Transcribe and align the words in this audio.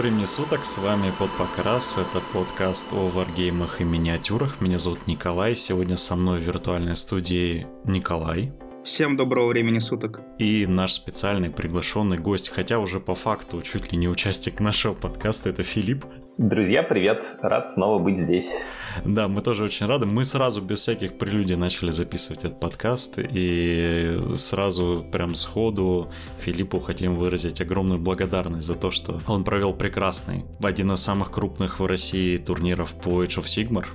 Времени 0.00 0.24
суток, 0.24 0.64
с 0.64 0.78
вами 0.78 1.12
под 1.18 1.30
Покрас, 1.32 1.98
это 1.98 2.22
подкаст 2.32 2.90
о 2.94 3.08
варгеймах 3.08 3.82
и 3.82 3.84
миниатюрах. 3.84 4.62
Меня 4.62 4.78
зовут 4.78 5.06
Николай, 5.06 5.54
сегодня 5.54 5.98
со 5.98 6.16
мной 6.16 6.40
в 6.40 6.42
виртуальной 6.42 6.96
студии 6.96 7.66
Николай. 7.84 8.50
Всем 8.82 9.18
доброго 9.18 9.48
времени 9.48 9.78
суток. 9.78 10.22
И 10.38 10.64
наш 10.66 10.94
специальный 10.94 11.50
приглашенный 11.50 12.16
гость, 12.16 12.48
хотя 12.48 12.78
уже 12.78 12.98
по 12.98 13.14
факту 13.14 13.60
чуть 13.60 13.92
ли 13.92 13.98
не 13.98 14.08
участник 14.08 14.58
нашего 14.58 14.94
подкаста, 14.94 15.50
это 15.50 15.62
Филипп. 15.62 16.06
Друзья, 16.38 16.82
привет! 16.82 17.24
Рад 17.42 17.70
снова 17.70 18.02
быть 18.02 18.18
здесь. 18.18 18.56
Да, 19.04 19.28
мы 19.28 19.40
тоже 19.40 19.64
очень 19.64 19.86
рады. 19.86 20.06
Мы 20.06 20.24
сразу 20.24 20.62
без 20.62 20.78
всяких 20.78 21.18
прелюдий 21.18 21.56
начали 21.56 21.90
записывать 21.90 22.44
этот 22.44 22.60
подкаст, 22.60 23.18
и 23.18 24.18
сразу 24.34 25.04
прям 25.12 25.34
сходу 25.34 26.08
Филиппу 26.38 26.80
хотим 26.80 27.16
выразить 27.16 27.60
огромную 27.60 28.00
благодарность 28.00 28.66
за 28.66 28.74
то, 28.74 28.90
что 28.90 29.20
он 29.26 29.44
провел 29.44 29.74
прекрасный, 29.74 30.44
один 30.62 30.92
из 30.92 31.00
самых 31.00 31.30
крупных 31.30 31.80
в 31.80 31.86
России 31.86 32.38
турниров 32.38 32.94
по 32.94 33.22
Age 33.22 33.40
of 33.40 33.44
Sigmar, 33.44 33.86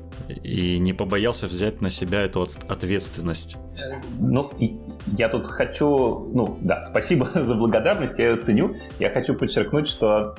и 0.43 0.77
не 0.77 0.93
побоялся 0.93 1.47
взять 1.47 1.81
на 1.81 1.89
себя 1.89 2.21
эту 2.21 2.45
ответственность. 2.67 3.57
Ну, 4.19 4.51
я 5.17 5.29
тут 5.29 5.47
хочу, 5.47 6.29
ну 6.33 6.57
да, 6.61 6.85
спасибо 6.89 7.29
за 7.33 7.55
благодарность, 7.55 8.17
я 8.19 8.31
ее 8.31 8.37
ценю. 8.37 8.75
Я 8.99 9.09
хочу 9.09 9.33
подчеркнуть, 9.33 9.89
что 9.89 10.35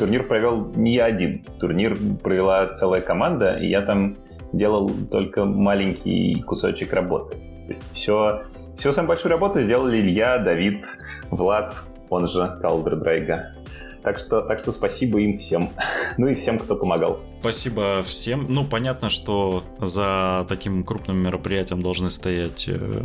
турнир 0.00 0.26
провел 0.26 0.72
не 0.76 0.94
я 0.94 1.04
один. 1.04 1.44
Турнир 1.60 1.96
провела 2.22 2.66
целая 2.78 3.02
команда, 3.02 3.58
и 3.58 3.68
я 3.68 3.82
там 3.82 4.16
делал 4.52 4.90
только 5.10 5.44
маленький 5.44 6.42
кусочек 6.42 6.94
работы. 6.94 7.36
То 7.66 7.72
есть 7.72 7.82
все, 7.92 8.42
все 8.76 8.92
самую 8.92 9.08
большую 9.08 9.32
работу 9.32 9.60
сделали 9.60 10.00
Илья, 10.00 10.38
Давид, 10.38 10.86
Влад, 11.30 11.76
он 12.08 12.28
же 12.28 12.58
Калдер 12.62 12.96
Драйга. 12.96 13.54
Так 14.02 14.18
что, 14.18 14.40
так 14.40 14.60
что 14.60 14.72
спасибо 14.72 15.20
им 15.20 15.38
всем. 15.38 15.72
Ну 16.18 16.28
и 16.28 16.34
всем, 16.34 16.58
кто 16.58 16.76
помогал. 16.76 17.20
Спасибо 17.40 18.02
всем. 18.02 18.46
Ну, 18.48 18.64
понятно, 18.64 19.10
что 19.10 19.64
за 19.78 20.44
таким 20.48 20.84
крупным 20.84 21.18
мероприятием 21.18 21.82
должны 21.82 22.10
стоять, 22.10 22.66
э, 22.68 23.04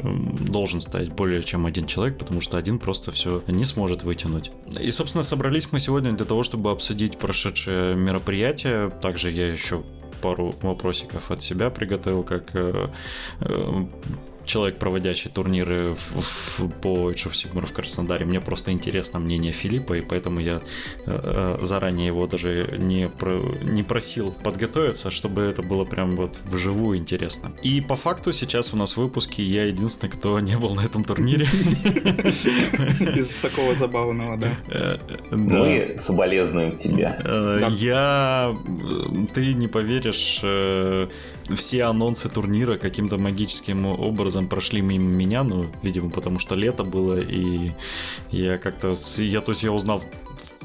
должен 0.50 0.82
стоять 0.82 1.10
более 1.14 1.44
чем 1.44 1.66
один 1.66 1.86
человек, 1.86 2.18
потому 2.18 2.42
что 2.42 2.58
один 2.58 2.80
просто 2.80 3.12
все 3.12 3.44
не 3.48 3.66
сможет 3.66 4.04
вытянуть. 4.04 4.52
И, 4.80 4.92
собственно, 4.92 5.24
собрались 5.24 5.72
мы 5.72 5.80
сегодня 5.80 6.12
для 6.14 6.26
того, 6.26 6.44
чтобы 6.44 6.72
обсудить 6.72 7.18
прошедшее 7.18 7.96
мероприятие. 7.96 8.90
Также 9.02 9.32
я 9.32 9.48
еще 9.48 9.84
пару 10.22 10.52
вопросиков 10.62 11.32
от 11.32 11.42
себя 11.42 11.70
приготовил, 11.70 12.24
как 12.24 12.56
э, 12.56 12.90
э, 13.42 13.86
человек, 14.46 14.78
проводящий 14.78 15.30
турниры 15.30 15.94
в, 15.94 16.60
в, 16.60 16.70
по 16.82 17.12
Age 17.12 17.28
of 17.28 17.32
Sigmar 17.32 17.66
в 17.66 17.74
Краснодаре. 17.74 18.26
Мне 18.26 18.42
просто 18.42 18.72
интересно 18.72 19.20
мнение 19.20 19.52
Филиппа, 19.52 19.94
и 19.94 20.02
поэтому 20.02 20.40
я 20.40 20.62
э, 21.06 21.58
э, 21.60 21.60
заранее 21.62 22.08
его 22.08 22.28
даже 22.28 22.76
не, 22.78 23.10
про, 23.10 23.42
не 23.62 23.84
просил 23.84 24.32
подготовиться, 24.32 25.12
чтобы 25.12 25.42
это 25.42 25.62
было 25.62 25.86
прям 25.86 26.16
вот 26.16 26.40
вживую 26.46 26.98
интересно. 26.98 27.52
И 27.64 27.82
по 27.82 27.96
факту 27.96 28.34
сейчас 28.34 28.74
у 28.74 28.78
нас 28.78 28.94
в 28.94 28.98
выпуске 28.98 29.44
я 29.44 29.66
единственный, 29.66 30.10
кто 30.10 30.40
не 30.40 30.58
был 30.58 30.76
на 30.76 30.82
этом 30.82 31.04
турнире. 31.04 31.46
Из 33.16 33.40
такого 33.40 33.76
забавного, 33.76 34.38
да. 34.38 34.50
Э, 34.70 34.98
Мы 35.32 35.98
соболезнуем 36.00 36.78
тебе. 36.78 37.18
Я... 37.72 38.56
Ты 39.34 39.54
не 39.54 39.68
поверишь, 39.68 40.42
все 41.54 41.84
анонсы 41.84 42.30
турнира 42.30 42.78
каким-то 42.78 43.18
магическим 43.18 43.86
образом 43.86 44.48
прошли 44.48 44.82
мимо 44.82 45.06
меня, 45.06 45.44
ну, 45.44 45.68
видимо, 45.84 46.10
потому 46.10 46.40
что 46.40 46.56
лето 46.56 46.84
было, 46.84 47.20
и 47.20 47.72
я 48.32 48.58
как-то, 48.58 48.94
я, 49.18 49.42
то 49.42 49.52
есть 49.52 49.64
я 49.64 49.72
узнал 49.72 50.02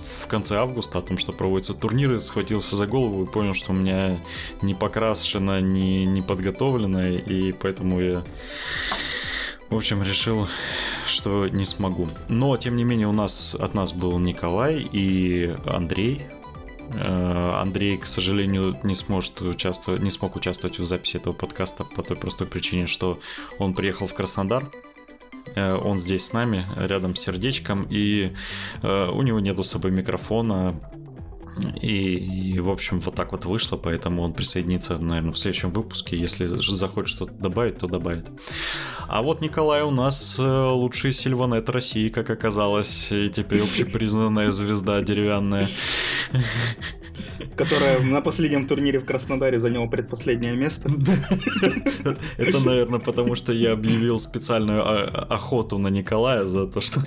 в 0.03 0.27
конце 0.29 0.57
августа 0.57 0.99
о 0.99 1.03
том, 1.03 1.19
что 1.19 1.33
проводятся 1.33 1.75
турниры, 1.75 2.21
схватился 2.21 2.77
за 2.77 2.87
голову 2.87 3.25
и 3.25 3.27
понял, 3.27 3.55
что 3.55 3.73
у 3.73 3.75
меня 3.75 4.19
не 4.63 4.75
покрашено, 4.75 5.61
не, 5.61 6.07
не 6.07 6.23
подготовлено, 6.23 7.09
и 7.09 7.53
поэтому 7.53 8.01
я, 8.01 8.25
в 9.69 9.77
общем, 9.77 10.03
решил, 10.03 10.49
что 11.07 11.49
не 11.49 11.65
смогу. 11.65 12.09
Но, 12.29 12.57
тем 12.57 12.77
не 12.77 12.85
менее, 12.85 13.09
у 13.09 13.13
нас 13.13 13.55
от 13.55 13.75
нас 13.75 13.93
был 13.93 14.19
Николай 14.19 14.89
и 14.93 15.55
Андрей, 15.67 16.23
Андрей, 16.93 17.97
к 17.99 18.07
сожалению, 18.07 18.77
не 18.83 18.95
сможет 18.95 19.41
участвовать, 19.43 20.03
не 20.03 20.11
смог 20.11 20.37
участвовать 20.37 20.79
в 20.79 20.85
записи 20.85 21.17
этого 21.17 21.33
подкаста 21.33 21.85
по 21.85 22.03
той 22.03 22.17
простой 22.17 22.47
причине, 22.47 22.87
что 22.87 23.21
он 23.59 23.75
приехал 23.75 24.07
в 24.07 24.15
Краснодар. 24.15 24.71
Э, 25.55 25.77
он 25.77 25.99
здесь 25.99 26.27
с 26.27 26.33
нами, 26.33 26.67
рядом 26.77 27.15
с 27.15 27.21
сердечком, 27.21 27.87
и 27.91 28.33
э, 28.83 29.09
у 29.09 29.23
него 29.23 29.41
нету 29.41 29.63
с 29.63 29.71
собой 29.71 29.91
микрофона, 29.91 30.75
и, 31.81 32.53
и, 32.55 32.61
в 32.61 32.71
общем, 32.71 33.01
вот 33.01 33.15
так 33.15 33.33
вот 33.33 33.45
вышло, 33.45 33.77
поэтому 33.77 34.23
он 34.23 34.33
присоединится, 34.33 34.99
наверное, 34.99 35.33
в 35.33 35.39
следующем 35.39 35.71
выпуске. 35.73 36.19
Если 36.19 36.47
захочет 36.47 37.17
что-то 37.17 37.33
добавить, 37.33 37.79
то 37.79 37.87
добавит. 37.87 38.31
А 39.09 39.23
вот 39.23 39.41
Николай 39.41 39.83
у 39.83 39.91
нас 39.91 40.39
э, 40.39 40.43
лучший 40.43 41.13
сильванет 41.13 41.69
России, 41.69 42.09
как 42.09 42.31
оказалось, 42.31 43.11
и 43.13 43.31
теперь 43.31 43.63
общепризнанная 43.63 44.51
звезда 44.51 45.01
деревянная 45.01 45.69
которая 47.57 48.01
на 48.01 48.21
последнем 48.21 48.67
турнире 48.67 49.01
в 49.01 49.05
Краснодаре 49.05 49.59
заняла 49.59 49.87
предпоследнее 49.87 50.55
место. 50.55 50.91
Это, 52.39 52.61
наверное, 52.65 53.01
потому 53.01 53.35
что 53.35 53.53
я 53.53 53.73
объявил 53.73 54.19
специальную 54.19 54.83
охоту 55.33 55.79
на 55.79 55.89
Николая 55.89 56.45
за 56.45 56.67
то, 56.67 56.81
что 56.81 57.01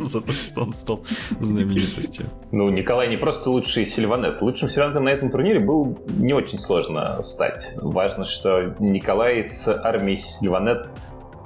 за 0.00 0.20
то, 0.20 0.32
что 0.32 0.62
он 0.62 0.72
стал 0.72 1.04
знаменитостью. 1.40 2.26
Ну, 2.50 2.68
Николай 2.70 3.08
не 3.08 3.16
просто 3.16 3.50
лучший 3.50 3.86
сильванет. 3.86 4.42
Лучшим 4.42 4.68
сильванетом 4.68 5.04
на 5.04 5.10
этом 5.10 5.30
турнире 5.30 5.60
был 5.60 5.98
не 6.08 6.32
очень 6.32 6.58
сложно 6.58 7.22
стать. 7.22 7.72
Важно, 7.76 8.24
что 8.24 8.74
Николай 8.78 9.48
с 9.48 9.68
армией 9.68 10.18
сильванет 10.18 10.88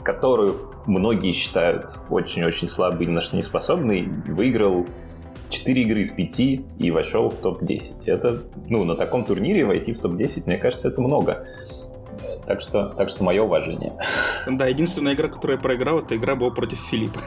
которую 0.06 0.70
многие 0.86 1.32
считают 1.32 1.86
очень-очень 2.10 2.68
слабой 2.68 3.06
и 3.06 3.08
ни 3.08 3.14
на 3.14 3.22
что 3.22 3.36
не 3.36 3.42
способной, 3.42 4.02
выиграл 4.28 4.86
4 5.50 5.82
игры 5.82 6.02
из 6.02 6.10
5 6.10 6.40
и 6.78 6.90
вошел 6.90 7.30
в 7.30 7.40
топ-10. 7.40 8.04
Это, 8.06 8.44
ну, 8.68 8.84
на 8.84 8.96
таком 8.96 9.24
турнире 9.24 9.64
войти 9.64 9.92
в 9.92 10.00
топ-10, 10.00 10.44
мне 10.46 10.58
кажется, 10.58 10.88
это 10.88 11.00
много. 11.00 11.46
Так 12.46 12.60
что, 12.60 12.90
так 12.96 13.08
что 13.08 13.24
мое 13.24 13.42
уважение. 13.42 13.92
Да, 14.48 14.66
единственная 14.66 15.14
игра, 15.14 15.28
которую 15.28 15.56
я 15.56 15.62
проиграл, 15.62 15.98
это 15.98 16.16
игра 16.16 16.36
была 16.36 16.50
против 16.50 16.78
Филиппа. 16.78 17.20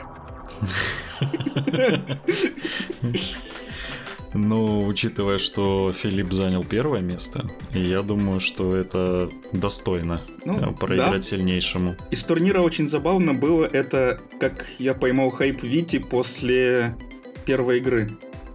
Ну, 4.33 4.85
учитывая, 4.85 5.39
что 5.39 5.91
Филипп 5.91 6.31
занял 6.33 6.63
первое 6.63 7.01
место, 7.01 7.45
я 7.73 8.03
думаю, 8.03 8.39
что 8.39 8.75
это 8.75 9.29
достойно 9.51 10.21
ну, 10.45 10.59
э, 10.59 10.73
проиграть 10.75 11.11
да. 11.13 11.21
сильнейшему. 11.21 11.95
Из 12.11 12.23
турнира 12.25 12.61
очень 12.61 12.87
забавно 12.87 13.33
было 13.33 13.65
это, 13.65 14.21
как 14.39 14.67
я 14.77 14.93
поймал 14.93 15.31
хайп 15.31 15.63
Вити 15.63 15.97
после 15.97 16.95
первой 17.49 17.77
игры. 17.77 18.07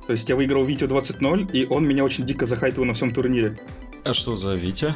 То 0.07 0.13
есть 0.13 0.29
я 0.29 0.37
выиграл 0.37 0.65
Витю 0.65 0.87
20-0, 0.87 1.51
и 1.51 1.67
он 1.67 1.85
меня 1.85 2.05
очень 2.05 2.25
дико 2.25 2.47
захайпил 2.47 2.85
на 2.85 2.95
всем 2.95 3.13
турнире. 3.13 3.59
А 4.05 4.13
что 4.13 4.37
за 4.37 4.55
Витя? 4.55 4.95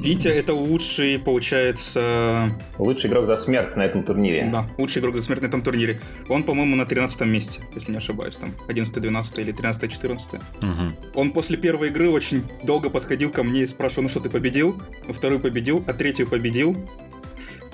Витя 0.00 0.26
это 0.26 0.52
лучший, 0.52 1.16
получается... 1.20 2.50
Лучший 2.76 3.08
игрок 3.08 3.26
за 3.26 3.36
смерть 3.36 3.76
на 3.76 3.82
этом 3.82 4.02
турнире. 4.02 4.48
Да, 4.52 4.68
лучший 4.78 4.98
игрок 5.00 5.14
за 5.14 5.22
смерть 5.22 5.42
на 5.42 5.46
этом 5.46 5.62
турнире. 5.62 6.00
Он, 6.28 6.42
по-моему, 6.42 6.74
на 6.74 6.86
13 6.86 7.20
месте, 7.20 7.60
если 7.72 7.92
не 7.92 7.98
ошибаюсь, 7.98 8.36
там 8.36 8.52
11-12 8.66 9.40
или 9.40 9.54
13-14. 9.54 10.40
Угу. 10.62 11.20
Он 11.20 11.30
после 11.30 11.56
первой 11.56 11.90
игры 11.90 12.10
очень 12.10 12.42
долго 12.64 12.90
подходил 12.90 13.30
ко 13.30 13.44
мне 13.44 13.62
и 13.62 13.66
спрашивал, 13.68 14.02
ну 14.02 14.08
что, 14.08 14.18
ты 14.18 14.28
победил? 14.28 14.82
Вторую 15.08 15.38
победил, 15.38 15.84
а 15.86 15.92
третью 15.92 16.26
победил. 16.26 16.76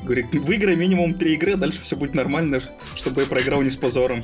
Говорит, 0.02 0.26
выиграй 0.34 0.76
минимум 0.76 1.14
три 1.14 1.32
игры, 1.32 1.52
а 1.52 1.56
дальше 1.56 1.80
все 1.80 1.96
будет 1.96 2.14
нормально, 2.14 2.60
чтобы 2.94 3.22
я 3.22 3.26
проиграл 3.26 3.62
не 3.62 3.70
с 3.70 3.76
позором. 3.76 4.22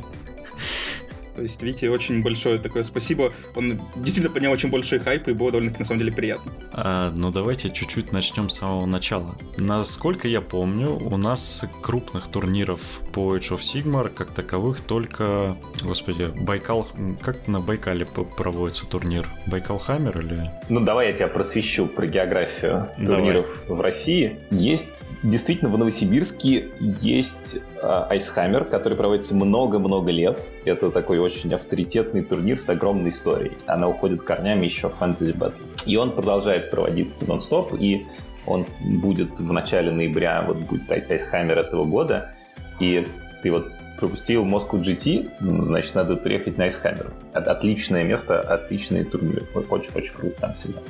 То 1.40 1.44
есть 1.44 1.62
Вите 1.62 1.88
очень 1.88 2.22
большое 2.22 2.58
такое 2.58 2.82
спасибо. 2.82 3.32
Он 3.56 3.80
действительно 3.96 4.30
поднял 4.30 4.52
очень 4.52 4.68
большой 4.68 4.98
хайп, 4.98 5.26
и 5.28 5.32
было 5.32 5.50
довольно 5.50 5.74
на 5.78 5.86
самом 5.86 6.00
деле 6.00 6.12
приятно. 6.12 6.52
А, 6.70 7.10
ну 7.16 7.30
давайте 7.30 7.70
чуть-чуть 7.70 8.12
начнем 8.12 8.50
с 8.50 8.58
самого 8.58 8.84
начала. 8.84 9.34
Насколько 9.56 10.28
я 10.28 10.42
помню, 10.42 10.90
у 10.90 11.16
нас 11.16 11.64
крупных 11.80 12.28
турниров 12.28 13.00
по 13.14 13.34
Age 13.34 13.56
of 13.56 13.60
Sigmar 13.60 14.10
как 14.10 14.32
таковых 14.32 14.82
только, 14.82 15.56
господи, 15.82 16.30
Байкал, 16.42 16.86
как 17.22 17.48
на 17.48 17.60
Байкале 17.60 18.04
проводится 18.04 18.86
турнир? 18.86 19.26
Байкал 19.46 19.78
Хаммер 19.78 20.20
или? 20.20 20.50
Ну 20.68 20.80
давай 20.80 21.06
я 21.06 21.12
тебя 21.14 21.28
просвещу 21.28 21.86
про 21.86 22.06
географию 22.06 22.90
турниров 22.98 23.46
давай. 23.66 23.78
в 23.78 23.80
России. 23.80 24.36
Есть 24.50 24.90
действительно 25.22 25.70
в 25.70 25.78
Новосибирске 25.78 26.70
есть 26.80 27.58
Айсхаммер, 27.82 28.64
который 28.64 28.96
проводится 28.96 29.34
много-много 29.34 30.10
лет. 30.10 30.42
Это 30.64 30.90
такой 30.90 31.18
очень 31.18 31.52
авторитетный 31.54 32.22
турнир 32.22 32.60
с 32.60 32.68
огромной 32.68 33.10
историей. 33.10 33.52
Она 33.66 33.88
уходит 33.88 34.22
корнями 34.22 34.64
еще 34.64 34.88
в 34.88 35.00
Fantasy 35.00 35.36
Battles. 35.36 35.82
И 35.86 35.96
он 35.96 36.12
продолжает 36.12 36.70
проводиться 36.70 37.26
нон-стоп, 37.26 37.74
и 37.78 38.06
он 38.46 38.66
будет 38.80 39.38
в 39.38 39.52
начале 39.52 39.90
ноября, 39.92 40.44
вот 40.46 40.56
будет 40.56 40.90
Айсхаммер 40.90 41.58
этого 41.58 41.84
года. 41.84 42.34
И 42.78 43.06
ты 43.42 43.50
вот 43.50 43.70
пропустил 43.98 44.46
Moscow 44.46 44.80
GT, 44.80 45.30
ну, 45.40 45.66
значит, 45.66 45.94
надо 45.94 46.16
приехать 46.16 46.56
на 46.56 46.68
Icehammer. 46.68 47.12
Отличное 47.34 48.02
место, 48.02 48.40
отличные 48.40 49.04
турниры. 49.04 49.44
Очень-очень 49.68 50.14
круто 50.14 50.40
там 50.40 50.54
всегда. 50.54 50.80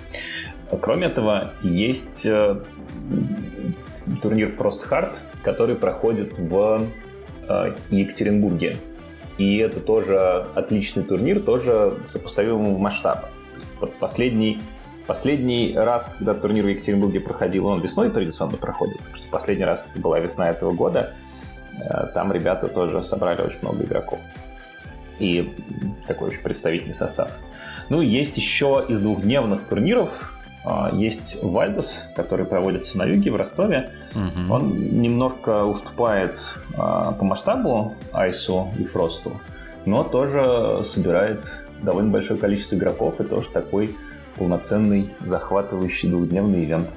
Кроме 0.78 1.06
этого, 1.08 1.52
есть 1.62 2.24
э, 2.24 2.60
турнир 4.22 4.54
Frost 4.58 4.88
Heart, 4.88 5.16
который 5.42 5.74
проходит 5.74 6.38
в 6.38 6.86
э, 7.48 7.74
Екатеринбурге. 7.90 8.76
И 9.38 9.56
это 9.58 9.80
тоже 9.80 10.46
отличный 10.54 11.02
турнир, 11.02 11.40
тоже 11.40 11.94
сопоставимого 12.08 12.78
масштаба. 12.78 13.30
Последний 13.98 14.60
Последний 15.10 15.74
раз, 15.74 16.14
когда 16.16 16.34
турнир 16.34 16.64
в 16.64 16.68
Екатеринбурге 16.68 17.18
проходил, 17.18 17.66
он 17.66 17.80
весной 17.80 18.10
традиционно 18.10 18.56
проходит, 18.56 18.98
потому 18.98 19.16
что 19.16 19.28
последний 19.28 19.64
раз 19.64 19.88
это 19.90 20.00
была 20.00 20.20
весна 20.20 20.48
этого 20.50 20.72
года, 20.72 21.14
э, 21.72 22.06
там 22.14 22.30
ребята 22.32 22.68
тоже 22.68 23.02
собрали 23.02 23.42
очень 23.42 23.58
много 23.62 23.82
игроков. 23.82 24.20
И 25.18 25.52
такой 26.06 26.28
очень 26.28 26.42
представительный 26.42 26.94
состав. 26.94 27.32
Ну 27.88 28.02
есть 28.02 28.36
еще 28.36 28.84
из 28.88 29.00
двухдневных 29.00 29.64
турниров 29.64 30.39
есть 30.92 31.42
Вальдос, 31.42 32.04
который 32.14 32.44
проводится 32.44 32.98
на 32.98 33.04
юге, 33.04 33.30
в 33.30 33.36
Ростове. 33.36 33.90
Угу. 34.14 34.52
Он 34.52 35.00
немножко 35.00 35.64
уступает 35.64 36.38
а, 36.76 37.12
по 37.12 37.24
масштабу 37.24 37.94
Айсу 38.12 38.68
и 38.78 38.84
Фросту, 38.84 39.40
но 39.86 40.04
тоже 40.04 40.84
собирает 40.84 41.44
довольно 41.82 42.10
большое 42.10 42.38
количество 42.38 42.76
игроков 42.76 43.20
и 43.20 43.24
тоже 43.24 43.48
такой 43.50 43.96
полноценный, 44.36 45.10
захватывающий 45.20 46.10
двухдневный 46.10 46.64
ивент. 46.64 46.90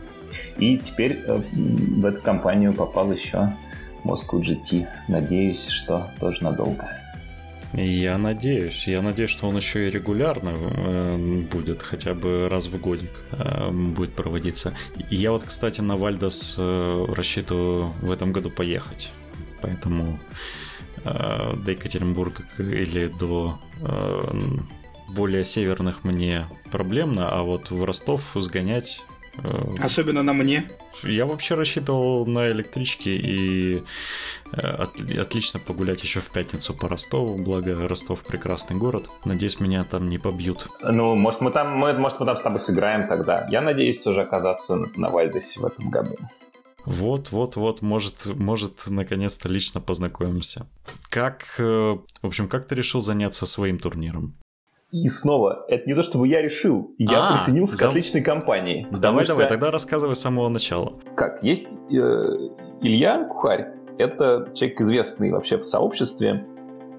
И 0.57 0.77
теперь 0.77 1.23
э, 1.25 1.41
в 1.53 2.05
эту 2.05 2.21
компанию 2.21 2.73
попал 2.73 3.11
еще 3.11 3.53
Moscow 4.03 4.41
GT. 4.41 4.87
Надеюсь, 5.07 5.67
что 5.67 6.07
тоже 6.19 6.43
надолго. 6.43 7.02
Я 7.73 8.17
надеюсь. 8.19 8.87
Я 8.87 9.01
надеюсь, 9.01 9.31
что 9.31 9.47
он 9.47 9.57
еще 9.57 9.87
и 9.87 9.91
регулярно 9.91 10.51
э, 10.51 11.43
будет, 11.51 11.81
хотя 11.81 12.13
бы 12.13 12.47
раз 12.49 12.67
в 12.67 12.79
годик 12.79 13.23
э, 13.31 13.71
будет 13.71 14.13
проводиться. 14.13 14.75
Я 15.09 15.31
вот, 15.31 15.43
кстати, 15.43 15.81
на 15.81 15.97
Вальдос 15.97 16.55
э, 16.59 17.05
рассчитываю 17.09 17.93
в 18.01 18.11
этом 18.11 18.31
году 18.31 18.51
поехать. 18.51 19.11
Поэтому 19.61 20.19
до 21.03 21.71
Екатеринбурга 21.71 22.43
или 22.57 23.07
до 23.07 23.59
более 25.09 25.43
северных 25.43 26.03
мне 26.03 26.47
проблемно, 26.71 27.29
а 27.29 27.43
вот 27.43 27.71
в 27.71 27.83
Ростов 27.83 28.31
сгонять 28.35 29.03
Особенно 29.79 30.23
на 30.23 30.33
мне. 30.33 30.69
Я 31.03 31.25
вообще 31.25 31.55
рассчитывал 31.55 32.25
на 32.25 32.49
электричке 32.49 33.15
и 33.15 33.83
э, 34.51 34.83
отлично 35.19 35.59
погулять 35.59 36.03
еще 36.03 36.19
в 36.19 36.29
пятницу 36.31 36.73
по 36.73 36.87
Ростову, 36.87 37.43
благо 37.43 37.87
Ростов 37.87 38.23
прекрасный 38.23 38.77
город. 38.77 39.09
Надеюсь, 39.25 39.59
меня 39.59 39.83
там 39.83 40.09
не 40.09 40.19
побьют. 40.19 40.67
Ну, 40.81 41.15
может 41.15 41.41
мы 41.41 41.51
там, 41.51 41.77
мы, 41.77 41.93
может 41.93 42.19
мы 42.19 42.25
там 42.25 42.37
с 42.37 42.41
тобой 42.41 42.59
сыграем 42.59 43.07
тогда. 43.07 43.47
Я 43.49 43.61
надеюсь 43.61 43.99
тоже 43.99 44.21
оказаться 44.21 44.75
на 44.95 45.09
Вальдесе 45.09 45.59
в 45.59 45.65
этом 45.65 45.89
году. 45.89 46.15
Вот, 46.85 47.31
вот, 47.31 47.55
вот, 47.55 47.81
может, 47.81 48.25
может, 48.25 48.83
наконец-то 48.87 49.47
лично 49.47 49.79
познакомимся. 49.79 50.67
Как, 51.09 51.55
э, 51.57 51.97
в 52.21 52.27
общем, 52.27 52.47
как 52.47 52.65
ты 52.65 52.75
решил 52.75 53.01
заняться 53.01 53.45
своим 53.45 53.79
турниром? 53.79 54.35
И 54.93 55.07
снова, 55.07 55.65
это 55.69 55.87
не 55.87 55.95
то, 55.95 56.03
чтобы 56.03 56.27
я 56.27 56.39
решил, 56.43 56.93
я 56.99 57.29
а, 57.29 57.33
присоединился 57.33 57.79
да... 57.79 57.87
к 57.87 57.89
отличной 57.89 58.21
компании. 58.21 58.87
Давай, 58.91 59.23
что... 59.23 59.33
давай, 59.33 59.47
тогда 59.47 59.71
рассказывай 59.71 60.15
с 60.15 60.19
самого 60.19 60.49
начала. 60.49 60.93
Как, 61.15 61.41
есть 61.41 61.65
э, 61.65 61.95
Илья 62.79 63.25
Кухарь, 63.25 63.73
это 63.97 64.51
человек 64.53 64.81
известный 64.81 65.31
вообще 65.31 65.57
в 65.57 65.65
сообществе, 65.65 66.45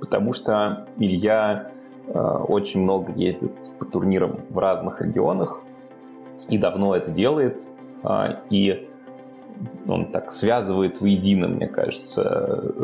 потому 0.01 0.33
что 0.33 0.89
Илья 0.99 1.71
э, 2.09 2.19
очень 2.19 2.83
много 2.83 3.13
ездит 3.13 3.53
по 3.79 3.85
турнирам 3.85 4.41
в 4.51 4.59
разных 4.59 5.01
регионах 5.01 5.61
и 6.49 6.59
давно 6.59 6.97
это 6.97 7.13
делает. 7.13 7.63
Э, 8.03 8.41
и 8.51 8.89
он 9.87 10.07
так 10.07 10.33
связывает 10.33 11.01
воедино, 11.01 11.49
мне 11.49 11.67
кажется, 11.67 12.75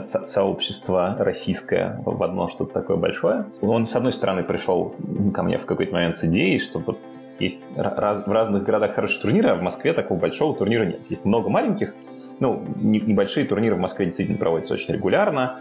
сообщество 0.00 1.16
российское 1.18 2.02
в 2.04 2.22
одно 2.22 2.48
что-то 2.48 2.72
такое 2.72 2.96
большое. 2.96 3.46
Он, 3.60 3.86
с 3.86 3.94
одной 3.94 4.12
стороны, 4.12 4.42
пришел 4.42 4.94
ко 5.34 5.42
мне 5.42 5.58
в 5.58 5.66
какой-то 5.66 5.94
момент 5.94 6.16
с 6.16 6.24
идеей, 6.24 6.58
что 6.58 6.80
вот 6.80 6.98
есть 7.38 7.60
раз, 7.76 8.26
в 8.26 8.32
разных 8.32 8.64
городах 8.64 8.94
хорошие 8.94 9.20
турниры, 9.20 9.50
а 9.50 9.54
в 9.54 9.62
Москве 9.62 9.92
такого 9.92 10.18
большого 10.18 10.56
турнира 10.56 10.84
нет. 10.84 11.00
Есть 11.08 11.24
много 11.24 11.48
маленьких, 11.48 11.94
ну, 12.40 12.64
небольшие 12.76 13.46
турниры 13.46 13.76
в 13.76 13.80
Москве 13.80 14.06
действительно 14.06 14.38
проводятся 14.38 14.74
очень 14.74 14.94
регулярно. 14.94 15.60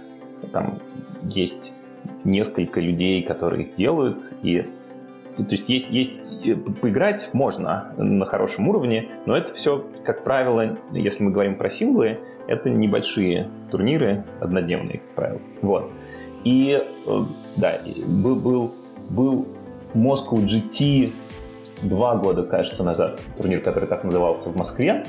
Там 0.52 0.80
есть 1.24 1.74
несколько 2.24 2.80
людей, 2.80 3.24
которые 3.24 3.68
их 3.68 3.76
делают, 3.76 4.22
и 4.42 4.66
то 5.44 5.52
есть 5.52 5.70
есть, 5.70 5.88
есть 5.90 6.20
поиграть 6.82 7.30
можно 7.34 7.94
на 7.98 8.26
хорошем 8.26 8.68
уровне, 8.70 9.10
но 9.26 9.38
это 9.38 9.54
все, 9.54 9.86
как 10.06 10.24
правило, 10.24 10.78
если 10.92 11.24
мы 11.24 11.32
говорим 11.32 11.58
про 11.58 11.70
синглы, 11.70 12.20
это 12.48 12.70
небольшие 12.70 13.50
турниры, 13.72 14.24
однодневные, 14.40 15.00
как 15.00 15.16
правило. 15.16 15.42
Вот. 15.62 15.92
И 16.44 16.72
э, 16.72 17.26
да, 17.58 17.82
был, 18.08 18.36
был, 18.36 18.72
был 19.12 19.46
Moscow 19.94 20.38
GT 20.38 21.12
два 21.84 22.16
года, 22.16 22.44
кажется, 22.44 22.84
назад, 22.84 23.22
турнир, 23.38 23.62
который 23.62 23.88
так 23.88 24.04
назывался 24.04 24.50
в 24.50 24.56
Москве, 24.56 25.06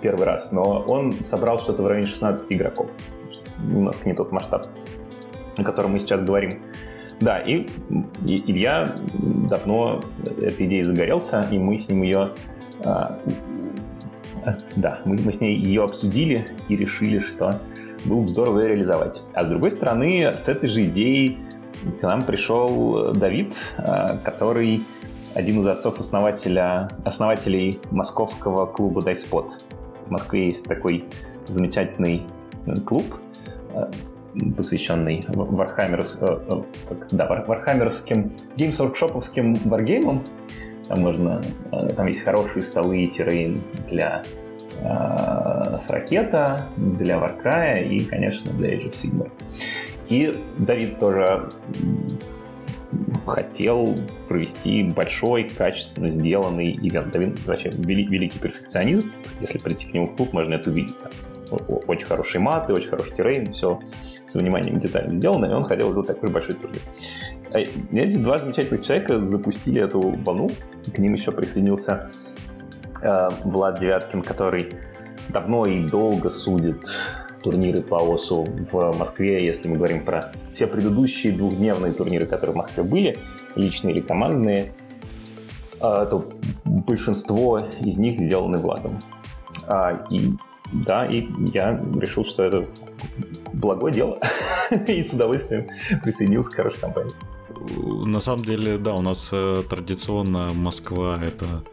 первый 0.00 0.26
раз, 0.26 0.52
но 0.52 0.84
он 0.88 1.12
собрал 1.12 1.58
что-то 1.58 1.82
в 1.82 1.86
районе 1.86 2.06
16 2.06 2.52
игроков. 2.52 2.90
Немножко 3.58 4.08
не 4.08 4.14
тот 4.14 4.32
масштаб, 4.32 4.66
о 5.56 5.62
котором 5.62 5.92
мы 5.92 6.00
сейчас 6.00 6.22
говорим. 6.22 6.62
Да, 7.20 7.40
и, 7.40 7.66
и 8.24 8.50
Илья 8.50 8.94
давно 9.48 10.02
этой 10.40 10.66
идеей 10.66 10.82
загорелся, 10.82 11.46
и 11.50 11.58
мы 11.58 11.78
с 11.78 11.88
ним 11.88 12.02
ее... 12.02 12.30
А, 12.84 13.18
да, 14.76 15.00
мы, 15.04 15.16
мы 15.24 15.32
с 15.32 15.40
ней 15.40 15.56
ее 15.56 15.84
обсудили 15.84 16.46
и 16.68 16.76
решили, 16.76 17.20
что 17.20 17.58
было 18.04 18.20
бы 18.20 18.28
здорово 18.28 18.60
ее 18.60 18.68
реализовать. 18.68 19.22
А 19.34 19.44
с 19.44 19.48
другой 19.48 19.70
стороны, 19.70 20.34
с 20.36 20.48
этой 20.48 20.68
же 20.68 20.84
идеей 20.84 21.38
к 22.00 22.02
нам 22.02 22.22
пришел 22.22 23.12
Давид, 23.14 23.54
а, 23.78 24.18
который 24.18 24.82
один 25.34 25.60
из 25.60 25.66
отцов-основателя, 25.66 26.88
основателей 27.04 27.78
московского 27.90 28.66
клуба 28.66 29.02
Дайспот. 29.02 29.64
В 30.06 30.10
Москве 30.10 30.48
есть 30.48 30.64
такой 30.64 31.04
замечательный 31.46 32.22
клуб, 32.84 33.04
а, 33.74 33.90
посвященный 34.56 35.24
Warhammer 35.28 35.90
у, 35.90 36.04
э, 36.20 36.38
э, 36.90 36.94
да, 37.12 37.26
вархаммеровским, 37.26 38.32
Games 38.56 38.78
Workshop'овским 38.78 39.68
варгеймам. 39.68 40.22
Там 40.88 41.00
можно, 41.00 41.42
э, 41.72 41.88
там 41.94 42.06
есть 42.06 42.22
хорошие 42.22 42.62
столы 42.62 43.04
и 43.04 43.08
terrain 43.08 43.58
для 43.88 44.22
э, 44.80 45.78
с 45.78 45.90
ракета, 45.90 46.66
для 46.76 47.18
Варкрая 47.18 47.82
и, 47.82 48.00
конечно, 48.00 48.52
для 48.52 48.74
Age 48.74 48.90
of 48.90 48.92
Sigmar. 48.92 49.30
И 50.08 50.38
Давид 50.58 50.98
тоже 50.98 51.48
хотел 53.26 53.96
провести 54.28 54.84
большой, 54.84 55.44
качественно 55.44 56.08
сделанный 56.08 56.72
ивент. 56.72 57.10
Давид 57.10 57.44
вообще 57.46 57.70
великий 57.70 58.38
перфекционист. 58.38 59.08
Если 59.40 59.58
прийти 59.58 59.88
к 59.88 59.94
нему 59.94 60.06
в 60.06 60.16
клуб, 60.16 60.32
можно 60.32 60.54
это 60.54 60.70
увидеть. 60.70 60.94
Очень 61.50 62.06
хорошие 62.06 62.40
маты, 62.40 62.72
очень 62.72 62.88
хороший 62.88 63.14
террейн, 63.14 63.52
все 63.52 63.80
с 64.28 64.34
вниманием 64.34 64.80
детально 64.80 65.18
сделано, 65.18 65.46
и 65.46 65.50
он 65.50 65.64
хотел 65.64 65.90
сделать 65.90 66.08
такой 66.08 66.30
большой 66.30 66.54
турнир. 66.54 66.80
А 67.52 67.60
эти 67.60 68.16
два 68.18 68.38
замечательных 68.38 68.84
человека 68.84 69.18
запустили 69.20 69.80
эту 69.80 70.00
волну, 70.00 70.50
к 70.92 70.98
ним 70.98 71.14
еще 71.14 71.32
присоединился 71.32 72.10
э, 73.02 73.28
Влад 73.44 73.80
Девяткин, 73.80 74.22
который 74.22 74.68
давно 75.28 75.66
и 75.66 75.86
долго 75.86 76.30
судит 76.30 76.88
турниры 77.42 77.80
по 77.80 77.96
ОСУ 77.96 78.44
в 78.72 78.98
Москве, 78.98 79.44
если 79.44 79.68
мы 79.68 79.76
говорим 79.76 80.04
про 80.04 80.32
все 80.52 80.66
предыдущие 80.66 81.32
двухдневные 81.32 81.92
турниры, 81.92 82.26
которые 82.26 82.54
в 82.54 82.56
Москве 82.56 82.82
были, 82.82 83.18
личные 83.54 83.94
или 83.94 84.00
командные, 84.00 84.72
э, 85.80 86.06
то 86.10 86.28
большинство 86.64 87.60
из 87.80 87.98
них 87.98 88.18
сделаны 88.18 88.58
Владом. 88.58 88.98
А, 89.68 90.04
и 90.10 90.32
да, 90.72 91.06
и 91.06 91.26
я 91.52 91.80
решил, 92.00 92.24
что 92.24 92.42
это 92.42 92.66
благое 93.56 93.92
дело, 93.92 94.18
и 94.86 95.02
с 95.02 95.12
удовольствием 95.12 95.66
присоединился 96.02 96.50
к 96.50 96.54
хорошей 96.54 96.80
компании. 96.80 97.12
На 98.06 98.20
самом 98.20 98.44
деле, 98.44 98.78
да, 98.78 98.94
у 98.94 99.02
нас 99.02 99.30
э, 99.32 99.62
традиционно 99.68 100.52
Москва— 100.52 101.20
это 101.22 101.64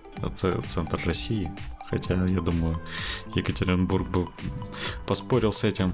центр 0.66 1.00
России, 1.06 1.52
хотя, 1.90 2.16
я 2.26 2.42
думаю, 2.42 2.80
Екатеринбург 3.36 4.08
бы 4.08 4.28
поспорил 5.06 5.52
с 5.52 5.64
этим. 5.64 5.94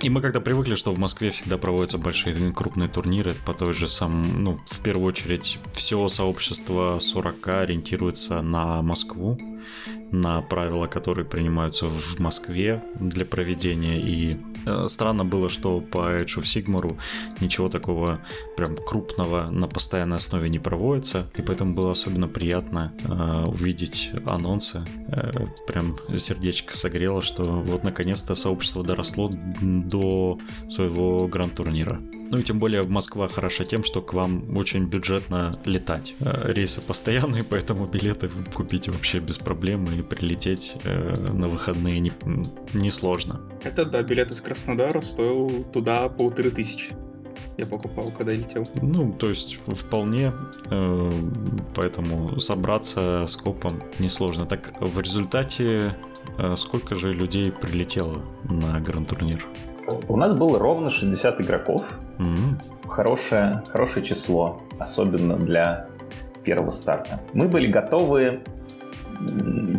И 0.00 0.08
мы 0.08 0.20
когда 0.20 0.40
привыкли, 0.40 0.74
что 0.74 0.90
в 0.92 0.98
Москве 0.98 1.30
всегда 1.30 1.58
проводятся 1.58 1.98
большие 1.98 2.52
крупные 2.52 2.88
турниры 2.88 3.34
по 3.46 3.52
той 3.52 3.72
же 3.72 3.86
самой, 3.86 4.32
ну, 4.32 4.58
в 4.66 4.80
первую 4.80 5.06
очередь, 5.06 5.58
все 5.74 6.08
сообщество 6.08 6.98
40 6.98 7.48
ориентируется 7.48 8.40
на 8.40 8.82
Москву, 8.82 9.38
на 10.10 10.42
правила, 10.42 10.86
которые 10.86 11.24
принимаются 11.24 11.86
в 11.86 12.18
Москве 12.18 12.82
для 13.00 13.24
проведения, 13.24 14.00
и 14.00 14.36
Э, 14.66 14.86
странно 14.88 15.24
было, 15.24 15.48
что 15.48 15.80
по 15.80 16.16
Age 16.16 16.38
of 16.38 16.98
ничего 17.40 17.68
такого 17.68 18.20
прям 18.56 18.76
крупного 18.76 19.50
на 19.50 19.66
постоянной 19.66 20.16
основе 20.16 20.48
не 20.48 20.58
проводится, 20.58 21.30
и 21.36 21.42
поэтому 21.42 21.74
было 21.74 21.92
особенно 21.92 22.28
приятно 22.28 22.92
э, 23.04 23.44
увидеть 23.46 24.12
анонсы. 24.26 24.84
Э, 25.08 25.46
прям 25.66 25.96
сердечко 26.14 26.76
согрело, 26.76 27.22
что 27.22 27.44
вот 27.44 27.84
наконец-то 27.84 28.34
сообщество 28.34 28.84
доросло 28.84 29.30
до 29.60 30.38
своего 30.68 31.26
гранд-турнира. 31.26 32.00
Ну 32.32 32.38
и 32.38 32.42
тем 32.42 32.58
более 32.58 32.82
Москва 32.84 33.28
хороша 33.28 33.64
тем, 33.64 33.84
что 33.84 34.00
к 34.00 34.14
вам 34.14 34.56
очень 34.56 34.86
бюджетно 34.86 35.52
летать. 35.66 36.14
Э, 36.20 36.50
рейсы 36.50 36.80
постоянные, 36.80 37.44
поэтому 37.48 37.86
билеты 37.86 38.30
купить 38.54 38.88
вообще 38.88 39.18
без 39.18 39.36
проблем 39.36 39.84
и 39.84 40.00
прилететь 40.00 40.78
э, 40.84 41.14
на 41.30 41.46
выходные 41.46 42.00
несложно. 42.72 43.40
Не 43.62 43.68
Это 43.68 43.84
да, 43.84 44.02
билет 44.02 44.30
из 44.30 44.40
Краснодара 44.40 45.02
стоил 45.02 45.62
туда 45.74 46.08
полторы 46.08 46.50
тысячи 46.50 46.94
я 47.58 47.66
покупал, 47.66 48.10
когда 48.10 48.32
летел. 48.32 48.66
Ну, 48.80 49.12
то 49.12 49.28
есть 49.28 49.58
вполне, 49.66 50.32
э, 50.70 51.12
поэтому 51.74 52.40
собраться 52.40 53.26
с 53.26 53.36
копом 53.36 53.74
несложно. 53.98 54.46
Так 54.46 54.72
в 54.80 54.98
результате 55.00 55.94
сколько 56.56 56.94
же 56.94 57.12
людей 57.12 57.52
прилетело 57.52 58.22
на 58.44 58.80
гранд-турнир? 58.80 59.46
У 60.08 60.16
нас 60.16 60.36
было 60.36 60.58
ровно 60.58 60.90
60 60.90 61.40
игроков. 61.40 61.82
Mm-hmm. 62.18 62.88
Хорошее, 62.88 63.62
хорошее 63.68 64.04
число, 64.04 64.62
особенно 64.78 65.36
для 65.36 65.88
первого 66.44 66.70
старта. 66.70 67.20
Мы 67.32 67.48
были 67.48 67.66
готовы 67.70 68.42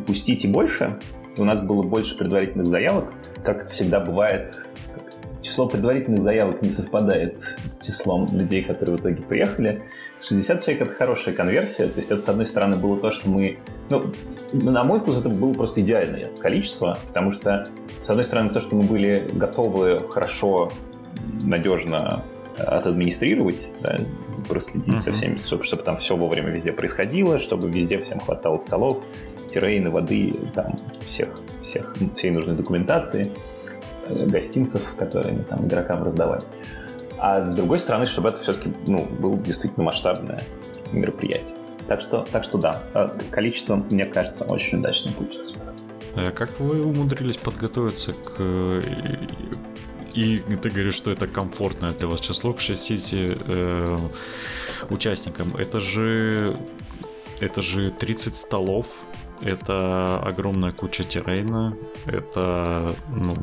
пустить 0.06 0.46
и 0.46 0.48
больше. 0.48 1.00
У 1.38 1.44
нас 1.44 1.62
было 1.62 1.82
больше 1.84 2.18
предварительных 2.18 2.68
заявок. 2.68 3.14
Как 3.44 3.64
это 3.64 3.74
всегда 3.74 4.00
бывает, 4.00 4.64
число 5.42 5.68
предварительных 5.68 6.24
заявок 6.24 6.62
не 6.62 6.70
совпадает 6.70 7.42
с 7.66 7.80
числом 7.80 8.28
людей, 8.32 8.64
которые 8.64 8.98
в 8.98 9.02
итоге 9.02 9.22
приехали. 9.24 9.84
60 10.28 10.64
человек— 10.64 10.82
это 10.88 10.94
хорошая 10.94 11.34
конверсия. 11.34 11.88
То 11.88 11.98
есть 11.98 12.12
это, 12.12 12.22
с 12.22 12.30
одной 12.30 12.48
стороны, 12.48 12.78
было 12.78 13.00
то, 13.00 13.12
что 13.12 13.30
мы... 13.30 13.60
Ну, 13.90 14.12
на 14.54 14.84
мой 14.84 15.00
вкус, 15.00 15.18
это 15.18 15.30
было 15.30 15.54
просто 15.54 15.82
идеальное 15.82 16.30
количество, 16.40 16.98
потому 17.08 17.34
что, 17.34 17.66
с 18.02 18.10
одной 18.10 18.26
стороны, 18.26 18.52
то, 18.52 18.60
что 18.62 18.76
мы 18.76 18.84
были 18.84 19.30
готовы 19.34 20.10
хорошо, 20.10 20.72
надежно 21.44 22.24
отадминистрировать, 22.58 23.72
да, 23.82 24.00
проследить 24.48 24.96
uh-huh. 24.96 25.02
со 25.02 25.12
всеми, 25.12 25.38
чтобы, 25.38 25.64
чтобы 25.64 25.84
там 25.84 25.98
все 25.98 26.16
вовремя 26.16 26.50
везде 26.50 26.72
происходило, 26.72 27.40
чтобы 27.40 27.70
везде 27.70 28.00
всем 28.02 28.20
хватало 28.20 28.58
столов, 28.58 29.04
террейны, 29.54 29.90
воды, 29.90 30.34
там, 30.54 30.76
всех, 31.06 31.30
всех, 31.62 31.96
всей 32.16 32.32
нужной 32.32 32.56
документации, 32.56 33.32
э, 34.08 34.26
гостинцев, 34.28 34.82
которые 34.98 35.38
мы 35.38 35.44
там 35.44 35.66
игрокам 35.68 36.04
раздавали. 36.04 36.44
А 37.24 37.50
с 37.50 37.56
другой 37.56 37.80
стороны, 37.80 38.06
чтобы 38.06 38.30
это 38.30 38.42
все-таки 38.42 38.74
ну, 38.86 39.06
было 39.06 39.38
действительно 39.38 39.86
масштабное 39.86 40.44
мероприятие. 40.92 41.56
Так 41.88 42.02
что, 42.02 42.28
так 42.30 42.44
что 42.44 42.58
да, 42.58 42.84
а 42.94 43.18
количество, 43.32 43.78
мне 43.78 44.06
кажется, 44.06 44.44
очень 44.44 44.80
удачно 44.80 45.10
получилось. 45.14 45.56
А 46.16 46.32
как 46.32 46.60
вы 46.60 46.86
умудрились 46.86 47.38
подготовиться 47.38 48.12
к 48.12 48.84
и 50.14 50.40
ты 50.62 50.70
говоришь, 50.70 50.96
что 50.96 51.12
это 51.12 51.28
комфортное 51.28 51.94
для 51.94 52.08
вас 52.08 52.20
число 52.20 52.52
к 52.54 52.60
60 52.60 53.38
э, 53.48 53.98
участникам. 54.90 55.56
Это 55.56 55.80
же 55.80 56.54
это 57.40 57.62
же 57.62 57.90
30 57.90 58.36
столов, 58.36 59.06
это 59.42 60.20
огромная 60.20 60.72
куча 60.72 61.06
террейна, 61.06 61.78
это 62.06 62.94
ну, 63.16 63.38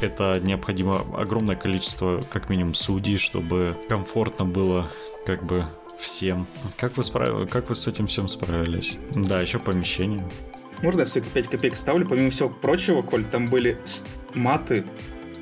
это 0.00 0.40
необходимо 0.42 1.04
огромное 1.16 1.56
количество, 1.56 2.22
как 2.30 2.48
минимум, 2.48 2.74
судей, 2.74 3.18
чтобы 3.18 3.76
комфортно 3.88 4.44
было 4.44 4.90
как 5.24 5.44
бы 5.44 5.66
всем. 5.98 6.46
Как 6.76 6.96
вы, 6.96 7.04
справ... 7.04 7.48
как 7.50 7.68
вы 7.68 7.74
с 7.74 7.86
этим 7.86 8.06
всем 8.06 8.28
справились? 8.28 8.98
Да, 9.14 9.40
еще 9.40 9.58
помещение. 9.58 10.24
Можно 10.82 11.00
я 11.00 11.06
все 11.06 11.20
5 11.20 11.48
копеек 11.48 11.76
ставлю? 11.76 12.06
Помимо 12.06 12.30
всего 12.30 12.50
прочего, 12.50 13.02
Коль, 13.02 13.24
там 13.24 13.46
были 13.46 13.78
маты 14.34 14.84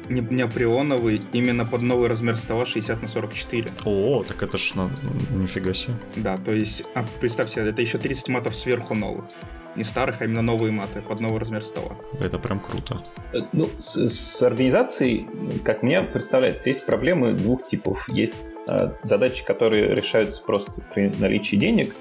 неоприоновый 0.08 1.22
именно 1.32 1.64
под 1.64 1.82
новый 1.82 2.08
размер 2.08 2.36
стола 2.36 2.64
60 2.64 3.02
на 3.02 3.08
44. 3.08 3.70
О, 3.84 4.24
так 4.24 4.42
это 4.42 4.58
ж 4.58 4.74
на... 4.74 4.90
нифига 5.30 5.72
себе. 5.74 5.94
Да, 6.16 6.36
то 6.36 6.52
есть, 6.52 6.84
а, 6.94 7.04
представь 7.20 7.50
себе, 7.50 7.68
это 7.68 7.82
еще 7.82 7.98
30 7.98 8.28
матов 8.28 8.54
сверху 8.54 8.94
новых 8.94 9.24
не 9.76 9.84
старых, 9.84 10.20
а 10.20 10.24
именно 10.24 10.42
новые 10.42 10.72
маты 10.72 11.02
под 11.02 11.20
новый 11.20 11.40
размер 11.40 11.64
стола. 11.64 11.96
Это 12.20 12.38
прям 12.38 12.60
круто. 12.60 13.02
Э, 13.32 13.38
ну, 13.52 13.68
с, 13.78 13.96
с 14.08 14.42
организацией, 14.42 15.26
как 15.64 15.82
мне 15.82 16.02
представляется, 16.02 16.68
есть 16.68 16.86
проблемы 16.86 17.32
двух 17.32 17.66
типов. 17.66 18.08
Есть 18.08 18.34
э, 18.68 18.90
задачи, 19.02 19.44
которые 19.44 19.94
решаются 19.94 20.42
просто 20.42 20.80
при 20.94 21.12
наличии 21.18 21.56
денег, 21.56 21.94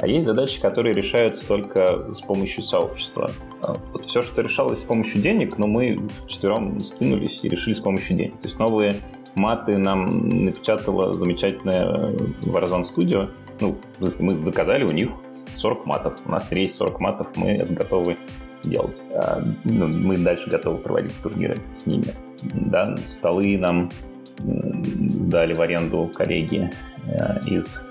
а 0.00 0.06
есть 0.06 0.26
задачи, 0.26 0.60
которые 0.60 0.94
решаются 0.94 1.46
только 1.46 2.12
с 2.12 2.22
помощью 2.22 2.62
сообщества. 2.62 3.30
А 3.62 3.76
вот 3.92 4.06
все, 4.06 4.22
что 4.22 4.40
решалось 4.40 4.80
с 4.80 4.84
помощью 4.84 5.20
денег, 5.20 5.58
но 5.58 5.66
мы 5.66 5.98
вчетвером 6.24 6.80
скинулись 6.80 7.44
и 7.44 7.48
решили 7.50 7.74
с 7.74 7.80
помощью 7.80 8.16
денег. 8.16 8.32
То 8.40 8.48
есть 8.48 8.58
новые 8.58 8.94
маты 9.34 9.76
нам 9.76 10.06
напечатала 10.46 11.12
замечательная 11.12 11.84
э, 11.84 12.16
Warzone 12.46 12.86
Studio. 12.90 13.30
Ну, 13.60 13.76
мы 13.98 14.30
заказали 14.42 14.84
у 14.84 14.92
них 14.92 15.10
40 15.54 15.84
матов. 15.84 16.18
У 16.24 16.30
нас 16.30 16.50
есть 16.50 16.76
40 16.76 17.00
матов, 17.00 17.26
мы 17.36 17.50
это 17.50 17.70
готовы 17.70 18.16
делать. 18.62 18.98
А, 19.14 19.42
ну, 19.64 19.88
мы 19.88 20.16
дальше 20.16 20.48
готовы 20.48 20.78
проводить 20.78 21.14
турниры 21.22 21.58
с 21.74 21.84
ними. 21.84 22.06
Да, 22.42 22.96
столы 23.04 23.58
нам 23.58 23.90
сдали 24.38 25.52
в 25.52 25.60
аренду 25.60 26.10
коллеги 26.14 26.70
э, 27.06 27.40
из 27.46 27.82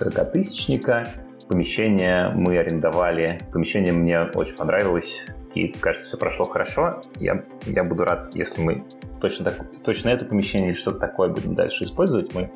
40-тысячника. 0.00 1.06
Помещение 1.52 2.30
мы 2.34 2.56
арендовали. 2.56 3.38
Помещение 3.52 3.92
мне 3.92 4.22
очень 4.22 4.56
понравилось. 4.56 5.22
И, 5.54 5.68
кажется, 5.68 6.08
все 6.08 6.16
прошло 6.16 6.46
хорошо. 6.46 7.02
Я, 7.20 7.44
я 7.66 7.84
буду 7.84 8.04
рад, 8.04 8.34
если 8.34 8.62
мы 8.62 8.84
точно, 9.20 9.44
так, 9.44 9.66
точно 9.84 10.08
это 10.08 10.24
помещение 10.24 10.70
или 10.70 10.76
что-то 10.78 11.00
такое 11.00 11.28
будем 11.28 11.54
дальше 11.54 11.84
использовать. 11.84 12.34
Мы 12.34 12.50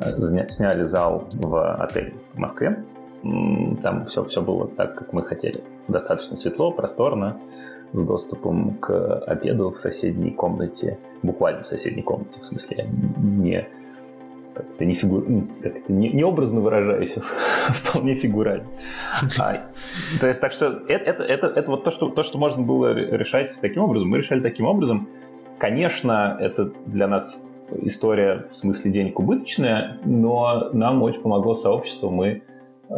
э, 0.00 0.48
сняли 0.48 0.84
зал 0.84 1.28
в 1.32 1.74
отеле 1.74 2.14
в 2.32 2.38
Москве 2.38 2.84
там 3.82 4.06
все, 4.06 4.24
все 4.24 4.42
было 4.42 4.68
так, 4.68 4.94
как 4.96 5.12
мы 5.12 5.22
хотели. 5.22 5.62
Достаточно 5.88 6.36
светло, 6.36 6.70
просторно, 6.70 7.36
с 7.92 8.02
доступом 8.02 8.76
к 8.78 9.18
обеду 9.26 9.70
в 9.70 9.78
соседней 9.78 10.30
комнате, 10.30 10.98
буквально 11.22 11.64
в 11.64 11.66
соседней 11.66 12.02
комнате, 12.02 12.40
в 12.40 12.44
смысле, 12.44 12.88
не 13.18 13.66
как-то 14.62 14.84
не, 14.84 14.94
фигу... 14.94 15.24
как 15.62 15.88
не, 15.88 16.10
не 16.10 16.22
образно 16.24 16.60
выражаюсь, 16.60 17.16
а 17.16 17.72
вполне 17.72 18.14
фигурально. 18.14 18.66
А, 19.38 19.56
так 20.20 20.52
что 20.52 20.82
это 20.88 21.64
вот 21.66 21.84
то 21.84 21.90
что, 21.90 22.10
то, 22.10 22.22
что 22.22 22.38
можно 22.38 22.62
было 22.62 22.94
решать 22.94 23.58
таким 23.60 23.82
образом. 23.82 24.08
Мы 24.08 24.18
решали 24.18 24.40
таким 24.40 24.66
образом. 24.66 25.08
Конечно, 25.58 26.36
это 26.40 26.72
для 26.86 27.06
нас 27.06 27.36
история 27.82 28.46
в 28.50 28.56
смысле 28.56 28.90
денег 28.90 29.18
убыточная, 29.18 29.98
но 30.04 30.70
нам 30.72 31.02
очень 31.02 31.20
помогло 31.20 31.54
сообщество. 31.54 32.08
Мы 32.08 32.42
Э, 32.90 32.94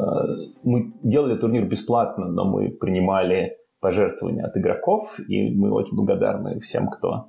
мы 0.62 0.92
делали 1.02 1.36
турнир 1.36 1.64
бесплатно, 1.64 2.26
но 2.26 2.44
мы 2.44 2.70
принимали 2.70 3.56
пожертвования 3.80 4.44
от 4.44 4.56
игроков, 4.56 5.18
и 5.28 5.54
мы 5.54 5.70
очень 5.70 5.94
благодарны 5.96 6.60
всем, 6.60 6.88
кто, 6.88 7.26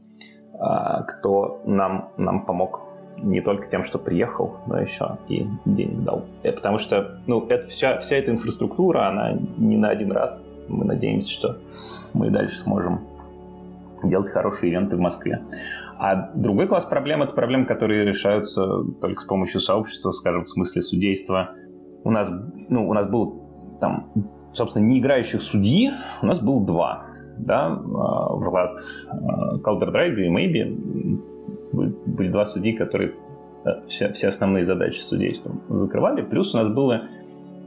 э, 0.54 1.04
кто 1.08 1.62
нам, 1.66 2.10
нам 2.18 2.46
помог 2.46 2.82
не 3.24 3.42
только 3.42 3.68
тем, 3.68 3.84
что 3.84 4.00
приехал, 4.00 4.58
но 4.68 4.80
еще 4.80 5.18
и 5.28 5.48
денег 5.66 6.04
дал. 6.04 6.26
Э, 6.44 6.52
потому 6.52 6.78
что 6.78 7.20
ну, 7.28 7.46
это 7.48 7.68
вся, 7.68 8.00
вся 8.00 8.18
эта 8.18 8.32
инфраструктура, 8.32 9.08
она 9.08 9.34
не 9.58 9.78
на 9.78 9.90
один 9.90 10.12
раз. 10.12 10.42
Мы 10.68 10.86
надеемся, 10.86 11.32
что 11.32 11.58
мы 12.14 12.30
дальше 12.30 12.58
сможем 12.58 13.02
делать 14.04 14.30
хорошие 14.30 14.72
ивенты 14.72 14.96
в 14.96 15.00
Москве. 15.00 15.42
А 15.98 16.32
другой 16.36 16.68
класс 16.68 16.86
проблем— 16.86 17.22
это 17.24 17.34
проблемы, 17.34 17.66
которые 17.66 18.06
решаются 18.06 18.84
только 19.02 19.22
с 19.22 19.26
помощью 19.26 19.62
сообщества, 19.62 20.12
скажем, 20.12 20.46
в 20.46 20.50
смысле 20.50 20.82
судейства— 20.82 21.52
у 22.04 22.12
нас, 22.12 22.32
ну, 22.70 22.90
у 22.90 22.94
нас 22.94 23.08
был 23.08 23.42
там, 23.80 24.12
собственно, 24.54 24.84
не 24.84 25.00
играющих 25.00 25.42
судьи, 25.42 25.92
у 26.22 26.26
нас 26.26 26.40
было 26.40 26.66
два. 26.66 27.06
Да, 27.36 27.66
а, 27.66 28.36
Влад 28.36 28.78
Калдердрайга 29.64 30.22
и 30.22 30.30
Мэйби 30.30 31.20
были 32.14 32.30
два 32.30 32.46
судьи, 32.46 32.74
которые 32.74 33.14
все, 33.88 34.12
все 34.14 34.28
основные 34.28 34.66
задачи 34.66 35.00
с 35.00 35.08
судейством 35.08 35.62
закрывали. 35.70 36.22
Плюс 36.22 36.54
у 36.54 36.58
нас 36.58 36.70
было 36.70 37.04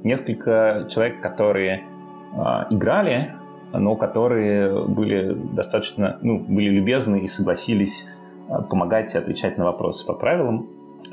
несколько 0.02 0.86
человек, 0.90 1.20
которые 1.20 1.84
э, 2.32 2.36
играли, 2.70 3.34
но 3.72 3.96
которые 3.96 4.86
были 4.86 5.34
достаточно, 5.34 6.18
ну, 6.22 6.38
были 6.38 6.68
любезны 6.68 7.20
и 7.20 7.28
согласились 7.28 8.06
э, 8.48 8.62
помогать 8.70 9.14
и 9.14 9.18
отвечать 9.18 9.58
на 9.58 9.64
вопросы 9.64 10.06
по 10.06 10.14
правилам. 10.14 10.68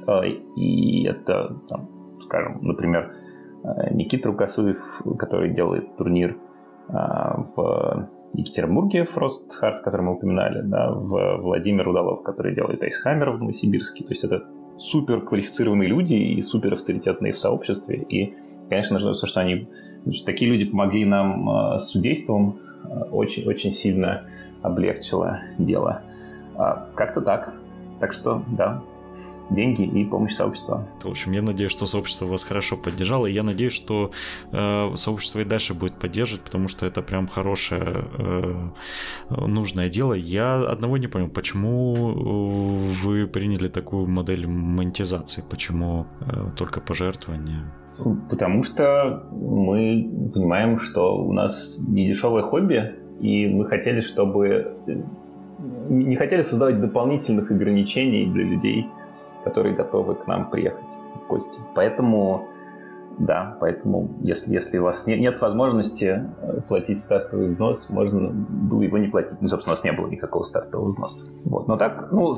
Э, 0.07 0.27
и 0.27 1.05
это 1.05 1.55
там, 1.69 1.89
скажем, 2.21 2.59
например, 2.61 3.13
э, 3.63 3.93
Никита 3.93 4.29
Рукосуев, 4.29 5.01
который 5.17 5.49
делает 5.53 5.95
турнир 5.97 6.37
э, 6.89 6.93
в 6.93 8.09
Екатеринбурге 8.33 9.03
Hard, 9.03 9.81
который 9.83 10.01
мы 10.01 10.13
упоминали, 10.13 10.61
да, 10.61 10.91
в 10.91 11.37
Владимир 11.37 11.87
Удалов, 11.87 12.23
который 12.23 12.53
делает 12.53 12.81
Айсхаммер 12.81 13.31
в 13.31 13.39
Новосибирске. 13.39 14.03
То 14.03 14.11
есть 14.11 14.23
это 14.23 14.43
супер 14.77 15.21
квалифицированные 15.21 15.87
люди 15.87 16.15
и 16.15 16.41
супер 16.41 16.73
авторитетные 16.73 17.33
в 17.33 17.39
сообществе. 17.39 18.03
И, 18.09 18.33
конечно 18.69 18.99
же, 18.99 19.13
то, 19.13 19.27
что 19.27 19.41
они 19.41 19.67
значит, 20.03 20.25
такие 20.25 20.49
люди 20.49 20.65
помогли 20.65 21.05
нам 21.05 21.49
э, 21.49 21.79
с 21.79 21.89
судейством, 21.89 22.59
очень, 23.11 23.45
очень 23.47 23.71
сильно 23.71 24.23
облегчило 24.61 25.41
дело. 25.57 26.01
А, 26.55 26.87
как-то 26.95 27.21
так. 27.21 27.53
Так 27.99 28.13
что, 28.13 28.43
да, 28.57 28.81
деньги 29.49 29.83
и 29.83 30.05
помощь 30.05 30.35
сообщества. 30.35 30.87
В 31.03 31.09
общем, 31.09 31.31
я 31.31 31.41
надеюсь, 31.41 31.71
что 31.71 31.85
сообщество 31.85 32.25
вас 32.25 32.43
хорошо 32.43 32.77
поддержало, 32.77 33.25
и 33.25 33.33
я 33.33 33.43
надеюсь, 33.43 33.73
что 33.73 34.11
э, 34.51 34.95
сообщество 34.95 35.39
и 35.39 35.45
дальше 35.45 35.73
будет 35.73 35.99
поддерживать, 35.99 36.43
потому 36.43 36.67
что 36.67 36.85
это 36.85 37.01
прям 37.01 37.27
хорошее, 37.27 38.05
э, 38.17 38.69
нужное 39.29 39.89
дело. 39.89 40.13
Я 40.13 40.55
одного 40.55 40.97
не 40.97 41.07
понял, 41.07 41.29
почему 41.29 41.93
вы 41.93 43.27
приняли 43.27 43.67
такую 43.67 44.07
модель 44.07 44.47
монетизации, 44.47 45.43
почему 45.49 46.05
э, 46.21 46.51
только 46.57 46.81
пожертвования? 46.81 47.73
Потому 48.29 48.63
что 48.63 49.23
мы 49.31 50.09
понимаем, 50.33 50.79
что 50.79 51.15
у 51.15 51.31
нас 51.31 51.77
не 51.79 52.07
дешевое 52.07 52.41
хобби, 52.43 52.95
и 53.21 53.47
мы 53.47 53.65
хотели, 53.67 54.01
чтобы 54.01 54.75
не 55.89 56.15
хотели 56.15 56.41
создавать 56.41 56.81
дополнительных 56.81 57.51
ограничений 57.51 58.25
для 58.25 58.43
людей, 58.43 58.87
которые 59.43 59.75
готовы 59.75 60.15
к 60.15 60.27
нам 60.27 60.49
приехать 60.49 60.97
в 61.15 61.27
гости. 61.27 61.59
Поэтому, 61.75 62.47
да, 63.19 63.57
поэтому 63.59 64.09
если, 64.21 64.53
если 64.53 64.77
у 64.77 64.83
вас 64.83 65.05
не, 65.05 65.17
нет 65.17 65.39
возможности 65.41 66.29
э, 66.41 66.61
платить 66.67 66.99
стартовый 66.99 67.49
взнос, 67.49 67.89
можно 67.89 68.31
было 68.31 68.81
его 68.81 68.97
не 68.97 69.07
платить. 69.07 69.41
Ну, 69.41 69.47
собственно, 69.47 69.73
у 69.73 69.75
нас 69.75 69.83
не 69.83 69.91
было 69.91 70.07
никакого 70.07 70.43
стартового 70.43 70.89
взноса. 70.89 71.31
Вот. 71.45 71.67
Но 71.67 71.77
так, 71.77 72.11
ну, 72.11 72.35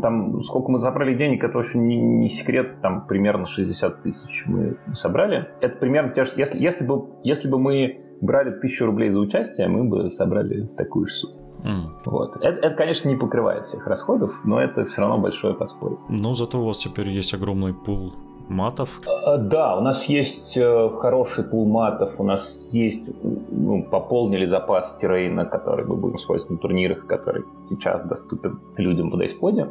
там, 0.00 0.42
сколько 0.42 0.70
мы 0.70 0.78
забрали 0.78 1.14
денег, 1.14 1.44
это 1.44 1.58
очень 1.58 1.86
не, 1.86 1.96
не 1.96 2.28
секрет, 2.28 2.80
там 2.80 3.06
примерно 3.06 3.46
60 3.46 4.02
тысяч 4.02 4.44
мы 4.46 4.76
собрали. 4.92 5.48
Это 5.60 5.76
примерно 5.76 6.12
те 6.12 6.24
же, 6.24 6.32
если, 6.36 6.58
если, 6.58 6.86
бы, 6.86 7.06
если 7.22 7.48
бы 7.50 7.58
мы 7.58 8.00
брали 8.20 8.58
тысячу 8.58 8.86
рублей 8.86 9.10
за 9.10 9.20
участие, 9.20 9.68
мы 9.68 9.84
бы 9.84 10.08
собрали 10.08 10.66
такую 10.76 11.06
же 11.06 11.14
сумму. 11.14 11.43
Mm. 11.64 11.90
Вот. 12.04 12.36
Это, 12.36 12.66
это, 12.66 12.76
конечно, 12.76 13.08
не 13.08 13.16
покрывает 13.16 13.64
всех 13.64 13.86
расходов, 13.86 14.32
но 14.44 14.60
это 14.60 14.84
все 14.84 15.00
равно 15.00 15.18
большое 15.18 15.54
подспорье. 15.54 15.98
Но 16.08 16.34
зато 16.34 16.60
у 16.60 16.66
вас 16.66 16.78
теперь 16.78 17.08
есть 17.08 17.32
огромный 17.34 17.72
пул 17.72 18.12
матов? 18.48 19.00
А, 19.06 19.38
да, 19.38 19.76
у 19.76 19.80
нас 19.80 20.04
есть 20.04 20.56
э, 20.56 20.90
хороший 21.00 21.44
пул 21.44 21.66
матов, 21.66 22.20
у 22.20 22.24
нас 22.24 22.68
есть, 22.72 23.08
ну, 23.50 23.82
пополнили 23.84 24.46
запас 24.46 24.94
тирейна, 24.96 25.46
который 25.46 25.86
мы 25.86 25.96
будем 25.96 26.16
использовать 26.16 26.50
на 26.50 26.58
турнирах, 26.58 27.06
который 27.06 27.44
сейчас 27.70 28.04
доступен 28.04 28.60
людям 28.76 29.10
в 29.10 29.16
Дайсподе. 29.16 29.68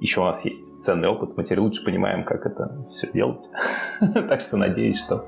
Еще 0.00 0.20
у 0.20 0.24
нас 0.24 0.44
есть 0.44 0.80
ценный 0.80 1.08
опыт, 1.08 1.36
мы 1.36 1.44
теперь 1.44 1.60
лучше 1.60 1.84
понимаем, 1.84 2.24
как 2.24 2.46
это 2.46 2.86
все 2.92 3.10
делать. 3.12 3.48
так 4.00 4.42
что 4.42 4.56
надеюсь, 4.58 5.00
что 5.02 5.24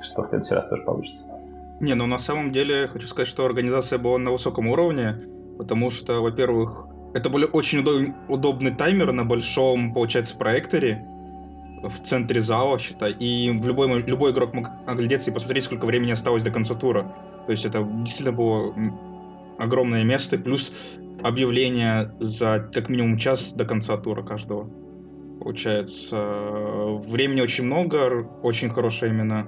в 0.00 0.26
следующий 0.26 0.54
раз 0.54 0.68
тоже 0.68 0.82
получится. 0.84 1.37
Не, 1.80 1.94
ну 1.94 2.06
на 2.06 2.18
самом 2.18 2.52
деле 2.52 2.88
хочу 2.88 3.06
сказать, 3.06 3.28
что 3.28 3.44
организация 3.44 3.98
была 3.98 4.18
на 4.18 4.32
высоком 4.32 4.68
уровне, 4.68 5.16
потому 5.58 5.90
что, 5.90 6.20
во-первых, 6.20 6.86
это 7.14 7.30
был 7.30 7.44
очень 7.52 7.80
удоб- 7.80 8.14
удобный 8.28 8.72
таймер 8.72 9.12
на 9.12 9.24
большом, 9.24 9.94
получается, 9.94 10.36
проекторе 10.36 11.04
в 11.82 12.00
центре 12.00 12.40
зала, 12.40 12.78
считай, 12.78 13.12
и 13.12 13.50
в 13.50 13.66
любой, 13.66 14.02
любой 14.02 14.32
игрок 14.32 14.52
мог 14.54 14.68
оглядеться 14.86 15.30
и 15.30 15.34
посмотреть, 15.34 15.64
сколько 15.64 15.86
времени 15.86 16.10
осталось 16.10 16.42
до 16.42 16.50
конца 16.50 16.74
тура. 16.74 17.02
То 17.46 17.52
есть 17.52 17.64
это 17.64 17.82
действительно 17.82 18.36
было 18.36 18.74
огромное 19.58 20.02
место, 20.02 20.36
плюс 20.38 20.72
объявление 21.22 22.12
за 22.18 22.68
как 22.74 22.88
минимум 22.88 23.18
час 23.18 23.52
до 23.52 23.64
конца 23.64 23.96
тура 23.96 24.22
каждого. 24.22 24.68
Получается, 25.40 26.16
времени 27.06 27.40
очень 27.40 27.64
много, 27.64 28.28
очень 28.42 28.70
хорошая 28.70 29.10
именно 29.10 29.46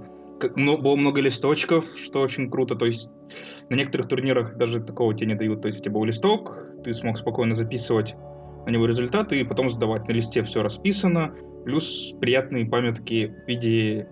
было 0.48 0.96
много 0.96 1.20
листочков, 1.20 1.84
что 2.02 2.20
очень 2.20 2.50
круто. 2.50 2.74
То 2.74 2.86
есть 2.86 3.08
на 3.68 3.76
некоторых 3.76 4.08
турнирах 4.08 4.56
даже 4.56 4.80
такого 4.80 5.14
тебе 5.14 5.28
не 5.28 5.34
дают. 5.34 5.62
То 5.62 5.68
есть 5.68 5.80
у 5.80 5.82
тебя 5.82 5.94
был 5.94 6.04
листок, 6.04 6.66
ты 6.84 6.94
смог 6.94 7.18
спокойно 7.18 7.54
записывать 7.54 8.14
на 8.66 8.70
него 8.70 8.86
результаты 8.86 9.40
и 9.40 9.44
потом 9.44 9.70
сдавать. 9.70 10.06
На 10.08 10.12
листе 10.12 10.42
все 10.42 10.62
расписано, 10.62 11.34
плюс 11.64 12.12
приятные 12.20 12.66
памятки 12.66 13.34
в 13.44 13.48
виде 13.48 14.08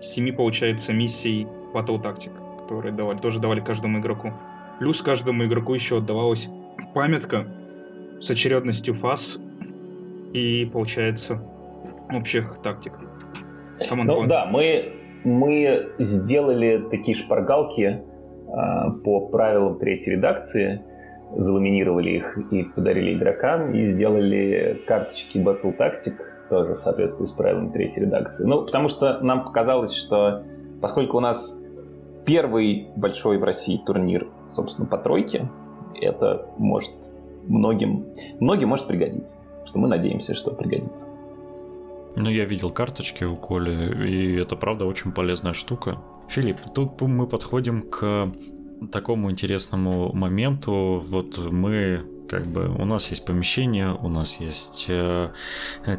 семи, 0.00 0.32
получается, 0.32 0.92
миссий 0.92 1.46
Battle 1.74 2.02
Tactic, 2.02 2.32
которые 2.62 2.92
давали, 2.92 3.18
тоже 3.18 3.40
давали 3.40 3.60
каждому 3.60 4.00
игроку. 4.00 4.32
Плюс 4.78 5.00
каждому 5.00 5.44
игроку 5.44 5.74
еще 5.74 5.98
отдавалась 5.98 6.48
памятка 6.94 7.46
с 8.20 8.30
очередностью 8.30 8.94
фаз 8.94 9.38
и, 10.32 10.68
получается, 10.72 11.42
общих 12.12 12.58
тактик. 12.62 12.92
Ну 13.90 14.26
да, 14.26 14.46
мы 14.46 14.95
мы 15.26 15.88
сделали 15.98 16.86
такие 16.88 17.16
шпаргалки 17.16 18.04
а, 18.48 18.90
по 18.90 19.26
правилам 19.26 19.78
третьей 19.78 20.12
редакции, 20.12 20.82
заламинировали 21.34 22.10
их 22.10 22.38
и 22.52 22.62
подарили 22.62 23.14
игрокам, 23.14 23.74
и 23.74 23.92
сделали 23.92 24.80
карточки 24.86 25.38
Battle 25.38 25.76
Tactic 25.76 26.14
тоже 26.48 26.74
в 26.74 26.78
соответствии 26.78 27.26
с 27.26 27.32
правилами 27.32 27.72
третьей 27.72 28.02
редакции. 28.02 28.46
Ну, 28.46 28.64
потому 28.64 28.88
что 28.88 29.18
нам 29.20 29.44
показалось, 29.44 29.92
что 29.92 30.44
поскольку 30.80 31.16
у 31.16 31.20
нас 31.20 31.60
первый 32.24 32.86
большой 32.94 33.38
в 33.38 33.44
России 33.44 33.82
турнир, 33.84 34.28
собственно, 34.48 34.86
по 34.86 34.96
тройке, 34.96 35.48
это 36.00 36.48
может 36.56 36.94
многим, 37.48 38.06
многим 38.38 38.68
может 38.68 38.86
пригодиться. 38.86 39.36
Что 39.64 39.80
мы 39.80 39.88
надеемся, 39.88 40.34
что 40.34 40.52
пригодится. 40.52 41.06
Ну, 42.16 42.30
я 42.30 42.46
видел 42.46 42.70
карточки 42.70 43.24
у 43.24 43.36
Коли, 43.36 44.08
и 44.08 44.36
это 44.36 44.56
правда 44.56 44.86
очень 44.86 45.12
полезная 45.12 45.52
штука. 45.52 46.02
Филипп, 46.28 46.58
тут 46.74 47.00
мы 47.02 47.26
подходим 47.26 47.82
к 47.82 48.32
такому 48.90 49.30
интересному 49.30 50.12
моменту. 50.14 51.02
Вот 51.06 51.38
мы 51.38 52.04
как 52.28 52.46
бы 52.46 52.68
у 52.68 52.84
нас 52.84 53.10
есть 53.10 53.24
помещение, 53.24 53.92
у 53.92 54.08
нас 54.08 54.40
есть 54.40 54.86
э, 54.88 55.30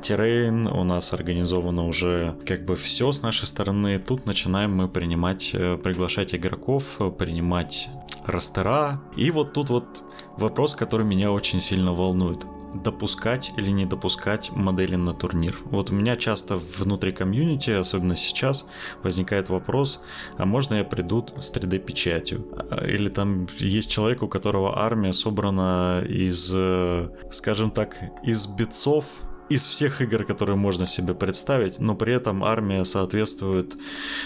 террейн, 0.02 0.68
у 0.68 0.84
нас 0.84 1.14
организовано 1.14 1.88
уже 1.88 2.36
как 2.46 2.66
бы 2.66 2.76
все 2.76 3.12
с 3.12 3.22
нашей 3.22 3.46
стороны. 3.46 4.00
Тут 4.00 4.26
начинаем 4.26 4.76
мы 4.76 4.90
принимать, 4.90 5.52
э, 5.54 5.78
приглашать 5.78 6.36
игроков, 6.36 7.00
принимать 7.18 7.90
растера. 8.26 9.02
И 9.16 9.32
вот 9.32 9.54
тут 9.54 9.70
вот 9.70 10.04
вопрос, 10.38 10.76
который 10.76 11.06
меня 11.06 11.32
очень 11.32 11.62
сильно 11.62 11.94
волнует 11.94 12.46
допускать 12.84 13.54
или 13.58 13.70
не 13.70 13.86
допускать 13.86 14.52
модели 14.56 14.96
на 14.96 15.14
турнир. 15.14 15.58
Вот 15.66 15.92
у 15.92 15.94
меня 15.94 16.16
часто 16.16 16.56
внутри 16.56 17.12
комьюнити, 17.12 17.72
особенно 17.72 18.16
сейчас, 18.16 18.68
возникает 19.04 19.50
вопрос, 19.50 20.02
а 20.38 20.46
можно 20.46 20.76
я 20.76 20.84
приду 20.84 21.26
с 21.40 21.52
3D-печатью? 21.52 22.46
Или 22.88 23.10
там 23.10 23.48
есть 23.60 23.92
человек, 23.92 24.24
у 24.24 24.28
которого 24.28 24.80
армия 24.80 25.14
собрана 25.14 26.04
из, 26.08 26.52
э, 26.54 27.10
скажем 27.32 27.72
так, 27.72 27.98
из 28.24 28.48
битцов, 28.48 29.24
из 29.50 29.66
всех 29.66 30.02
игр, 30.02 30.24
которые 30.24 30.58
можно 30.58 30.86
себе 30.86 31.14
представить, 31.14 31.80
но 31.80 31.96
при 31.96 32.14
этом 32.14 32.44
армия 32.44 32.84
соответствует 32.86 33.78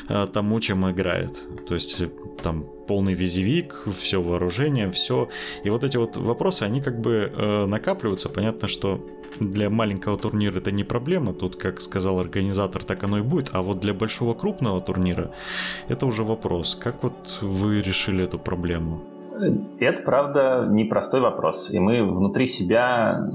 э, 0.10 0.27
тому, 0.34 0.60
чем 0.60 0.89
играет. 0.89 1.47
То 1.67 1.75
есть 1.75 2.03
там 2.41 2.65
полный 2.88 3.13
визивик, 3.13 3.86
все 3.97 4.21
вооружение, 4.21 4.89
все. 4.89 5.29
И 5.63 5.69
вот 5.69 5.84
эти 5.84 5.97
вот 5.97 6.17
вопросы, 6.17 6.63
они 6.63 6.81
как 6.81 6.99
бы 6.99 7.31
э, 7.31 7.65
накапливаются. 7.65 8.29
Понятно, 8.29 8.67
что 8.67 9.05
для 9.39 9.69
маленького 9.69 10.17
турнира 10.17 10.57
это 10.57 10.71
не 10.71 10.84
проблема. 10.84 11.34
Тут, 11.34 11.55
как 11.55 11.81
сказал 11.81 12.19
организатор, 12.19 12.84
так 12.84 13.03
оно 13.03 13.19
и 13.19 13.21
будет. 13.21 13.49
А 13.53 13.62
вот 13.62 13.79
для 13.79 13.93
большого 13.93 14.34
крупного 14.34 14.81
турнира 14.81 15.31
это 15.88 16.05
уже 16.05 16.23
вопрос. 16.23 16.75
Как 16.75 17.03
вот 17.03 17.39
вы 17.41 17.81
решили 17.81 18.23
эту 18.23 18.39
проблему? 18.39 19.01
Это, 19.79 20.03
правда, 20.03 20.67
непростой 20.69 21.21
вопрос. 21.21 21.71
И 21.71 21.79
мы 21.79 22.03
внутри 22.03 22.45
себя 22.47 23.27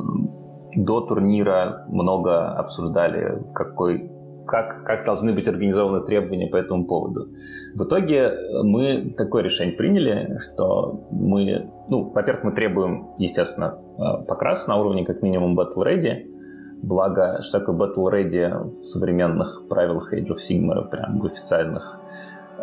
до 0.77 1.01
турнира 1.01 1.85
много 1.89 2.51
обсуждали, 2.51 3.43
какой 3.55 4.11
как, 4.47 4.85
как 4.85 5.05
должны 5.05 5.33
быть 5.33 5.49
организованы 5.49 6.07
требования 6.07 6.47
по 6.47 6.57
этому 6.57 6.87
поводу. 6.87 7.29
В 7.75 7.83
итоге 7.83 8.33
мы 8.63 9.15
такое 9.17 9.43
решение 9.43 9.75
приняли, 9.75 10.39
что 10.41 11.01
мы, 11.11 11.69
ну, 11.89 12.11
во-первых, 12.11 12.45
мы 12.45 12.53
требуем, 12.53 13.09
естественно, 13.19 13.79
э, 13.99 14.25
покрас 14.25 14.69
на 14.69 14.77
уровне 14.77 15.05
как 15.05 15.23
минимум 15.23 15.59
Battle 15.59 15.85
Ready, 15.85 16.27
благо, 16.83 17.43
что 17.43 17.59
такое 17.59 17.77
Battle 17.77 18.13
Ready 18.13 18.81
в 18.81 18.85
современных 18.85 19.65
правилах 19.69 20.15
Age 20.15 20.29
of 20.29 20.37
Sigmar, 20.37 20.89
прям 20.89 21.19
в 21.19 21.27
официальных 21.27 22.01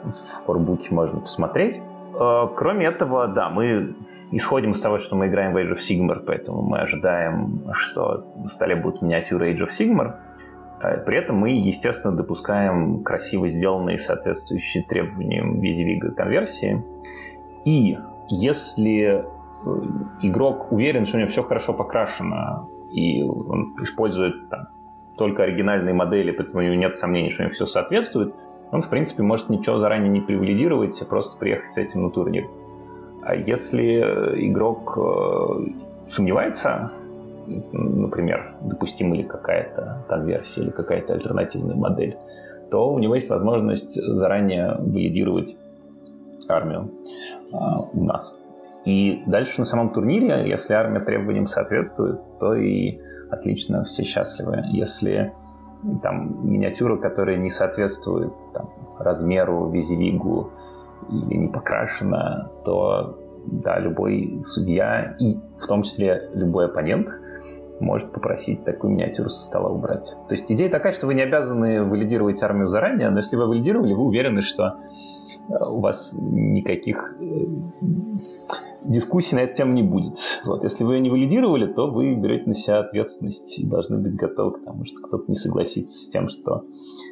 в 0.04 0.46
корбуке 0.46 0.94
можно 0.94 1.20
посмотреть. 1.20 1.82
Э, 2.20 2.48
кроме 2.56 2.88
этого, 2.88 3.28
да, 3.28 3.50
мы 3.50 3.96
исходим 4.36 4.72
из 4.72 4.80
того, 4.80 4.98
что 4.98 5.16
мы 5.16 5.28
играем 5.28 5.54
в 5.54 5.58
Age 5.58 5.76
of 5.76 5.80
Sigmar, 5.80 6.24
поэтому 6.26 6.62
мы 6.62 6.80
ожидаем, 6.80 7.64
что 7.74 8.26
на 8.36 8.50
столе 8.50 8.76
будут 8.76 9.02
миниатюры 9.02 9.54
Age 9.54 9.68
of 9.68 9.70
Sigmar, 9.70 10.16
а 10.82 10.98
при 10.98 11.18
этом 11.18 11.38
мы, 11.38 11.52
естественно, 11.52 12.16
допускаем 12.16 13.04
красиво 13.04 13.48
сделанные 13.48 13.98
соответствующие 13.98 14.84
требованиям 14.84 15.62
визивига 15.62 16.12
конверсии. 16.12 16.84
И 17.64 17.98
если 18.30 19.24
игрок 20.22 20.72
уверен, 20.72 21.06
что 21.06 21.18
у 21.18 21.20
него 21.22 21.30
все 21.30 21.44
хорошо 21.44 21.74
покрашено, 21.74 22.68
и 22.92 23.24
он 23.24 23.76
использует 23.82 24.50
там, 24.50 24.68
только 25.16 25.44
оригинальные 25.44 25.94
модели, 25.94 26.32
поэтому 26.32 26.60
у 26.60 26.64
него 26.64 26.76
нет 26.76 26.98
сомнений, 26.98 27.30
что 27.30 27.44
у 27.44 27.46
него 27.46 27.54
все 27.54 27.66
соответствует, 27.66 28.36
он, 28.72 28.82
в 28.82 28.90
принципе, 28.90 29.24
может 29.24 29.50
ничего 29.50 29.78
заранее 29.78 30.10
не 30.10 30.22
привалидировать, 30.22 31.00
а 31.02 31.06
просто 31.06 31.38
приехать 31.38 31.72
с 31.72 31.78
этим 31.78 32.04
на 32.04 32.10
турнир. 32.10 32.50
А 33.26 33.36
если 33.36 34.00
игрок 34.50 34.98
э, 34.98 36.10
сомневается, 36.10 36.92
например, 37.72 38.56
допустима 38.62 39.16
ли 39.16 39.24
какая-то 39.24 40.04
конверсия 40.08 40.62
или 40.62 40.70
какая-то 40.70 41.14
альтернативная 41.14 41.76
модель, 41.76 42.18
то 42.70 42.92
у 42.94 43.00
него 43.00 43.16
есть 43.16 43.30
возможность 43.30 43.96
заранее 43.96 44.76
валидировать 44.80 45.56
армию 46.50 46.90
а, 47.52 47.82
у 47.82 48.04
нас. 48.04 48.38
И 48.86 49.24
дальше 49.28 49.60
на 49.60 49.66
самом 49.66 49.94
турнире, 49.94 50.50
если 50.50 50.74
армия 50.74 51.00
требованиям 51.00 51.48
соответствует, 51.48 52.20
то 52.40 52.56
и 52.56 53.00
отлично, 53.30 53.84
все 53.86 54.04
счастливы. 54.04 54.64
Если 54.72 55.32
там 56.02 56.50
миниатюра, 56.50 56.98
которая 56.98 57.38
не 57.38 57.50
соответствует 57.50 58.34
там, 58.54 58.70
размеру, 59.00 59.70
визивигу 59.70 60.52
или 61.10 61.38
не 61.38 61.48
покрашена, 61.48 62.50
то 62.66 63.20
да, 63.46 63.80
любой 63.80 64.42
судья 64.46 65.16
и 65.20 65.38
в 65.60 65.68
том 65.68 65.84
числе 65.84 66.30
любой 66.34 66.66
оппонент 66.66 67.10
может 67.80 68.12
попросить 68.12 68.64
такую 68.64 68.94
миниатюру 68.94 69.30
со 69.30 69.42
стола 69.42 69.70
убрать. 69.70 70.06
То 70.30 70.36
есть 70.36 70.52
идея 70.52 70.70
такая, 70.70 70.94
что 70.94 71.08
вы 71.08 71.16
не 71.16 71.22
обязаны 71.22 71.84
валидировать 71.84 72.42
армию 72.42 72.68
заранее, 72.68 73.10
но 73.10 73.18
если 73.18 73.36
вы 73.36 73.48
валидировали, 73.48 73.94
вы 73.94 74.04
уверены, 74.04 74.42
что 74.42 74.78
э, 75.50 75.66
у 75.66 75.80
вас 75.80 76.14
никаких 76.14 77.16
э, 77.20 77.26
дискуссий 78.86 79.36
на 79.36 79.42
эту 79.42 79.56
тему 79.56 79.74
не 79.74 79.84
будет. 79.84 80.18
Вот. 80.46 80.64
Если 80.64 80.84
вы 80.84 80.96
ее 80.96 81.02
не 81.02 81.10
валидировали, 81.10 81.72
то 81.72 81.90
вы 81.90 82.16
берете 82.16 82.46
на 82.48 82.56
себя 82.56 82.80
ответственность 82.80 83.60
и 83.60 83.66
должны 83.66 83.98
быть 83.98 84.16
готовы 84.16 84.60
к 84.60 84.64
тому, 84.64 84.86
что 84.86 85.02
кто-то 85.02 85.26
не 85.28 85.36
согласится 85.36 85.98
с 85.98 86.10
тем, 86.10 86.30
что 86.30 86.66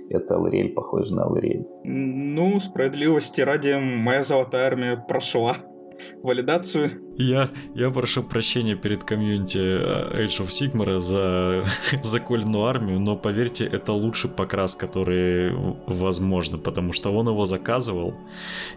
это 0.09 0.37
Лориэль 0.37 0.73
похоже 0.73 1.15
на 1.15 1.27
Лориэль. 1.27 1.67
Ну, 1.83 2.59
справедливости 2.59 3.41
ради, 3.41 3.73
моя 3.79 4.23
золотая 4.23 4.67
армия 4.67 4.97
прошла 4.97 5.55
валидацию. 6.23 7.01
Я, 7.17 7.49
я 7.75 7.89
прошу 7.89 8.23
прощения 8.23 8.75
перед 8.75 9.03
комьюнити 9.03 9.57
э, 9.57 10.25
Age 10.25 10.41
of 10.41 10.47
Sigmar 10.47 10.99
за 10.99 11.63
закольную 12.03 12.65
армию, 12.65 12.99
но 12.99 13.15
поверьте, 13.15 13.65
это 13.65 13.93
лучший 13.93 14.29
покрас, 14.29 14.75
который 14.75 15.53
возможно, 15.87 16.57
потому 16.57 16.93
что 16.93 17.11
он 17.11 17.27
его 17.27 17.45
заказывал, 17.45 18.15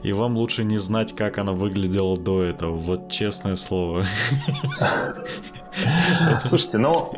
и 0.02 0.12
вам 0.12 0.36
лучше 0.36 0.64
не 0.64 0.76
знать, 0.76 1.14
как 1.14 1.38
она 1.38 1.52
выглядела 1.52 2.16
до 2.16 2.42
этого. 2.42 2.76
Вот 2.76 3.10
честное 3.10 3.56
слово. 3.56 4.04
Слушайте, 6.38 6.78
ну, 6.78 7.10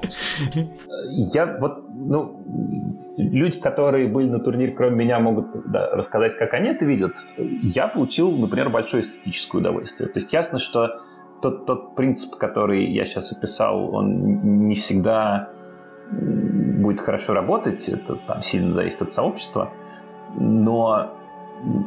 я 1.35 1.59
вот, 1.61 1.85
ну, 1.95 3.06
люди, 3.17 3.59
которые 3.61 4.09
были 4.09 4.29
на 4.29 4.41
турнире, 4.41 4.73
кроме 4.73 4.97
меня, 4.97 5.19
могут 5.19 5.47
да, 5.71 5.91
рассказать, 5.91 6.37
как 6.37 6.55
они 6.55 6.69
это 6.69 6.85
видят. 6.85 7.17
Я 7.37 7.89
получил, 7.89 8.31
например, 8.31 8.71
большое 8.71 9.03
эстетическое 9.03 9.61
удовольствие. 9.61 10.09
То 10.09 10.19
есть 10.19 10.33
ясно, 10.33 10.59
что 10.59 11.01
тот, 11.43 11.67
тот 11.67 11.95
принцип, 11.95 12.37
который 12.37 12.87
я 12.87 13.05
сейчас 13.07 13.33
описал, 13.33 13.95
он 13.95 14.69
не 14.69 14.75
всегда 14.75 15.51
будет 16.11 17.01
хорошо 17.01 17.35
работать, 17.35 17.89
это 17.89 18.17
там 18.27 18.43
сильно 18.43 18.73
зависит 18.73 19.03
от 19.03 19.13
сообщества, 19.13 19.73
но 20.39 21.17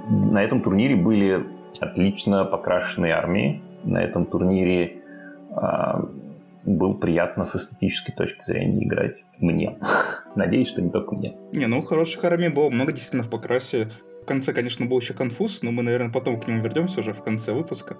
на 0.09 0.43
этом 0.43 0.61
турнире 0.61 0.95
были 0.95 1.45
отлично 1.79 2.43
покрашенные 2.43 3.13
армии, 3.13 3.61
на 3.83 4.03
этом 4.03 4.25
турнире 4.25 5.03
а, 5.55 6.09
был 6.77 6.95
приятно 6.95 7.45
с 7.45 7.55
эстетической 7.55 8.13
точки 8.13 8.43
зрения 8.43 8.85
играть 8.85 9.23
мне. 9.39 9.77
Надеюсь, 10.35 10.69
что 10.69 10.81
не 10.81 10.89
только 10.89 11.15
мне. 11.15 11.35
Не, 11.51 11.67
ну 11.67 11.81
хороших 11.81 12.23
армий 12.23 12.49
было 12.49 12.69
много 12.69 12.91
действительно 12.91 13.23
в 13.23 13.29
покрасе. 13.29 13.89
В 14.21 14.25
конце, 14.25 14.53
конечно, 14.53 14.85
был 14.85 14.99
еще 14.99 15.13
конфуз, 15.13 15.63
но 15.63 15.71
мы, 15.71 15.83
наверное, 15.83 16.11
потом 16.11 16.39
к 16.39 16.47
нему 16.47 16.61
вернемся 16.61 16.99
уже 16.99 17.13
в 17.13 17.23
конце 17.23 17.53
выпуска. 17.53 17.97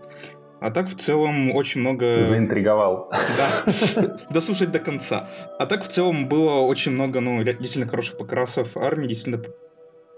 А 0.62 0.72
так 0.72 0.88
в 0.90 0.96
целом 0.96 1.56
очень 1.56 1.82
много... 1.82 2.22
Заинтриговал. 2.22 3.10
Да, 3.38 3.72
дослушать 4.30 4.72
до 4.72 4.80
конца. 4.80 5.30
А 5.58 5.66
так 5.66 5.84
в 5.84 5.88
целом 5.88 6.28
было 6.28 6.60
очень 6.60 6.92
много, 6.92 7.22
ну, 7.22 7.42
действительно 7.44 7.88
хороших 7.88 8.18
покрасов 8.18 8.76
армии, 8.76 9.08
действительно 9.08 9.44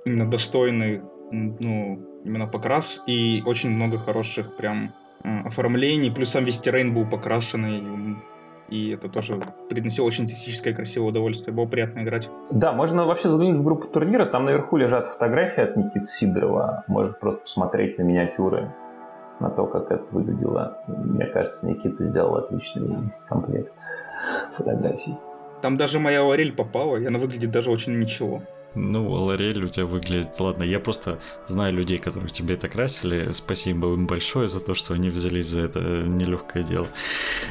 именно 0.06 0.30
достойный, 0.30 1.02
ну, 1.32 2.22
именно 2.26 2.48
покрас, 2.48 3.04
и 3.08 3.44
очень 3.46 3.70
много 3.70 4.00
хороших 4.00 4.58
прям 4.58 4.94
оформлений, 5.24 6.12
плюс 6.12 6.30
сам 6.30 6.46
весь 6.46 6.60
террейн 6.60 6.94
был 6.94 7.08
покрашенный, 7.08 7.82
и 8.72 8.92
это 8.92 9.10
тоже 9.10 9.40
приносило 9.70 10.06
очень 10.06 10.26
эстетическое 10.26 10.74
красивое 10.74 11.10
удовольствие. 11.10 11.54
Было 11.54 11.66
приятно 11.66 12.00
играть. 12.00 12.30
Да, 12.50 12.72
можно 12.72 13.06
вообще 13.06 13.30
заглянуть 13.30 13.60
в 13.60 13.64
группу 13.64 13.88
турнира, 13.88 14.26
там 14.26 14.46
наверху 14.46 14.78
лежат 14.78 15.08
фотографии 15.08 15.62
от 15.62 15.76
Никиты 15.76 16.06
Сидорова, 16.06 16.86
можно 16.88 17.14
просто 17.14 17.42
посмотреть 17.42 17.98
на 17.98 18.04
миниатюры, 18.04 18.74
на 19.40 19.50
то, 19.50 19.66
как 19.66 19.92
это 19.92 20.06
выглядело. 20.12 20.82
Мне 20.88 21.26
кажется, 21.26 21.68
Никита 21.68 22.06
сделал 22.06 22.38
отличный 22.38 23.12
комплект 23.28 23.74
фотографий. 24.56 25.18
Там 25.62 25.78
даже 25.78 26.00
моя 26.00 26.24
Лорель 26.24 26.54
попала, 26.56 26.98
и 26.98 27.06
она 27.06 27.20
выглядит 27.20 27.52
даже 27.52 27.70
очень 27.70 28.00
ничего. 28.00 28.42
Ну, 28.74 29.10
Лорель 29.10 29.64
у 29.64 29.68
тебя 29.68 29.86
выглядит... 29.86 30.40
Ладно, 30.40 30.64
я 30.64 30.80
просто 30.80 31.20
знаю 31.48 31.74
людей, 31.74 31.98
которых 31.98 32.32
тебе 32.32 32.56
это 32.56 32.70
красили. 32.70 33.32
Спасибо 33.32 33.94
им 33.94 34.08
большое 34.08 34.48
за 34.48 34.62
то, 34.62 34.74
что 34.74 34.94
они 34.94 35.10
взялись 35.10 35.48
за 35.48 35.62
это 35.62 35.80
нелегкое 35.80 36.64
дело. 36.64 36.88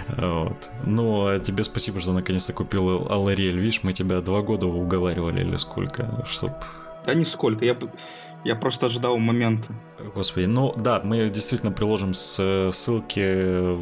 Вот. 0.09 0.71
Ну, 0.87 1.27
а 1.27 1.39
тебе 1.39 1.65
спасибо, 1.65 2.01
что 2.01 2.13
наконец-то 2.13 2.53
купил 2.53 2.85
Лорель. 2.85 3.59
Видишь, 3.59 3.83
мы 3.83 3.93
тебя 3.93 4.21
два 4.21 4.41
года 4.41 4.67
уговаривали 4.67 5.41
или 5.43 5.57
сколько, 5.57 6.25
чтоб... 6.27 6.51
Да 7.05 7.15
нисколько. 7.15 7.65
Я 7.65 7.77
я 8.45 8.57
просто 8.57 8.87
ожидал 8.87 9.19
момента. 9.19 9.75
Господи, 10.15 10.47
ну 10.47 10.75
да, 10.77 11.01
мы 11.05 11.29
действительно 11.29 11.73
приложим 11.73 12.15
ссылки 12.15 13.77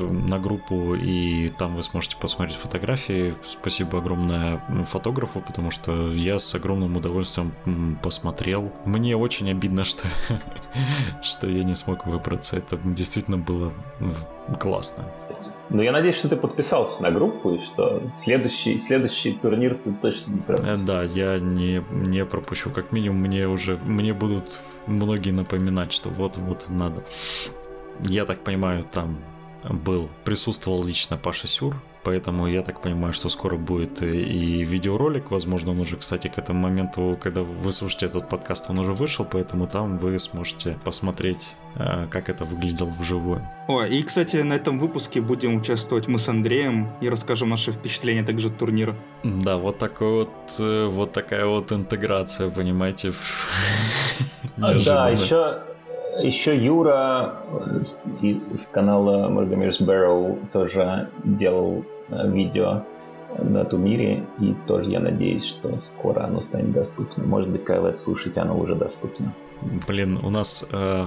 на 0.00 0.38
группу, 0.38 0.94
и 0.94 1.48
там 1.48 1.76
вы 1.76 1.82
сможете 1.82 2.16
посмотреть 2.16 2.56
фотографии. 2.56 3.34
Спасибо 3.42 3.98
огромное 3.98 4.62
фотографу, 4.84 5.40
потому 5.40 5.70
что 5.70 6.12
я 6.12 6.38
с 6.38 6.54
огромным 6.54 6.96
удовольствием 6.96 7.54
посмотрел. 8.02 8.72
Мне 8.84 9.16
очень 9.16 9.50
обидно, 9.50 9.84
что, 9.84 10.06
что 11.22 11.48
я 11.48 11.64
не 11.64 11.74
смог 11.74 12.06
выбраться. 12.06 12.56
Это 12.56 12.78
действительно 12.84 13.38
было 13.38 13.72
классно. 14.60 15.04
Ну, 15.70 15.82
я 15.82 15.92
надеюсь, 15.92 16.16
что 16.16 16.28
ты 16.28 16.36
подписался 16.36 17.02
на 17.02 17.10
группу, 17.10 17.54
и 17.54 17.62
что 17.62 18.02
следующий, 18.14 18.78
следующий 18.78 19.32
турнир 19.32 19.76
ты 19.82 19.92
точно 19.92 20.32
не 20.32 20.40
пропустишь. 20.40 20.82
Да, 20.82 21.02
я 21.02 21.38
не, 21.38 21.82
не 21.90 22.24
пропущу. 22.24 22.70
Как 22.70 22.92
минимум, 22.92 23.18
мне 23.18 23.46
уже 23.48 23.76
мне 23.84 24.12
будут 24.14 24.60
многие 24.86 25.30
напоминать, 25.30 25.92
что 25.92 26.08
вот-вот 26.08 26.66
надо. 26.68 27.04
Я 28.00 28.24
так 28.24 28.40
понимаю, 28.40 28.84
там 28.84 29.18
был, 29.70 30.10
присутствовал 30.24 30.84
лично 30.84 31.16
Паша 31.16 31.48
Сюр, 31.48 31.76
поэтому 32.02 32.46
я 32.46 32.62
так 32.62 32.82
понимаю, 32.82 33.12
что 33.12 33.28
скоро 33.28 33.56
будет 33.56 34.02
и 34.02 34.62
видеоролик, 34.64 35.30
возможно, 35.30 35.72
он 35.72 35.80
уже, 35.80 35.96
кстати, 35.96 36.28
к 36.28 36.38
этому 36.38 36.60
моменту, 36.60 37.18
когда 37.20 37.42
вы 37.42 37.72
слушаете 37.72 38.06
этот 38.06 38.28
подкаст, 38.28 38.66
он 38.68 38.78
уже 38.78 38.92
вышел, 38.92 39.24
поэтому 39.24 39.66
там 39.66 39.98
вы 39.98 40.18
сможете 40.18 40.78
посмотреть, 40.84 41.54
э, 41.76 42.06
как 42.10 42.28
это 42.28 42.44
выглядело 42.44 42.90
вживую. 42.90 43.46
О, 43.68 43.84
и, 43.84 44.02
кстати, 44.02 44.36
на 44.36 44.54
этом 44.54 44.78
выпуске 44.78 45.20
будем 45.20 45.56
участвовать 45.56 46.06
мы 46.06 46.18
с 46.18 46.28
Андреем 46.28 46.92
и 47.00 47.08
расскажем 47.08 47.48
наши 47.48 47.72
впечатления 47.72 48.22
также 48.22 48.48
от 48.48 48.58
турнира. 48.58 48.94
Да, 49.22 49.56
вот 49.56 49.78
такой 49.78 50.10
вот, 50.10 50.60
э, 50.60 50.86
вот 50.86 51.12
такая 51.12 51.46
вот 51.46 51.72
интеграция, 51.72 52.50
понимаете, 52.50 53.12
Да, 54.56 55.10
еще 55.10 55.73
еще 56.22 56.56
Юра 56.56 57.42
из 58.22 58.66
канала 58.68 59.28
Маргамирс 59.28 59.80
Barrow 59.80 60.38
тоже 60.52 61.08
делал 61.24 61.84
э, 62.08 62.30
видео 62.30 62.82
на 63.38 63.64
турнире, 63.64 64.24
и 64.38 64.54
тоже 64.66 64.90
я 64.90 65.00
надеюсь, 65.00 65.44
что 65.44 65.78
скоро 65.78 66.24
оно 66.24 66.40
станет 66.40 66.72
доступно. 66.72 67.24
Может 67.24 67.50
быть, 67.50 67.64
когда 67.64 67.82
вы 67.82 67.88
это 67.88 67.98
слушаете, 67.98 68.40
оно 68.40 68.58
уже 68.58 68.74
доступно. 68.74 69.34
Блин, 69.64 70.18
у 70.22 70.30
нас 70.30 70.64
э, 70.70 71.06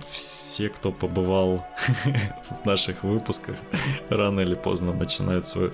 все, 0.00 0.68
кто 0.68 0.92
побывал 0.92 1.64
в 2.62 2.66
наших 2.66 3.04
выпусках, 3.04 3.56
рано 4.08 4.40
или 4.40 4.54
поздно 4.54 4.92
начинают 4.92 5.44
свое, 5.44 5.72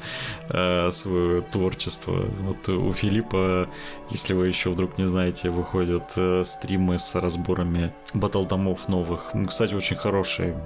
э, 0.49 0.91
свое 0.91 1.43
творчество. 1.43 2.27
Вот 2.41 2.69
у 2.69 2.93
Филиппа, 2.93 3.69
если 4.11 4.35
вы 4.35 4.49
еще 4.49 4.71
вдруг 4.71 4.99
не 4.99 5.07
знаете, 5.07 5.51
выходят 5.51 6.13
э, 6.17 6.43
стримы 6.45 6.99
с 6.99 7.15
разборами 7.15 7.95
батл 8.15 8.45
домов 8.45 8.89
новых. 8.89 9.33
Кстати, 9.47 9.75
очень 9.75 9.97
хорошие. 9.97 10.61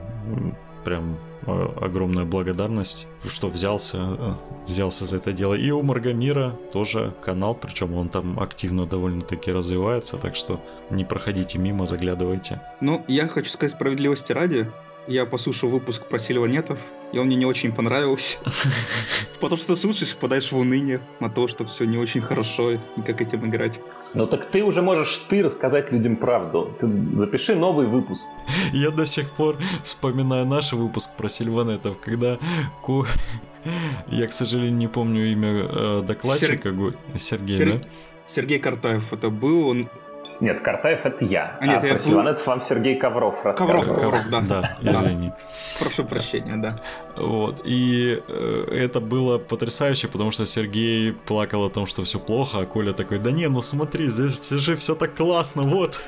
Прям 0.84 1.18
огромная 1.46 2.24
благодарность, 2.24 3.06
что 3.28 3.48
взялся, 3.48 3.98
э, 3.98 4.34
взялся 4.66 5.04
за 5.04 5.16
это 5.16 5.32
дело. 5.32 5.54
И 5.54 5.70
у 5.70 5.82
Маргамира 5.82 6.58
тоже 6.72 7.14
канал, 7.20 7.54
причем 7.54 7.94
он 7.94 8.08
там 8.08 8.38
активно 8.38 8.86
довольно-таки 8.86 9.52
развивается, 9.52 10.18
так 10.18 10.36
что 10.36 10.60
не 10.90 11.04
проходите 11.04 11.58
мимо, 11.58 11.86
заглядывайте. 11.86 12.60
Ну, 12.80 13.04
я 13.08 13.28
хочу 13.28 13.50
сказать 13.50 13.74
справедливости 13.74 14.32
ради, 14.32 14.70
я 15.06 15.26
послушал 15.26 15.68
выпуск 15.68 16.06
про 16.06 16.18
сильванетов, 16.18 16.78
и 17.12 17.18
он 17.18 17.26
мне 17.26 17.36
не 17.36 17.46
очень 17.46 17.72
понравился. 17.72 18.38
Потому 19.40 19.60
что 19.60 19.76
слушаешь, 19.76 20.14
попадаешь 20.14 20.52
в 20.52 20.56
уныние 20.56 21.00
на 21.20 21.28
то, 21.28 21.48
что 21.48 21.64
все 21.64 21.84
не 21.84 21.98
очень 21.98 22.20
хорошо, 22.20 22.72
и 22.72 22.78
как 23.04 23.20
этим 23.20 23.48
играть. 23.48 23.80
Ну 24.14 24.26
так 24.26 24.50
ты 24.50 24.62
уже 24.62 24.82
можешь 24.82 25.18
ты 25.28 25.42
рассказать 25.42 25.92
людям 25.92 26.16
правду. 26.16 26.76
Ты 26.80 26.88
запиши 27.16 27.54
новый 27.54 27.86
выпуск. 27.86 28.28
Я 28.72 28.90
до 28.90 29.04
сих 29.06 29.30
пор 29.30 29.58
вспоминаю 29.84 30.46
наш 30.46 30.72
выпуск 30.72 31.16
про 31.16 31.28
сильванетов, 31.28 31.98
когда 32.00 32.38
Ку... 32.82 33.04
Я, 34.08 34.26
к 34.26 34.32
сожалению, 34.32 34.76
не 34.76 34.88
помню 34.88 35.30
имя 35.32 35.68
э, 35.68 36.02
докладчика. 36.02 36.70
Сер... 36.70 36.96
Сергей, 37.16 37.56
Сер... 37.56 37.72
да? 37.72 37.88
Сергей 38.26 38.58
Картаев 38.58 39.12
это 39.12 39.30
был, 39.30 39.68
он 39.68 39.88
нет, 40.40 40.62
Картаев 40.62 41.04
это 41.04 41.24
я. 41.24 41.58
А, 41.60 41.66
нет, 41.66 41.82
а 41.82 41.86
я 41.86 41.94
про 41.94 42.02
Силанет 42.02 42.46
вам 42.46 42.62
Сергей 42.62 42.96
Ковров 42.96 43.44
рассказывал. 43.44 43.82
Ковров, 43.82 44.00
Ковров, 44.00 44.30
да. 44.30 44.40
Да, 44.40 44.76
извини. 44.80 45.32
Прошу 45.78 46.04
прощения, 46.04 46.56
да. 46.56 46.70
Вот, 47.16 47.60
и 47.64 48.22
э, 48.26 48.64
это 48.72 49.00
было 49.00 49.38
потрясающе, 49.38 50.08
потому 50.08 50.30
что 50.30 50.46
Сергей 50.46 51.12
плакал 51.12 51.64
о 51.64 51.70
том, 51.70 51.86
что 51.86 52.02
все 52.02 52.18
плохо, 52.18 52.60
а 52.60 52.66
Коля 52.66 52.92
такой, 52.92 53.18
да 53.18 53.30
не, 53.30 53.48
ну 53.48 53.62
смотри, 53.62 54.06
здесь 54.06 54.48
же 54.48 54.76
все 54.76 54.94
так 54.94 55.14
классно, 55.14 55.62
вот. 55.62 56.00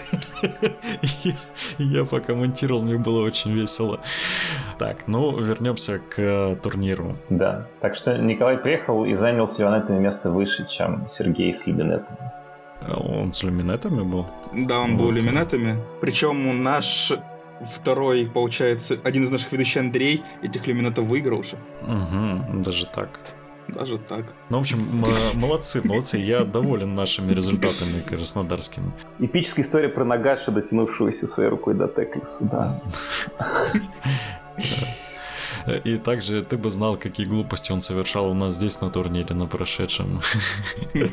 я 1.79 2.05
покомментировал, 2.05 2.83
мне 2.83 2.97
было 2.97 3.25
очень 3.25 3.53
весело. 3.53 4.01
Так, 4.79 5.07
ну, 5.07 5.37
вернемся 5.39 5.99
к 5.99 6.57
турниру. 6.63 7.17
Да, 7.29 7.69
так 7.81 7.97
что 7.97 8.17
Николай 8.17 8.59
приехал 8.59 9.05
и 9.05 9.15
занял 9.15 9.47
с 9.47 9.57
Силанетами 9.57 9.99
место 9.99 10.31
выше, 10.31 10.67
чем 10.69 11.07
Сергей 11.09 11.53
с 11.53 11.67
Либинетом. 11.67 12.17
Он 12.83 13.33
с 13.33 13.43
люминетами 13.43 14.03
был? 14.03 14.27
Да, 14.53 14.81
он 14.81 14.97
вот. 14.97 15.05
был 15.05 15.11
люминетами. 15.11 15.79
Причем 16.01 16.63
наш 16.63 17.13
второй, 17.73 18.27
получается, 18.27 18.99
один 19.05 19.25
из 19.25 19.31
наших 19.31 19.53
ведущих 19.53 19.81
Андрей 19.81 20.23
этих 20.43 20.67
люминетов 20.67 21.07
выиграл 21.07 21.41
уже. 21.41 21.57
Угу, 21.83 22.63
даже 22.63 22.87
так. 22.87 23.21
Даже 23.69 23.99
так. 23.99 24.27
Ну, 24.51 24.59
в 24.59 24.61
общем, 24.61 24.79
молодцы, 25.35 25.81
молодцы. 25.83 26.19
Я 26.19 26.45
доволен 26.45 26.95
нашими 26.95 27.33
результатами 27.33 28.01
краснодарскими. 28.01 28.93
Эпическая 29.19 29.65
история 29.65 29.89
про 29.89 30.05
Нагаша, 30.05 30.51
дотянувшегося 30.51 31.27
своей 31.27 31.49
рукой 31.49 31.75
до 31.75 31.89
Теклиса, 31.89 32.45
да. 32.45 32.83
И 35.85 35.97
также 35.99 36.43
ты 36.43 36.57
бы 36.57 36.71
знал, 36.71 36.97
какие 36.97 37.27
глупости 37.27 37.73
он 37.73 37.81
совершал 37.81 38.31
у 38.31 38.35
нас 38.35 38.55
здесь 38.55 38.81
на 38.81 38.91
турнире, 38.91 39.35
на 39.35 39.47
прошедшем. 39.47 40.21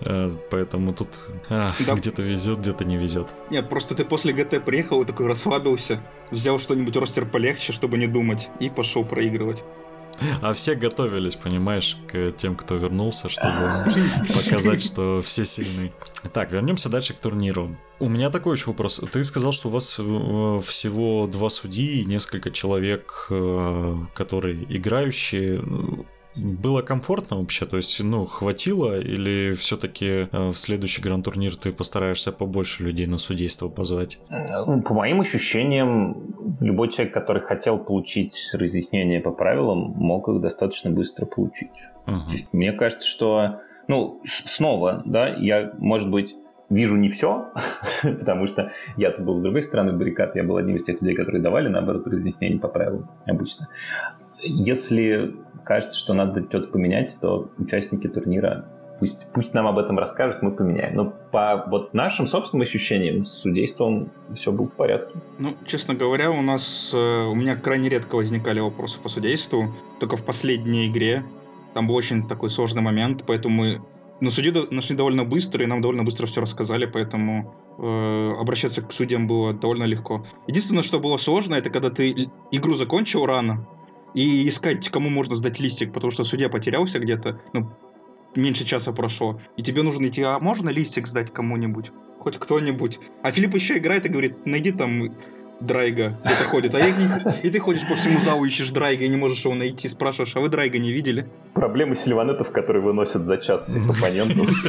Э, 0.00 0.30
поэтому 0.50 0.92
тут 0.92 1.28
где-то 1.48 2.22
везет, 2.22 2.58
где-то 2.58 2.84
не 2.84 2.96
везет. 2.96 3.28
Нет, 3.50 3.68
просто 3.68 3.94
ты 3.94 4.04
после 4.04 4.32
ГТ 4.32 4.64
приехал 4.64 5.02
и 5.02 5.06
такой 5.06 5.26
расслабился, 5.26 6.00
взял 6.30 6.58
что-нибудь 6.58 6.96
ростер 6.96 7.24
полегче, 7.24 7.72
чтобы 7.72 7.96
не 7.96 8.06
думать, 8.06 8.48
и 8.60 8.68
пошел 8.68 9.04
проигрывать. 9.04 9.62
А 10.42 10.52
все 10.52 10.74
готовились, 10.74 11.36
понимаешь, 11.36 11.96
к 12.08 12.32
тем, 12.32 12.56
кто 12.56 12.76
вернулся, 12.76 13.28
чтобы 13.28 13.72
показать, 14.34 14.84
что 14.84 15.20
все 15.20 15.44
сильны. 15.44 15.92
Так, 16.32 16.52
вернемся 16.52 16.88
дальше 16.88 17.14
к 17.14 17.18
турниру. 17.18 17.76
У 18.00 18.08
меня 18.08 18.30
такой 18.30 18.56
еще 18.56 18.66
вопрос. 18.70 19.00
Ты 19.12 19.22
сказал, 19.24 19.52
что 19.52 19.68
у 19.68 19.70
вас 19.70 19.96
э, 19.98 20.60
всего 20.62 21.26
два 21.26 21.48
судьи 21.48 22.00
и 22.00 22.04
несколько 22.04 22.50
человек, 22.50 23.26
э, 23.30 23.96
которые 24.14 24.64
играющие 24.68 25.62
было 26.36 26.82
комфортно 26.82 27.38
вообще? 27.38 27.66
То 27.66 27.76
есть, 27.76 28.02
ну, 28.02 28.24
хватило? 28.24 28.98
Или 28.98 29.54
все-таки 29.54 30.28
э, 30.30 30.48
в 30.48 30.54
следующий 30.54 31.02
гранд-турнир 31.02 31.56
ты 31.56 31.72
постараешься 31.72 32.32
побольше 32.32 32.84
людей 32.84 33.06
на 33.06 33.18
судейство 33.18 33.68
позвать? 33.68 34.18
Ну, 34.30 34.82
по 34.82 34.94
моим 34.94 35.20
ощущениям, 35.20 36.34
любой 36.60 36.90
человек, 36.90 37.14
который 37.14 37.42
хотел 37.42 37.78
получить 37.78 38.50
разъяснение 38.52 39.20
по 39.20 39.30
правилам, 39.30 39.94
мог 39.96 40.28
их 40.28 40.40
достаточно 40.40 40.90
быстро 40.90 41.26
получить. 41.26 41.72
Угу. 42.06 42.48
Мне 42.52 42.72
кажется, 42.72 43.08
что, 43.08 43.60
ну, 43.88 44.20
снова, 44.24 45.02
да, 45.04 45.28
я, 45.28 45.72
может 45.78 46.10
быть, 46.10 46.34
вижу 46.70 46.96
не 46.96 47.08
все, 47.08 47.50
потому 48.02 48.46
что 48.46 48.72
я 48.96 49.10
был 49.10 49.38
с 49.38 49.42
другой 49.42 49.62
стороны 49.62 49.92
баррикад, 49.92 50.36
я 50.36 50.42
был 50.42 50.56
одним 50.56 50.76
из 50.76 50.84
тех 50.84 51.00
людей, 51.00 51.16
которые 51.16 51.42
давали, 51.42 51.68
наоборот, 51.68 52.06
разъяснение 52.06 52.58
по 52.58 52.68
правилам 52.68 53.10
обычно. 53.26 53.68
Если 54.40 55.34
кажется, 55.64 55.98
что 55.98 56.14
надо 56.14 56.42
что-то 56.42 56.68
поменять, 56.68 57.16
то 57.20 57.50
участники 57.58 58.08
турнира 58.08 58.66
пусть, 58.98 59.26
пусть 59.32 59.54
нам 59.54 59.66
об 59.66 59.78
этом 59.78 59.98
расскажут, 59.98 60.42
мы 60.42 60.52
поменяем. 60.52 60.94
Но 60.96 61.12
по 61.32 61.64
вот 61.68 61.94
нашим 61.94 62.26
собственным 62.26 62.62
ощущениям 62.62 63.24
с 63.24 63.40
судейством 63.42 64.10
все 64.34 64.52
было 64.52 64.66
в 64.66 64.72
порядке. 64.72 65.14
Ну, 65.38 65.54
честно 65.66 65.94
говоря, 65.94 66.30
у 66.30 66.42
нас 66.42 66.90
э, 66.92 66.96
у 66.96 67.34
меня 67.34 67.56
крайне 67.56 67.88
редко 67.88 68.16
возникали 68.16 68.60
вопросы 68.60 69.00
по 69.00 69.08
судейству. 69.08 69.74
Только 70.00 70.16
в 70.16 70.24
последней 70.24 70.86
игре 70.86 71.24
там 71.74 71.86
был 71.86 71.94
очень 71.94 72.26
такой 72.28 72.50
сложный 72.50 72.82
момент, 72.82 73.24
поэтому 73.26 73.54
мы 73.56 73.80
но 74.20 74.30
судьи 74.30 74.52
нашли 74.70 74.96
довольно 74.96 75.24
быстро, 75.24 75.64
и 75.64 75.66
нам 75.66 75.80
довольно 75.80 76.04
быстро 76.04 76.26
все 76.26 76.40
рассказали, 76.40 76.86
поэтому 76.86 77.54
э, 77.78 78.32
обращаться 78.40 78.80
к 78.80 78.92
судьям 78.92 79.26
было 79.26 79.52
довольно 79.52 79.84
легко. 79.84 80.24
Единственное, 80.46 80.84
что 80.84 81.00
было 81.00 81.16
сложно, 81.16 81.56
это 81.56 81.68
когда 81.68 81.90
ты 81.90 82.30
игру 82.52 82.74
закончил 82.74 83.26
рано, 83.26 83.66
и 84.14 84.48
искать, 84.48 84.88
кому 84.88 85.10
можно 85.10 85.36
сдать 85.36 85.60
листик, 85.60 85.92
потому 85.92 86.10
что 86.10 86.24
судья 86.24 86.48
потерялся 86.48 86.98
где-то, 86.98 87.40
ну, 87.52 87.70
меньше 88.34 88.64
часа 88.64 88.92
прошло, 88.92 89.40
и 89.56 89.62
тебе 89.62 89.82
нужно 89.82 90.06
идти, 90.08 90.22
а 90.22 90.38
можно 90.38 90.70
листик 90.70 91.06
сдать 91.06 91.32
кому-нибудь? 91.32 91.92
Хоть 92.20 92.38
кто-нибудь. 92.38 93.00
А 93.22 93.30
Филипп 93.32 93.54
еще 93.54 93.76
играет 93.76 94.06
и 94.06 94.08
говорит, 94.08 94.46
найди 94.46 94.72
там 94.72 95.14
Драйга 95.60 96.18
где-то 96.24 96.44
ходит. 96.44 96.74
А 96.74 96.80
я, 96.80 96.88
и 97.42 97.50
ты 97.50 97.58
ходишь 97.58 97.86
по 97.86 97.94
всему 97.94 98.18
залу, 98.18 98.44
ищешь 98.44 98.70
Драйга 98.70 99.04
и 99.04 99.08
не 99.08 99.16
можешь 99.16 99.44
его 99.44 99.54
найти. 99.54 99.88
Спрашиваешь, 99.88 100.34
а 100.36 100.40
вы 100.40 100.48
Драйга 100.48 100.78
не 100.78 100.92
видели? 100.92 101.28
Проблемы 101.54 101.94
сильванетов, 101.94 102.50
которые 102.50 102.82
выносят 102.82 103.24
за 103.26 103.38
час 103.38 103.66
всех 103.66 103.88
оппонентов. 103.88 104.50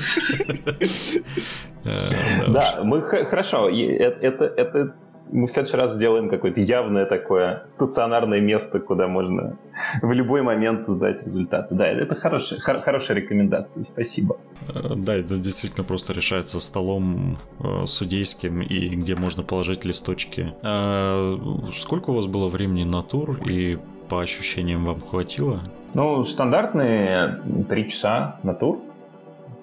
Э, 1.87 2.51
да, 2.51 2.81
мы 2.83 3.03
хорошо. 3.03 3.69
Э, 3.69 3.73
это 3.75 4.95
мы 5.31 5.47
в 5.47 5.51
следующий 5.51 5.77
раз 5.77 5.93
сделаем 5.93 6.29
какое-то 6.29 6.61
явное 6.61 7.05
такое 7.05 7.65
стационарное 7.69 8.39
место, 8.39 8.79
куда 8.79 9.07
можно 9.07 9.57
в 10.01 10.11
любой 10.11 10.41
момент 10.41 10.87
сдать 10.87 11.25
результаты. 11.25 11.75
Да, 11.75 11.87
это 11.87 12.15
хорошая, 12.15 12.59
хор- 12.59 12.81
хорошая 12.81 13.17
рекомендация, 13.17 13.83
спасибо. 13.83 14.37
Э, 14.67 14.95
да, 14.95 15.15
это 15.15 15.37
действительно 15.37 15.83
просто 15.83 16.13
решается 16.13 16.59
столом 16.59 17.37
э, 17.59 17.85
судейским 17.85 18.61
и 18.61 18.89
где 18.89 19.15
можно 19.15 19.43
положить 19.43 19.83
листочки. 19.85 20.53
А 20.63 21.37
сколько 21.73 22.11
у 22.11 22.15
вас 22.15 22.27
было 22.27 22.47
времени 22.47 22.83
на 22.83 23.01
тур 23.01 23.37
и 23.45 23.77
по 24.09 24.21
ощущениям 24.21 24.85
вам 24.85 24.99
хватило? 24.99 25.61
Ну, 25.93 26.23
стандартные 26.25 27.41
три 27.67 27.89
часа 27.89 28.39
на 28.43 28.53
тур. 28.53 28.79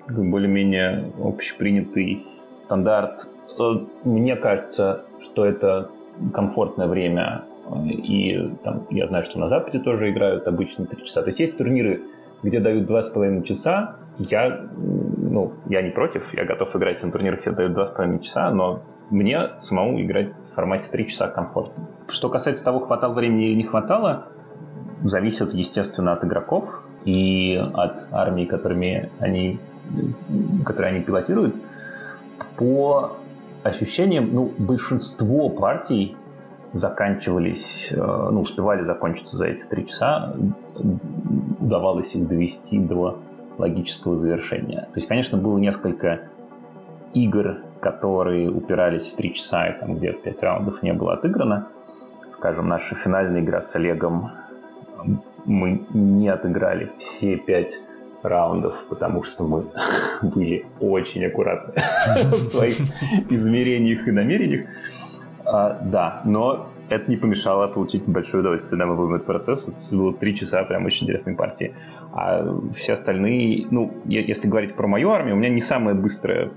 Более-менее 0.09 1.13
общепринятый 1.23 2.27
стандарт 2.65 3.29
мне 4.05 4.37
кажется, 4.37 5.05
что 5.21 5.45
это 5.45 5.91
комфортное 6.33 6.87
время. 6.87 7.45
И 7.89 8.51
там, 8.65 8.87
я 8.91 9.07
знаю, 9.07 9.25
что 9.25 9.39
на 9.39 9.49
Западе 9.49 9.79
тоже 9.79 10.11
играют 10.11 10.47
обычно 10.47 10.85
3 10.85 11.05
часа. 11.05 11.23
То 11.23 11.29
есть 11.29 11.41
есть 11.41 11.57
турниры, 11.57 12.03
где 12.43 12.61
дают 12.61 12.89
2,5 12.91 13.43
часа. 13.45 13.97
Я, 14.19 14.67
ну, 14.77 15.53
я 15.69 15.81
не 15.83 15.91
против, 15.91 16.35
я 16.35 16.45
готов 16.45 16.75
играть 16.77 17.03
на 17.03 17.11
турнирах, 17.11 17.41
где 17.41 17.51
дают 17.51 17.73
2,5 17.73 18.21
часа, 18.21 18.51
но 18.51 18.83
мне 19.11 19.51
самому 19.59 20.03
играть 20.03 20.33
в 20.51 20.55
формате 20.55 20.89
3 20.91 21.09
часа 21.09 21.29
комфортно. 21.29 21.85
Что 22.09 22.29
касается 22.29 22.65
того, 22.65 22.81
хватало 22.81 23.15
времени 23.15 23.47
или 23.47 23.55
не 23.55 23.65
хватало, 23.65 24.27
зависит, 25.05 25.55
естественно, 25.55 26.13
от 26.13 26.25
игроков 26.25 26.83
и 27.05 27.57
от 27.57 28.13
армии, 28.13 28.45
которыми 28.45 29.11
они, 29.19 29.59
которые 30.65 30.95
они 30.95 31.05
пилотируют. 31.05 31.55
По 32.57 33.17
ощущением, 33.63 34.31
ну, 34.33 34.53
большинство 34.59 35.49
партий 35.49 36.17
заканчивались, 36.73 37.89
э, 37.91 37.97
ну, 37.97 38.41
успевали 38.43 38.83
закончиться 38.83 39.37
за 39.37 39.47
эти 39.47 39.67
три 39.67 39.87
часа, 39.87 40.35
удавалось 41.61 42.15
их 42.15 42.27
довести 42.29 42.79
до 42.79 43.19
логического 43.59 44.19
завершения. 44.19 44.89
То 44.93 44.97
есть, 44.97 45.09
конечно, 45.09 45.39
было 45.39 45.59
несколько 45.59 46.23
игр, 47.15 47.59
которые 47.81 48.51
упирались 48.51 49.13
в 49.13 49.17
три 49.17 49.35
часа, 49.35 49.67
и 49.67 49.79
там 49.79 49.97
где 49.97 50.13
пять 50.13 50.43
раундов 50.43 50.83
не 50.83 50.93
было 50.93 51.15
отыграно. 51.15 51.69
Скажем, 52.33 52.69
наша 52.69 52.95
финальная 52.97 53.43
игра 53.43 53.61
с 53.61 53.75
Олегом 53.77 54.33
мы 55.45 55.85
не 55.93 56.29
отыграли 56.29 56.93
все 56.97 57.37
пять 57.37 57.81
раундов, 58.23 58.85
потому 58.89 59.23
что 59.23 59.45
мы 59.45 59.65
были 60.23 60.67
очень 60.81 61.25
аккуратны 61.25 61.75
в 62.31 62.49
своих 62.49 62.77
измерениях 63.31 64.07
и 64.07 64.11
намерениях. 64.11 64.69
А, 65.45 65.81
да, 65.83 66.23
но 66.25 66.69
это 66.89 67.11
не 67.11 67.17
помешало 67.17 67.67
получить 67.67 68.05
большое 68.07 68.41
удовольствие 68.41 68.79
на 68.79 68.91
этого 68.91 69.19
процесса. 69.19 69.73
Это 69.73 69.97
было 69.97 70.15
три 70.15 70.37
часа 70.37 70.63
прям 70.65 70.87
очень 70.87 71.05
интересной 71.05 71.35
партии. 71.35 71.75
А 72.13 72.45
все 72.73 72.93
остальные, 72.93 73.67
ну, 73.71 73.93
если 74.05 74.49
говорить 74.49 74.75
про 74.75 74.87
мою 74.87 75.11
армию, 75.11 75.35
у 75.35 75.39
меня 75.39 75.49
не 75.49 75.61
самая 75.61 75.95
быстрая 75.95 76.51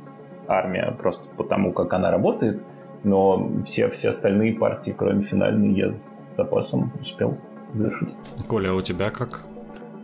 армия 0.47 0.95
просто 0.99 1.28
потому, 1.36 1.73
как 1.73 1.93
она 1.93 2.12
работает. 2.12 2.62
но 3.04 3.49
все, 3.65 3.89
все 3.89 4.10
остальные 4.10 4.54
партии, 4.54 4.93
кроме 4.95 5.23
финальной, 5.23 5.73
я 5.73 5.93
с 5.93 6.36
запасом 6.38 6.91
успел 7.01 7.38
завершить. 7.73 8.13
Коля, 8.47 8.69
а 8.69 8.73
у 8.75 8.82
тебя 8.82 9.10
как? 9.10 9.45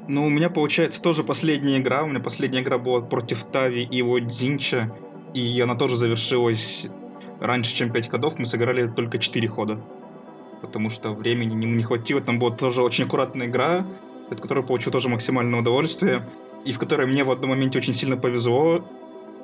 Ну, 0.08 0.26
у 0.26 0.30
меня 0.30 0.50
получается 0.50 1.02
тоже 1.02 1.24
последняя 1.24 1.78
игра. 1.78 2.04
У 2.04 2.08
меня 2.08 2.20
последняя 2.20 2.62
игра 2.62 2.78
была 2.78 3.02
против 3.02 3.44
Тави 3.44 3.84
и 3.84 3.98
его 3.98 4.20
Дзинча. 4.20 4.94
И 5.34 5.62
она 5.62 5.76
тоже 5.76 5.96
завершилась 5.96 6.88
раньше, 7.40 7.76
чем 7.76 7.92
5 7.92 8.10
ходов. 8.10 8.40
Мы 8.40 8.46
сыграли 8.46 8.88
только 8.88 9.20
4 9.20 9.48
хода. 9.48 9.80
Потому 10.62 10.90
что 10.90 11.12
времени 11.12 11.54
не, 11.54 11.66
не 11.66 11.84
хватило. 11.84 12.20
Там 12.20 12.40
была 12.40 12.52
тоже 12.52 12.82
очень 12.82 13.06
аккуратная 13.06 13.48
игра, 13.48 13.86
от 14.30 14.42
которой 14.42 14.64
получил 14.64 14.92
тоже 14.92 15.08
максимальное 15.10 15.60
удовольствие. 15.60 16.26
И 16.66 16.74
в 16.74 16.80
которой 16.80 17.08
мне 17.08 17.24
в 17.24 17.32
одном 17.32 17.52
моменте 17.52 17.80
очень 17.80 17.94
сильно 17.94 18.18
повезло, 18.18 18.86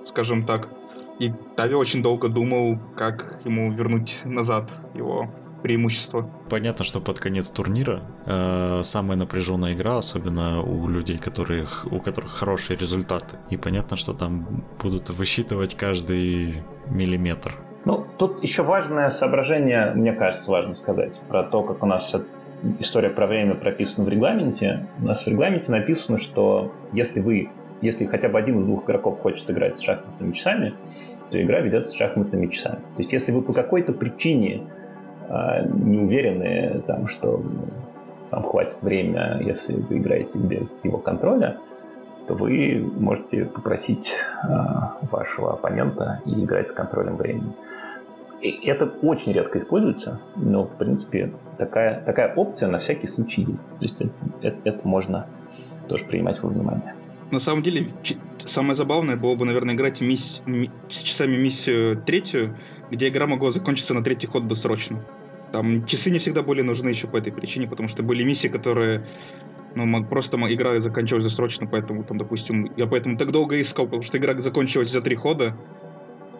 скажем 0.05 0.45
так. 0.45 0.69
И 1.19 1.31
Тави 1.55 1.75
очень 1.75 2.03
долго 2.03 2.27
думал, 2.27 2.77
как 2.95 3.39
ему 3.43 3.71
вернуть 3.71 4.21
назад 4.25 4.79
его 4.93 5.29
преимущество. 5.61 6.29
Понятно, 6.49 6.85
что 6.85 6.99
под 6.99 7.19
конец 7.19 7.49
турнира 7.49 8.01
э, 8.25 8.81
самая 8.83 9.17
напряженная 9.17 9.73
игра, 9.73 9.97
особенно 9.97 10.61
у 10.61 10.87
людей, 10.87 11.17
которых, 11.17 11.87
у 11.91 11.99
которых 11.99 12.31
хорошие 12.31 12.77
результаты. 12.77 13.37
И 13.49 13.57
понятно, 13.57 13.97
что 13.97 14.13
там 14.13 14.63
будут 14.81 15.09
высчитывать 15.09 15.75
каждый 15.75 16.63
миллиметр. 16.89 17.55
Ну, 17.85 18.05
тут 18.17 18.43
еще 18.43 18.63
важное 18.63 19.09
соображение, 19.09 19.93
мне 19.95 20.13
кажется, 20.13 20.51
важно 20.51 20.73
сказать, 20.73 21.19
про 21.29 21.43
то, 21.43 21.63
как 21.63 21.83
у 21.83 21.85
нас 21.85 22.13
история 22.79 23.09
про 23.09 23.27
время 23.27 23.55
прописана 23.55 24.05
в 24.05 24.09
регламенте. 24.09 24.87
У 24.99 25.05
нас 25.05 25.23
в 25.23 25.27
регламенте 25.27 25.71
написано, 25.71 26.19
что 26.19 26.73
если 26.91 27.19
вы, 27.19 27.49
если 27.81 28.05
хотя 28.05 28.29
бы 28.29 28.39
один 28.39 28.59
из 28.59 28.65
двух 28.65 28.85
игроков 28.85 29.19
хочет 29.21 29.49
играть 29.49 29.79
с 29.79 29.83
шахматными 29.83 30.33
часами, 30.33 30.73
то 31.31 31.41
игра 31.41 31.59
ведется 31.59 31.91
с 31.91 31.95
шахматными 31.95 32.47
часами. 32.47 32.79
То 32.95 32.99
есть 32.99 33.13
если 33.13 33.31
вы 33.31 33.41
по 33.41 33.53
какой-то 33.53 33.93
причине 33.93 34.63
не 35.29 35.97
уверены, 35.99 36.81
там, 36.87 37.07
что 37.07 37.43
вам 38.31 38.43
хватит 38.43 38.81
время, 38.81 39.39
если 39.41 39.75
вы 39.75 39.97
играете 39.97 40.37
без 40.37 40.79
его 40.83 40.97
контроля, 40.97 41.57
то 42.27 42.33
вы 42.33 42.85
можете 42.99 43.45
попросить 43.45 44.11
э, 44.43 44.47
вашего 45.09 45.53
оппонента 45.53 46.21
и 46.25 46.43
играть 46.43 46.67
с 46.67 46.71
контролем 46.71 47.15
времени. 47.15 47.53
И 48.41 48.67
это 48.67 48.85
очень 49.01 49.31
редко 49.31 49.57
используется, 49.57 50.19
но, 50.35 50.65
в 50.65 50.75
принципе, 50.77 51.31
такая, 51.57 52.01
такая 52.01 52.33
опция 52.35 52.69
на 52.69 52.77
всякий 52.77 53.07
случай 53.07 53.43
есть. 53.43 53.63
То 53.79 53.85
есть 53.85 54.01
это, 54.01 54.11
это, 54.41 54.57
это 54.63 54.87
можно 54.87 55.25
тоже 55.87 56.03
принимать 56.03 56.41
во 56.43 56.49
внимание. 56.49 56.93
На 57.31 57.39
самом 57.39 57.63
деле, 57.63 57.87
самое 58.39 58.75
забавное 58.75 59.15
было 59.15 59.35
бы, 59.35 59.45
наверное, 59.45 59.75
играть 59.75 60.01
мисс... 60.01 60.41
с 60.89 61.01
часами 61.01 61.35
миссию 61.35 61.97
третью, 61.97 62.55
где 62.91 63.09
игра 63.09 63.25
могла 63.25 63.51
закончиться 63.51 63.93
на 63.93 64.03
третий 64.03 64.27
ход 64.27 64.47
досрочно. 64.47 64.99
Там 65.51 65.85
часы 65.85 66.09
не 66.09 66.19
всегда 66.19 66.41
были 66.41 66.61
нужны 66.61 66.89
еще 66.89 67.07
по 67.07 67.17
этой 67.17 67.31
причине, 67.31 67.67
потому 67.67 67.87
что 67.89 68.03
были 68.03 68.23
миссии, 68.23 68.47
которые 68.47 69.07
ну, 69.75 70.05
просто 70.05 70.37
игра 70.53 70.79
заканчивалась 70.79 71.23
засрочно, 71.23 71.67
поэтому 71.67 72.03
там, 72.03 72.17
допустим, 72.17 72.71
я 72.77 72.87
поэтому 72.87 73.17
так 73.17 73.31
долго 73.31 73.59
искал, 73.61 73.85
потому 73.85 74.03
что 74.03 74.17
игра 74.17 74.35
закончилась 74.37 74.91
за 74.91 75.01
три 75.01 75.15
хода, 75.15 75.55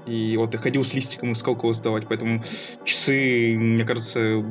и 0.05 0.35
вот 0.37 0.53
я 0.53 0.59
ходил 0.59 0.83
с 0.83 0.93
листиком, 0.93 1.33
искал 1.33 1.55
кого 1.55 1.73
сдавать, 1.73 2.07
поэтому 2.07 2.43
часы, 2.83 3.55
мне 3.57 3.85
кажется, 3.85 4.43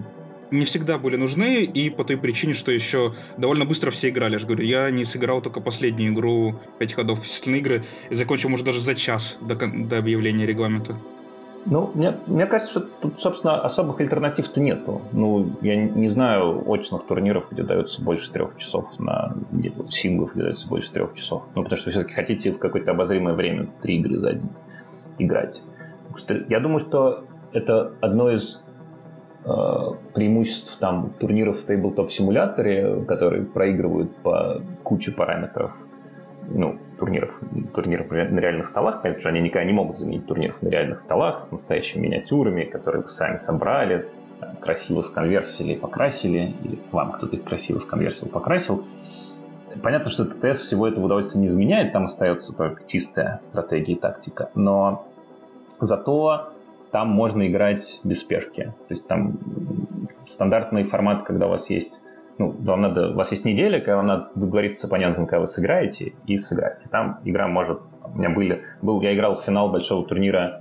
не 0.51 0.65
всегда 0.65 0.99
были 0.99 1.17
нужны, 1.17 1.65
и 1.65 1.91
по 1.91 2.05
той 2.05 2.17
причине, 2.17 2.55
что 2.55 2.71
еще 2.71 3.15
довольно 3.37 3.65
быстро 3.65 3.91
все 3.91 4.11
играли. 4.11 4.35
Я 4.35 4.39
же 4.39 4.47
говорю, 4.47 4.65
я 4.65 4.91
не 4.91 5.05
сыграл 5.05 5.43
только 5.43 5.61
последнюю 5.61 6.13
игру, 6.13 6.61
пять 6.79 6.93
ходов 6.93 7.25
остальные 7.25 7.61
игры, 7.61 7.85
и 8.11 8.15
закончил, 8.15 8.49
может, 8.49 8.67
даже 8.67 8.81
за 8.81 8.95
час 8.95 9.39
до, 9.41 9.57
до 9.57 9.99
объявления 9.99 10.47
регламента. 10.47 10.97
Ну, 11.69 11.91
мне, 11.95 12.15
мне 12.27 12.47
кажется, 12.47 12.79
что 12.79 12.89
тут, 13.01 13.21
собственно, 13.21 13.61
особых 13.61 14.01
альтернатив-то 14.01 14.61
нету. 14.61 15.03
Ну, 15.13 15.51
я 15.63 15.77
не 15.77 16.09
знаю 16.09 16.63
очных 16.71 17.07
турниров, 17.07 17.47
где 17.51 17.65
дается 17.65 18.03
больше 18.03 18.31
трех 18.31 18.57
часов 18.57 18.87
на 19.01 19.35
синглов, 19.87 20.33
где 20.35 20.45
дается 20.45 20.69
больше 20.69 20.93
трех 20.93 21.15
часов. 21.15 21.43
Ну, 21.57 21.65
потому 21.65 21.77
что 21.77 21.89
вы 21.89 21.93
все-таки 21.93 22.15
хотите 22.15 22.53
в 22.53 22.59
какое-то 22.59 22.93
обозримое 22.93 23.35
время 23.35 23.67
три 23.83 23.99
игры 23.99 24.19
за 24.19 24.35
день 24.35 24.51
играть. 25.19 25.61
Я 26.49 26.61
думаю, 26.61 26.79
что 26.79 27.25
это 27.53 27.93
одно 28.01 28.31
из 28.31 28.63
э, 29.45 29.49
преимуществ 30.15 30.77
там 30.79 31.11
турниров 31.19 31.61
в 31.61 31.67
тейблтоп-симуляторе, 31.67 33.05
которые 33.07 33.45
проигрывают 33.45 34.15
по 34.19 34.63
куче 34.85 35.11
параметров 35.11 35.73
ну, 36.49 36.79
турниров, 36.99 37.39
турниров 37.75 38.11
на 38.11 38.39
реальных 38.39 38.69
столах, 38.69 39.03
понятно, 39.03 39.21
что 39.21 39.29
они 39.31 39.41
никогда 39.41 39.65
не 39.65 39.73
могут 39.73 39.99
заменить 39.99 40.27
турниров 40.27 40.61
на 40.63 40.69
реальных 40.69 41.01
столах 41.01 41.39
с 41.39 41.51
настоящими 41.51 42.03
миниатюрами, 42.03 42.65
которые 42.65 43.03
вы 43.03 43.09
сами 43.09 43.37
собрали, 43.37 44.07
красиво 44.61 45.03
сконверсили, 45.03 45.75
покрасили, 45.75 46.55
или 46.63 46.79
вам 46.93 47.13
кто-то 47.13 47.37
их 47.37 47.45
красиво 47.45 47.79
сконверсил, 47.79 48.29
покрасил. 48.29 48.85
Понятно, 49.83 50.11
что 50.11 50.25
ТТС 50.25 50.61
всего 50.61 50.89
этого 50.89 51.05
удовольствия 51.05 51.41
не 51.41 51.49
изменяет, 51.49 51.93
там 51.93 52.05
остается 52.05 52.55
только 52.55 52.83
чистая 52.87 53.41
стратегия 53.43 53.93
и 53.93 53.99
тактика, 53.99 54.51
но 54.55 55.07
зато 55.81 56.53
там 56.93 57.09
можно 57.09 57.47
играть 57.47 58.01
без 58.05 58.21
спешки. 58.21 58.73
То 58.89 58.95
есть 58.95 59.07
там 59.07 59.39
стандартный 60.29 60.85
формат, 60.85 61.25
когда 61.25 61.47
у 61.47 61.51
вас 61.51 61.69
есть 61.69 61.93
ну, 62.39 62.51
вам 62.51 62.83
надо, 62.83 63.11
у 63.11 63.15
вас 63.15 63.31
есть 63.31 63.45
неделя, 63.45 63.79
когда 63.79 63.97
вам 63.97 64.07
надо 64.07 64.25
договориться 64.35 64.81
с 64.81 64.85
оппонентом, 64.85 65.27
когда 65.27 65.41
вы 65.41 65.49
сыграете, 65.49 66.13
и 66.27 66.39
сыграть. 66.39 66.85
И 66.85 66.89
там 66.89 67.21
игра 67.25 67.49
может... 67.49 67.81
У 68.05 68.19
меня 68.19 68.31
были... 68.31 68.63
Был, 68.83 69.01
я 69.01 69.15
играл 69.15 69.37
в 69.37 69.43
финал 69.43 69.71
большого 69.71 70.07
турнира 70.07 70.61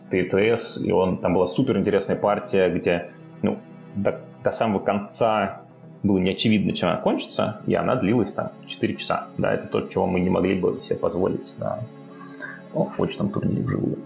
в 0.00 0.10
ТТС, 0.10 0.82
и 0.82 0.90
он, 0.92 1.18
там 1.18 1.34
была 1.34 1.46
супер 1.46 1.78
интересная 1.78 2.16
партия, 2.16 2.68
где 2.68 3.10
ну, 3.42 3.58
до, 3.94 4.20
до 4.42 4.50
самого 4.50 4.80
конца 4.80 5.62
было 6.02 6.18
не 6.18 6.30
очевидно, 6.30 6.72
чем 6.72 6.90
она 6.90 6.98
кончится, 6.98 7.60
и 7.66 7.74
она 7.74 7.96
длилась 7.96 8.32
там 8.32 8.50
4 8.66 8.96
часа. 8.96 9.28
Да, 9.38 9.54
это 9.54 9.68
то, 9.68 9.82
чего 9.82 10.06
мы 10.06 10.20
не 10.20 10.30
могли 10.30 10.58
бы 10.58 10.78
себе 10.78 10.98
позволить 10.98 11.54
на 11.58 11.78
ну, 12.74 12.90
очном 12.98 13.30
турнире 13.30 13.62
вживую. 13.62 13.98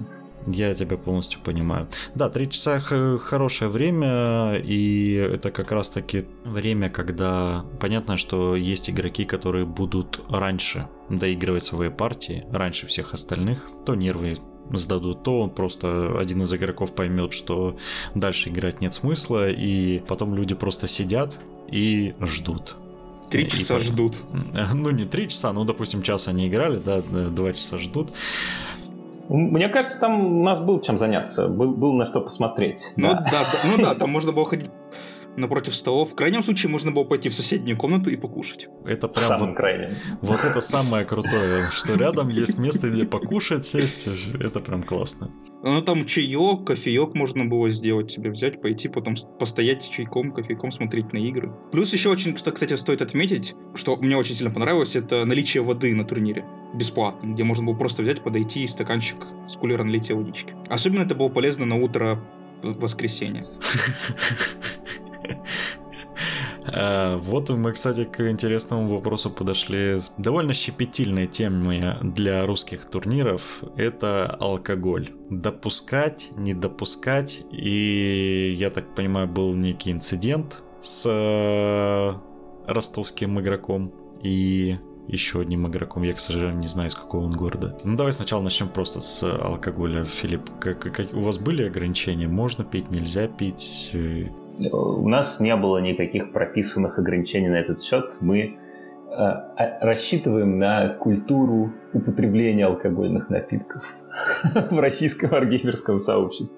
Я 0.46 0.74
тебя 0.74 0.96
полностью 0.96 1.40
понимаю. 1.40 1.88
Да, 2.14 2.29
три 2.29 2.51
часа 2.51 2.81
хорошее 2.81 3.70
время, 3.70 4.55
и 4.55 5.14
это 5.14 5.51
как 5.51 5.72
раз-таки 5.72 6.24
время, 6.44 6.90
когда 6.90 7.64
понятно, 7.81 8.16
что 8.16 8.57
есть 8.57 8.88
игроки, 8.90 9.24
которые 9.24 9.66
будут 9.66 10.20
раньше 10.31 10.88
доигрывать 11.09 11.64
свои 11.64 11.90
партии, 11.90 12.44
раньше 12.51 12.87
всех 12.87 13.14
остальных, 13.14 13.68
то 13.85 13.94
нервы 13.94 14.35
сдадут, 14.72 15.22
то 15.22 15.40
он 15.40 15.51
просто 15.51 16.18
один 16.18 16.42
из 16.42 16.53
игроков 16.53 16.94
поймет, 16.94 17.33
что 17.33 17.77
дальше 18.14 18.51
играть 18.51 18.81
нет 18.81 18.92
смысла, 18.92 19.48
и 19.48 20.01
потом 20.01 20.35
люди 20.35 20.55
просто 20.55 20.87
сидят 20.87 21.38
и 21.70 22.14
ждут. 22.20 22.77
Три 23.31 23.48
часа 23.48 23.77
и, 23.77 23.81
ждут. 23.81 24.16
Ну, 24.74 24.90
не 24.90 25.05
три 25.05 25.29
часа, 25.29 25.53
ну, 25.53 25.64
допустим, 25.64 26.03
час 26.03 26.29
они 26.29 26.48
играли, 26.48 26.79
да, 26.79 27.01
два 27.01 27.53
часа 27.53 27.79
ждут. 27.79 28.11
Мне 29.29 29.69
кажется, 29.69 30.01
там 30.01 30.41
у 30.41 30.43
нас 30.43 30.61
был 30.61 30.81
чем 30.81 30.97
заняться, 30.97 31.49
был, 31.49 31.73
был 31.73 31.93
на 31.93 32.07
что 32.07 32.21
посмотреть. 32.21 32.95
Ну 32.97 33.09
да. 33.09 33.27
да, 33.31 33.45
ну 33.64 33.83
да, 33.83 33.95
там 33.95 34.11
можно 34.19 34.33
было 34.33 34.47
ходить 34.47 34.71
напротив 35.37 35.75
столов. 35.75 36.12
В 36.12 36.14
крайнем 36.14 36.43
случае 36.43 36.71
можно 36.71 36.91
было 36.91 37.05
пойти 37.05 37.29
в 37.29 37.35
соседнюю 37.35 37.77
комнату 37.77 38.11
и 38.11 38.17
покушать. 38.17 38.69
Это 38.85 39.09
прям 39.09 39.38
вот, 39.38 39.59
вот 40.23 40.45
это 40.45 40.61
самое 40.62 41.05
крутое, 41.05 41.71
что 41.71 41.95
рядом 41.95 42.29
есть 42.29 42.59
место, 42.59 42.88
где 42.91 43.05
покушать, 43.05 43.67
сесть. 43.67 44.09
Это 44.41 44.61
прям 44.61 44.83
классно. 44.83 45.31
Ну 45.63 45.83
там 45.83 46.04
чаек, 46.06 46.65
кофеек 46.65 47.15
можно 47.15 47.44
было 47.44 47.69
сделать 47.71 48.13
себе, 48.13 48.31
взять, 48.31 48.63
пойти, 48.63 48.88
потом 48.88 49.17
постоять 49.40 49.85
с 49.85 49.88
чайком, 49.88 50.33
кофейком, 50.33 50.71
смотреть 50.71 51.13
на 51.13 51.19
игры. 51.19 51.52
Плюс 51.73 51.92
еще 51.92 52.11
очень, 52.11 52.33
кстати, 52.33 52.75
стоит 52.75 53.02
отметить, 53.02 53.54
что 53.75 53.96
мне 53.96 54.17
очень 54.17 54.37
сильно 54.37 54.52
понравилось, 54.52 54.94
это 54.94 55.25
наличие 55.25 55.65
воды 55.65 55.94
на 55.94 56.04
турнире. 56.04 56.44
Бесплатно, 56.75 57.33
где 57.33 57.42
можно 57.42 57.65
было 57.65 57.75
просто 57.75 58.02
взять, 58.02 58.23
подойти 58.23 58.63
и 58.63 58.69
стаканчик 58.69 59.17
с 59.48 59.56
кулера 59.56 59.83
налить 59.83 60.11
водички. 60.11 60.54
Особенно 60.69 61.02
это 61.02 61.15
было 61.17 61.29
полезно 61.29 61.67
на 61.67 61.77
утро 61.77 62.23
воскресенья. 62.63 63.44
Э, 66.73 67.16
вот 67.16 67.50
мы, 67.50 67.73
кстати, 67.73 68.04
к 68.04 68.29
интересному 68.29 68.88
вопросу 68.88 69.31
подошли 69.31 69.98
довольно 70.19 70.52
щепетильной 70.52 71.27
темой 71.27 71.83
для 72.02 72.46
русских 72.46 72.87
турниров. 72.87 73.62
Это 73.77 74.27
алкоголь. 74.40 75.10
Допускать, 75.31 76.31
не 76.37 76.54
допускать. 76.54 77.44
И, 77.50 78.54
я 78.56 78.71
так 78.71 78.94
понимаю, 78.94 79.29
был 79.29 79.54
некий 79.54 79.92
инцидент 79.92 80.62
с 80.81 81.04
э, 81.08 82.12
ростовским 82.71 83.40
игроком 83.40 83.92
и 84.23 84.79
еще 85.08 85.40
одним 85.40 85.66
игроком. 85.66 86.02
Я, 86.02 86.12
к 86.12 86.21
сожалению, 86.21 86.58
не 86.58 86.66
знаю, 86.66 86.88
из 86.88 86.94
какого 86.94 87.25
он 87.25 87.33
города. 87.33 87.79
Ну, 87.83 87.96
давай 87.96 88.12
сначала 88.12 88.42
начнем 88.42 88.69
просто 88.69 89.00
с 89.00 89.23
алкоголя. 89.25 90.04
Филипп, 90.04 90.50
как, 90.60 90.81
как, 90.81 91.14
у 91.14 91.21
вас 91.21 91.38
были 91.38 91.64
ограничения? 91.64 92.29
Можно 92.29 92.64
пить, 92.64 92.90
нельзя 92.90 93.27
пить? 93.27 93.92
У 94.59 95.09
нас 95.09 95.40
не 95.40 95.54
было 95.56 95.79
никаких 95.79 96.33
прописанных 96.33 96.98
ограничений 96.98 97.48
на 97.48 97.56
этот 97.56 97.81
счет. 97.81 98.17
Мы 98.21 98.59
э, 99.11 99.35
рассчитываем 99.81 100.59
на 100.59 100.94
культуру 100.94 101.73
употребления 101.92 102.67
алкогольных 102.67 103.31
напитков. 103.31 103.85
в 104.71 104.79
российском 104.79 105.35
аргеймерском 105.35 105.98
сообществе. 105.98 106.56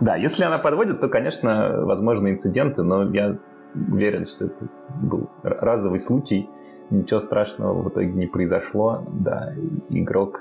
Да, 0.00 0.16
если 0.16 0.44
она 0.44 0.58
подводит, 0.58 1.00
то, 1.00 1.08
конечно, 1.08 1.84
возможны 1.84 2.28
инциденты, 2.28 2.82
но 2.82 3.10
я 3.12 3.36
уверен, 3.74 4.24
что 4.24 4.46
это 4.46 4.68
был 5.02 5.28
разовый 5.42 6.00
случай. 6.00 6.48
Ничего 6.90 7.20
страшного 7.20 7.82
в 7.82 7.88
итоге 7.88 8.12
не 8.12 8.26
произошло. 8.26 9.04
Да, 9.12 9.52
игрок, 9.90 10.40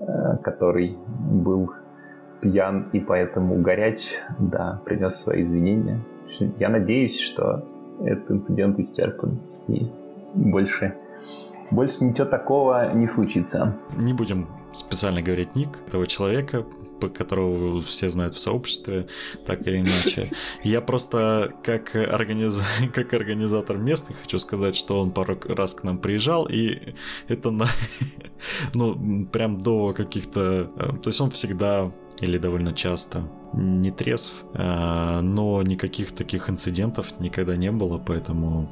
э, 0.00 0.36
который 0.42 0.96
был 1.30 1.72
пьян 2.44 2.90
и 2.92 3.00
поэтому 3.00 3.60
горяч, 3.62 4.02
да, 4.38 4.82
принес 4.84 5.16
свои 5.16 5.42
извинения. 5.42 5.98
Я 6.58 6.68
надеюсь, 6.68 7.18
что 7.18 7.64
этот 8.04 8.30
инцидент 8.30 8.78
исчерпан 8.78 9.40
и 9.68 9.90
больше 10.34 10.94
больше 11.70 12.04
ничего 12.04 12.26
такого 12.26 12.92
не 12.92 13.06
случится. 13.06 13.76
Не 13.96 14.12
будем 14.12 14.46
специально 14.72 15.22
говорить 15.22 15.56
ник 15.56 15.80
этого 15.86 16.06
человека, 16.06 16.64
которого 17.16 17.80
все 17.80 18.08
знают 18.08 18.34
в 18.34 18.38
сообществе, 18.38 19.08
так 19.46 19.66
или 19.66 19.80
иначе. 19.80 20.30
Я 20.62 20.80
просто 20.80 21.52
как, 21.62 21.94
организ... 21.94 22.62
как 22.94 23.12
организатор 23.12 23.76
местный 23.76 24.14
хочу 24.14 24.38
сказать, 24.38 24.76
что 24.76 25.00
он 25.00 25.10
пару 25.10 25.38
раз 25.48 25.74
к 25.74 25.84
нам 25.84 25.98
приезжал, 25.98 26.46
и 26.46 26.94
это 27.28 27.50
на... 27.50 27.66
ну, 28.74 29.26
прям 29.26 29.58
до 29.58 29.92
каких-то... 29.92 30.70
Э, 30.76 30.92
то 31.02 31.08
есть 31.08 31.20
он 31.20 31.30
всегда 31.30 31.90
или 32.20 32.38
довольно 32.38 32.72
часто 32.72 33.22
не 33.52 33.90
трезв, 33.90 34.44
э, 34.54 35.20
но 35.20 35.62
никаких 35.62 36.12
таких 36.12 36.50
инцидентов 36.50 37.20
никогда 37.20 37.56
не 37.56 37.70
было, 37.70 37.98
поэтому 37.98 38.68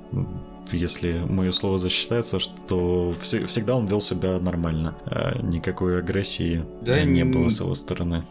если 0.71 1.19
мое 1.29 1.53
слово 1.53 1.79
засчитается, 1.79 2.39
что 2.39 3.13
всегда 3.21 3.77
он 3.77 3.87
вел 3.87 4.01
себя 4.01 4.39
нормально. 4.39 4.97
А 5.07 5.39
никакой 5.43 5.99
агрессии 5.99 6.65
да, 6.81 7.03
не 7.05 7.25
было 7.25 7.49
с 7.49 7.61
его 7.61 7.75
стороны. 7.75 8.25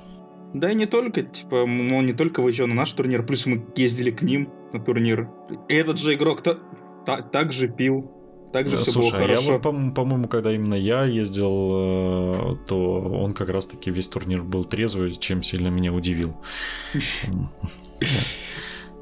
Да 0.54 0.70
и 0.70 0.76
не 0.76 0.86
только, 0.86 1.22
типа, 1.22 1.56
он 1.56 2.06
не 2.06 2.14
только 2.14 2.42
выезжал 2.42 2.68
на 2.68 2.74
наш 2.74 2.92
турнир, 2.94 3.26
плюс 3.26 3.46
мы 3.46 3.66
ездили 3.76 4.12
к 4.12 4.22
ним 4.22 4.50
на 4.74 4.80
турнир. 4.80 5.30
И 5.70 5.74
этот 5.74 5.98
же 5.98 6.14
игрок 6.14 6.42
та, 6.42 6.58
так 7.06 7.54
же 7.54 7.68
пил. 7.68 8.12
Так 8.52 8.68
же 8.70 8.80
все 8.80 8.92
Слушай, 8.92 9.12
было 9.12 9.22
хорошо. 9.22 9.42
я 9.44 9.52
вот, 9.54 9.62
по- 9.62 9.92
по-моему, 9.92 10.28
когда 10.28 10.52
именно 10.52 10.74
я 10.76 11.06
ездил, 11.06 11.72
э, 11.74 12.56
то 12.68 13.00
он 13.00 13.34
как 13.34 13.50
раз-таки 13.50 13.90
весь 13.92 14.08
турнир 14.10 14.44
был 14.44 14.66
трезвый, 14.66 15.14
чем 15.16 15.42
сильно 15.44 15.70
меня 15.70 15.94
удивил. 15.94 16.36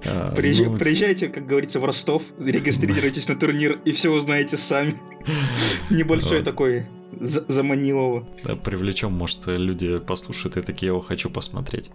А, 0.06 0.34
Приезж... 0.36 0.64
ну, 0.64 0.78
Приезжайте, 0.78 1.28
как 1.28 1.45
говорится, 1.45 1.80
в 1.80 1.86
Ростов, 1.86 2.24
регистрируйтесь 2.39 3.28
на 3.28 3.36
турнир 3.36 3.80
и 3.86 3.91
все 3.91 4.12
узнаете 4.12 4.58
сами. 4.58 4.95
Небольшой 5.89 6.41
такой 6.41 6.86
заманил 7.20 8.26
Да, 8.43 8.56
привлечем, 8.56 9.12
может, 9.12 9.47
люди 9.47 10.00
послушают 10.00 10.58
и 10.58 10.62
такие, 10.62 10.93
я 10.93 11.02
хочу 11.02 11.30
посмотреть. 11.30 11.91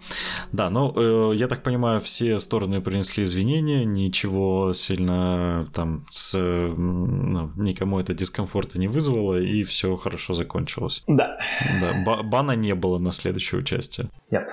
Да, 0.53 0.71
ну, 0.71 0.93
э, 0.97 1.37
я 1.37 1.49
так 1.49 1.63
понимаю, 1.63 2.01
все 2.01 2.39
стороны 2.41 2.81
принесли 2.81 3.25
извинения, 3.25 3.85
ничего 3.85 4.73
сильно 4.75 5.65
там 5.73 6.05
с, 6.11 6.35
ну, 6.37 7.51
никому 7.57 8.01
это 8.01 8.13
дискомфорта 8.15 8.79
не 8.79 8.89
вызвало, 8.89 9.41
и 9.41 9.63
все 9.63 9.97
хорошо 9.97 10.35
закончилось. 10.35 11.05
Да. 11.07 11.39
Да, 11.81 12.23
бана 12.23 12.53
не 12.53 12.75
было 12.75 12.99
на 12.99 13.13
следующее 13.13 13.61
участие. 13.61 14.09
Нет. 14.31 14.49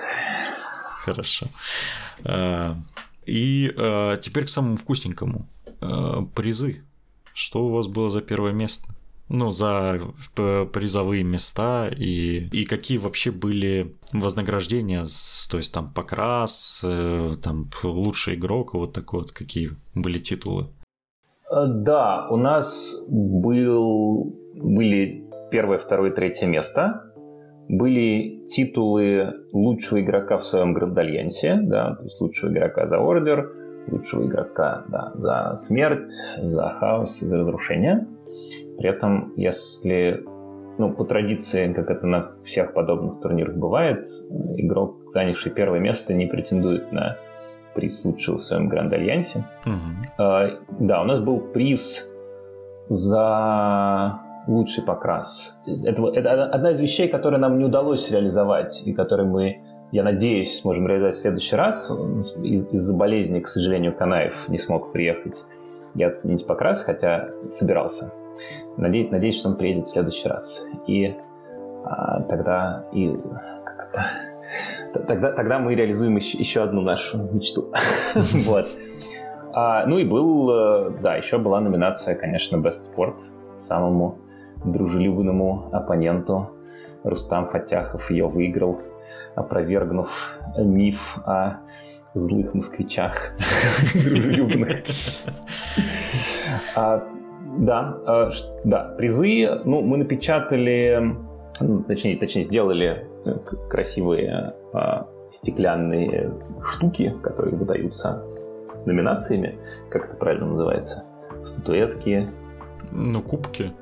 Хорошо. 1.04 1.48
И 3.26 3.72
э, 3.76 4.16
теперь 4.20 4.44
к 4.44 4.48
самому 4.48 4.76
вкусненькому. 4.76 5.48
Э, 5.80 6.22
призы. 6.34 6.82
Что 7.34 7.66
у 7.66 7.70
вас 7.70 7.86
было 7.86 8.10
за 8.10 8.20
первое 8.20 8.52
место? 8.52 8.88
Ну, 9.28 9.50
за 9.50 9.98
призовые 10.36 11.24
места 11.24 11.88
и, 11.88 12.48
и 12.52 12.64
какие 12.66 12.98
вообще 12.98 13.30
были 13.30 13.96
вознаграждения, 14.12 15.06
то 15.50 15.56
есть 15.56 15.72
там 15.72 15.90
покрас, 15.94 16.84
э, 16.84 17.30
там 17.42 17.70
лучший 17.82 18.34
игрок, 18.34 18.74
вот 18.74 18.92
такой 18.92 19.20
вот, 19.20 19.32
какие 19.32 19.70
были 19.94 20.18
титулы? 20.18 20.66
Э, 21.50 21.64
да, 21.66 22.28
у 22.28 22.36
нас 22.36 22.94
был, 23.08 24.36
были 24.54 25.24
первое, 25.50 25.78
второе, 25.78 26.10
третье 26.10 26.46
место 26.46 27.11
были 27.68 28.44
титулы 28.46 29.44
лучшего 29.52 30.00
игрока 30.00 30.38
в 30.38 30.44
своем 30.44 30.72
гранд-альянсе, 30.74 31.58
да, 31.62 31.94
то 31.96 32.04
есть 32.04 32.20
лучшего 32.20 32.50
игрока 32.50 32.86
за 32.86 32.98
ордер, 32.98 33.52
лучшего 33.88 34.26
игрока 34.26 34.84
да, 34.88 35.12
за 35.14 35.54
смерть, 35.56 36.10
за 36.38 36.68
хаос, 36.68 37.20
за 37.20 37.38
разрушение. 37.38 38.06
При 38.78 38.88
этом, 38.88 39.32
если 39.36 40.24
ну, 40.78 40.92
по 40.92 41.04
традиции, 41.04 41.72
как 41.72 41.90
это 41.90 42.06
на 42.06 42.32
всех 42.44 42.72
подобных 42.72 43.20
турнирах 43.20 43.54
бывает, 43.56 44.06
игрок, 44.56 44.96
занявший 45.10 45.52
первое 45.52 45.80
место, 45.80 46.14
не 46.14 46.26
претендует 46.26 46.92
на 46.92 47.18
приз 47.74 48.04
лучшего 48.04 48.38
в 48.38 48.42
своем 48.42 48.68
гранд-альянсе. 48.68 49.44
Uh-huh. 49.64 50.58
Да, 50.80 51.02
у 51.02 51.04
нас 51.04 51.20
был 51.20 51.40
приз 51.40 52.08
за 52.88 54.21
лучший 54.46 54.82
покрас. 54.84 55.56
Это, 55.66 56.06
это 56.08 56.44
одна 56.44 56.70
из 56.72 56.80
вещей, 56.80 57.08
которые 57.08 57.40
нам 57.40 57.58
не 57.58 57.64
удалось 57.64 58.10
реализовать, 58.10 58.82
и 58.86 58.92
которые 58.92 59.28
мы, 59.28 59.62
я 59.92 60.02
надеюсь, 60.02 60.60
сможем 60.60 60.86
реализовать 60.86 61.14
в 61.14 61.20
следующий 61.20 61.56
раз. 61.56 61.90
Из- 62.42 62.68
из-за 62.72 62.96
болезни, 62.96 63.40
к 63.40 63.48
сожалению, 63.48 63.94
Канаев 63.94 64.48
не 64.48 64.58
смог 64.58 64.92
приехать 64.92 65.42
и 65.94 66.02
оценить 66.02 66.46
покрас, 66.46 66.82
хотя 66.82 67.30
собирался. 67.50 68.12
Надеюсь, 68.76 69.10
надеюсь, 69.10 69.38
что 69.38 69.50
он 69.50 69.56
приедет 69.56 69.86
в 69.86 69.90
следующий 69.90 70.28
раз. 70.28 70.66
И 70.86 71.14
а, 71.84 72.22
тогда 72.22 72.84
и 72.92 73.14
как 73.64 73.90
это, 73.90 75.06
тогда, 75.06 75.32
тогда 75.32 75.58
мы 75.58 75.74
реализуем 75.74 76.16
еще, 76.16 76.38
еще 76.38 76.62
одну 76.62 76.80
нашу 76.80 77.18
мечту. 77.18 77.72
вот. 78.14 78.66
А, 79.54 79.84
ну 79.86 79.98
и 79.98 80.04
был, 80.04 80.50
э, 80.50 80.90
да, 81.02 81.16
еще 81.16 81.36
была 81.38 81.60
номинация, 81.60 82.14
конечно, 82.14 82.56
Best 82.56 82.94
Sport 82.94 83.16
самому 83.54 84.18
дружелюбному 84.64 85.68
оппоненту. 85.72 86.50
Рустам 87.04 87.48
Фатяхов 87.48 88.10
ее 88.10 88.28
выиграл, 88.28 88.80
опровергнув 89.34 90.38
миф 90.56 91.18
о 91.24 91.58
злых 92.14 92.54
москвичах 92.54 93.32
дружелюбных. 93.94 94.82
А, 96.76 97.02
да, 97.58 97.98
а, 98.06 98.30
да, 98.64 98.94
призы, 98.96 99.60
ну, 99.64 99.82
мы 99.82 99.96
напечатали, 99.96 101.16
ну, 101.60 101.82
точнее, 101.82 102.16
точнее, 102.18 102.44
сделали 102.44 103.06
э, 103.24 103.34
красивые 103.68 104.54
а, 104.72 105.08
стеклянные 105.32 106.32
штуки, 106.62 107.14
которые 107.22 107.56
выдаются 107.56 108.28
с 108.28 108.52
номинациями, 108.86 109.58
как 109.90 110.06
это 110.06 110.16
правильно 110.16 110.46
называется, 110.46 111.04
статуэтки. 111.44 112.28
Ну, 112.92 113.22
кубки 113.22 113.72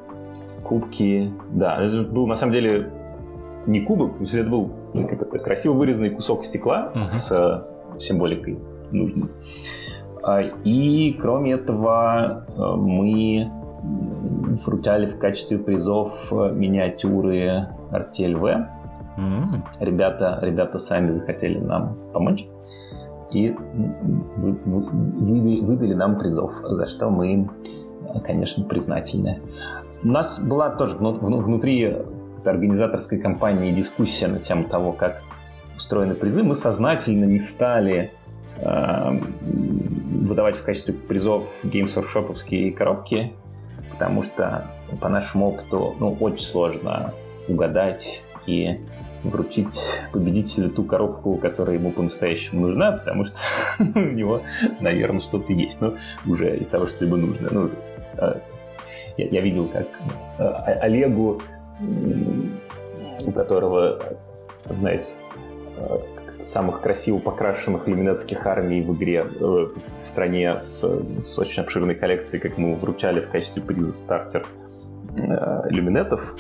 кубки. 0.70 1.32
Да, 1.50 1.82
это 1.82 2.02
был 2.02 2.28
на 2.28 2.36
самом 2.36 2.52
деле 2.52 2.90
не 3.66 3.80
кубок, 3.80 4.12
это 4.22 4.44
был 4.44 4.70
красиво 5.42 5.74
вырезанный 5.74 6.10
кусок 6.10 6.44
стекла 6.44 6.92
uh-huh. 6.94 7.12
с 7.12 7.32
э, 7.32 7.98
символикой 7.98 8.58
нужной. 8.92 9.28
А, 10.22 10.42
и 10.42 11.12
кроме 11.20 11.52
этого 11.52 12.46
э, 12.48 12.76
мы 12.76 13.50
вручали 14.64 15.06
в 15.06 15.18
качестве 15.18 15.58
призов 15.58 16.32
э, 16.32 16.52
миниатюры 16.52 17.66
Артель 17.90 18.36
В. 18.36 18.44
Mm-hmm. 18.46 19.80
Ребята, 19.80 20.38
ребята 20.40 20.78
сами 20.78 21.10
захотели 21.10 21.58
нам 21.58 21.96
помочь 22.12 22.46
и 23.32 23.54
выдали 25.56 25.94
нам 25.94 26.16
призов, 26.18 26.52
за 26.62 26.86
что 26.86 27.10
мы 27.10 27.32
им, 27.32 27.50
конечно, 28.24 28.64
признательны. 28.64 29.40
У 30.02 30.08
нас 30.08 30.38
была 30.38 30.70
тоже 30.70 30.94
внутри 30.96 31.96
организаторской 32.44 33.18
компании 33.18 33.72
дискуссия 33.72 34.28
на 34.28 34.38
тему 34.38 34.64
того, 34.64 34.92
как 34.92 35.22
устроены 35.76 36.14
призы. 36.14 36.42
Мы 36.42 36.54
сознательно 36.54 37.24
не 37.24 37.38
стали 37.38 38.10
э, 38.56 39.20
выдавать 40.30 40.56
в 40.56 40.62
качестве 40.62 40.94
призов 40.94 41.50
Games 41.64 41.94
Workshop'овские 41.94 42.72
коробки, 42.72 43.32
потому 43.90 44.22
что 44.22 44.66
по 45.00 45.08
нашему 45.10 45.48
опыту 45.48 45.94
ну, 46.00 46.16
очень 46.18 46.44
сложно 46.44 47.12
угадать 47.46 48.22
и 48.46 48.80
вручить 49.22 50.00
победителю 50.12 50.70
ту 50.70 50.84
коробку, 50.84 51.36
которая 51.36 51.76
ему 51.76 51.90
по-настоящему 51.90 52.68
нужна, 52.68 52.92
потому 52.92 53.26
что 53.26 53.36
у 53.78 53.98
него, 53.98 54.42
наверное, 54.80 55.20
что-то 55.20 55.52
есть, 55.52 55.80
ну, 55.82 55.96
уже 56.26 56.56
из 56.56 56.68
того, 56.68 56.86
что 56.86 57.04
ему 57.04 57.16
нужно. 57.16 57.48
Ну, 57.50 57.70
э, 58.16 58.40
я, 59.20 59.28
я 59.28 59.40
видел, 59.40 59.68
как 59.68 59.86
э, 60.38 60.72
Олегу, 60.80 61.40
у 63.26 63.32
которого 63.32 64.00
одна 64.64 64.94
из 64.94 65.18
э, 65.76 65.98
самых 66.44 66.80
красиво 66.80 67.18
покрашенных 67.18 67.88
иллюминатских 67.88 68.46
армий 68.46 68.82
в 68.82 68.94
игре 68.94 69.26
э, 69.28 69.44
в 69.44 70.06
стране 70.06 70.58
с, 70.58 70.82
с 71.20 71.38
очень 71.38 71.62
обширной 71.62 71.94
коллекцией, 71.94 72.40
как 72.40 72.56
мы 72.58 72.76
вручали 72.76 73.20
в 73.20 73.30
качестве 73.30 73.62
приза 73.62 73.92
стартер 73.92 74.46
иллюминетов. 75.18 76.34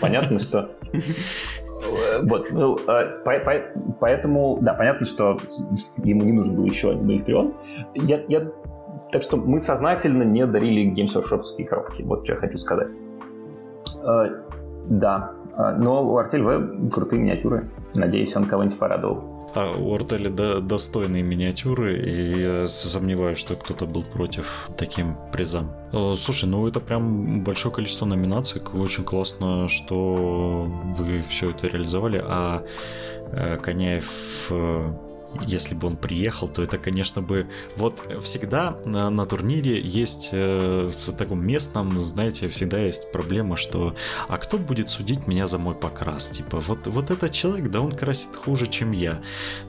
Понятно, 0.00 0.38
что 0.38 0.70
Вот, 2.22 2.50
ну, 2.52 2.78
поэтому, 4.00 4.58
да, 4.62 4.74
понятно, 4.74 5.04
что 5.04 5.38
ему 6.04 6.22
не 6.22 6.32
нужен 6.32 6.54
был 6.54 6.64
еще 6.64 6.92
один 6.92 7.10
электрион. 7.10 7.54
Я, 7.94 8.22
я, 8.28 8.46
так 9.12 9.22
что 9.22 9.36
мы 9.36 9.60
сознательно 9.60 10.22
не 10.22 10.46
дарили 10.46 10.90
Games 10.92 11.14
Workshopские 11.14 11.66
коробки, 11.66 12.02
вот 12.02 12.24
что 12.24 12.32
я 12.34 12.40
хочу 12.40 12.58
сказать. 12.58 12.92
Да, 14.88 15.32
но 15.78 16.02
у 16.04 16.16
Артель 16.16 16.42
В 16.42 16.90
крутые 16.90 17.20
миниатюры. 17.22 17.70
Надеюсь, 17.94 18.34
он 18.34 18.46
кого-нибудь 18.46 18.78
порадовал. 18.78 19.32
А 19.54 19.70
у 19.70 19.94
Артели 19.94 20.28
до, 20.28 20.60
достойные 20.60 21.22
миниатюры, 21.22 21.98
и 21.98 22.40
я 22.40 22.66
сомневаюсь, 22.66 23.36
что 23.36 23.54
кто-то 23.54 23.84
был 23.84 24.02
против 24.02 24.70
таким 24.78 25.14
призам. 25.30 25.70
Слушай, 26.16 26.48
ну 26.48 26.66
это 26.66 26.80
прям 26.80 27.44
большое 27.44 27.74
количество 27.74 28.06
номинаций. 28.06 28.62
Очень 28.72 29.04
классно, 29.04 29.68
что 29.68 30.66
вы 30.96 31.20
все 31.20 31.50
это 31.50 31.66
реализовали. 31.66 32.24
А 32.26 32.62
э, 33.32 33.58
Коняев 33.58 34.50
э, 34.50 34.84
если 35.40 35.74
бы 35.74 35.86
он 35.88 35.96
приехал, 35.96 36.48
то 36.48 36.62
это, 36.62 36.78
конечно, 36.78 37.22
бы... 37.22 37.46
Вот 37.76 38.02
всегда 38.20 38.78
на, 38.84 39.10
на 39.10 39.24
турнире 39.24 39.80
есть 39.80 40.30
э, 40.32 40.90
в 40.90 41.12
таком 41.12 41.44
местном, 41.46 41.98
знаете, 41.98 42.48
всегда 42.48 42.78
есть 42.80 43.10
проблема, 43.12 43.56
что 43.56 43.94
а 44.28 44.38
кто 44.38 44.58
будет 44.58 44.88
судить 44.88 45.26
меня 45.26 45.46
за 45.46 45.58
мой 45.58 45.74
покрас? 45.74 46.28
Типа, 46.28 46.60
вот, 46.60 46.86
вот 46.86 47.10
этот 47.10 47.32
человек, 47.32 47.68
да 47.68 47.80
он 47.80 47.92
красит 47.92 48.36
хуже, 48.36 48.66
чем 48.66 48.92
я. 48.92 49.22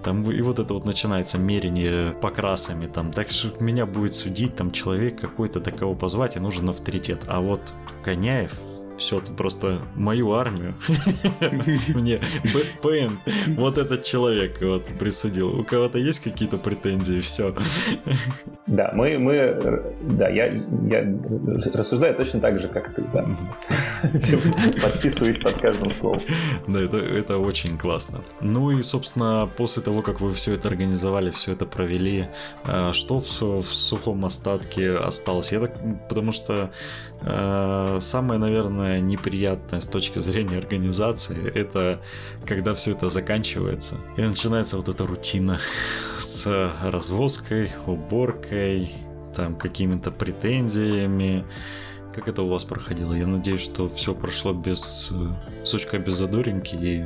Там 0.04 0.30
и 0.30 0.42
вот 0.42 0.60
это 0.60 0.74
вот 0.74 0.86
начинается 0.86 1.38
мерение 1.38 2.14
покрасами, 2.14 2.88
там, 2.88 3.12
так 3.12 3.32
что 3.32 3.64
меня 3.64 3.86
будет 3.86 4.14
судить 4.14 4.56
там 4.56 4.72
человек 4.72 5.20
какой-то, 5.20 5.60
до 5.60 5.72
кого 5.72 5.96
позвать, 5.96 6.36
и 6.36 6.40
нужен 6.40 6.70
авторитет. 6.70 7.22
А 7.28 7.42
вот 7.42 7.74
Коняев, 8.04 8.60
все, 8.98 9.20
ты 9.20 9.34
просто 9.34 9.80
мою 9.96 10.32
армию. 10.34 10.76
Мне 11.96 12.20
Best 12.44 12.82
Pain, 12.82 13.18
вот 13.58 13.78
этот 13.78 14.04
человек 14.04 14.62
вот 14.62 14.86
присудил. 15.00 15.60
У 15.60 15.64
кого-то 15.64 15.98
есть 15.98 16.20
какие-то 16.20 16.58
претензии, 16.58 17.20
все. 17.22 17.54
Да, 18.68 18.92
мы, 18.94 19.18
мы, 19.18 19.84
да, 20.02 20.30
я, 20.30 20.48
я 20.48 21.20
рассуждаю 21.74 22.16
точно 22.16 22.40
так 22.40 22.60
же, 22.60 22.68
как 22.68 22.94
ты, 22.96 23.04
да. 23.14 23.26
Подписываюсь 24.82 25.40
под 25.40 25.54
каждым 25.54 25.92
словом. 25.92 26.22
Да, 26.68 26.82
это, 26.82 26.98
это 26.98 27.38
очень 27.38 27.78
классно. 27.78 28.22
Ну 28.42 28.72
и, 28.72 28.82
собственно, 28.82 29.50
после 29.58 29.84
того, 29.84 30.02
как 30.02 30.22
вы 30.22 30.34
все 30.34 30.54
это 30.54 30.68
организовали, 30.68 31.32
все 31.32 31.54
это 31.54 31.66
провели, 31.66 32.28
а, 32.64 32.94
что 32.94 33.20
в, 33.20 33.42
в 33.42 33.64
сухом 33.64 34.26
остатке 34.26 34.96
осталось? 34.96 35.52
Я 35.52 35.60
так, 35.60 35.72
потому 36.10 36.32
что 36.32 36.72
э, 37.22 37.98
самое, 38.00 38.40
наверное, 38.40 38.83
неприятное 39.00 39.80
с 39.80 39.88
точки 39.88 40.20
зрения 40.20 40.58
организации, 40.58 41.52
это 41.54 42.02
когда 42.46 42.74
все 42.74 42.92
это 42.92 43.10
заканчивается. 43.10 43.98
И 44.18 44.22
начинается 44.22 44.78
вот 44.78 44.90
эта 44.90 45.06
рутина 45.06 45.60
с 46.18 46.72
развозкой, 46.84 47.72
уборкой, 47.86 48.92
там 49.36 49.56
какими-то 49.56 50.12
претензиями. 50.12 51.46
Как 52.14 52.28
это 52.28 52.44
у 52.44 52.50
вас 52.50 52.64
проходило? 52.64 53.14
Я 53.14 53.26
надеюсь, 53.26 53.62
что 53.62 53.88
все 53.88 54.14
прошло 54.14 54.54
без 54.54 55.12
сучка 55.64 55.98
без 55.98 56.16
задоринки 56.16 56.76
и 56.76 57.06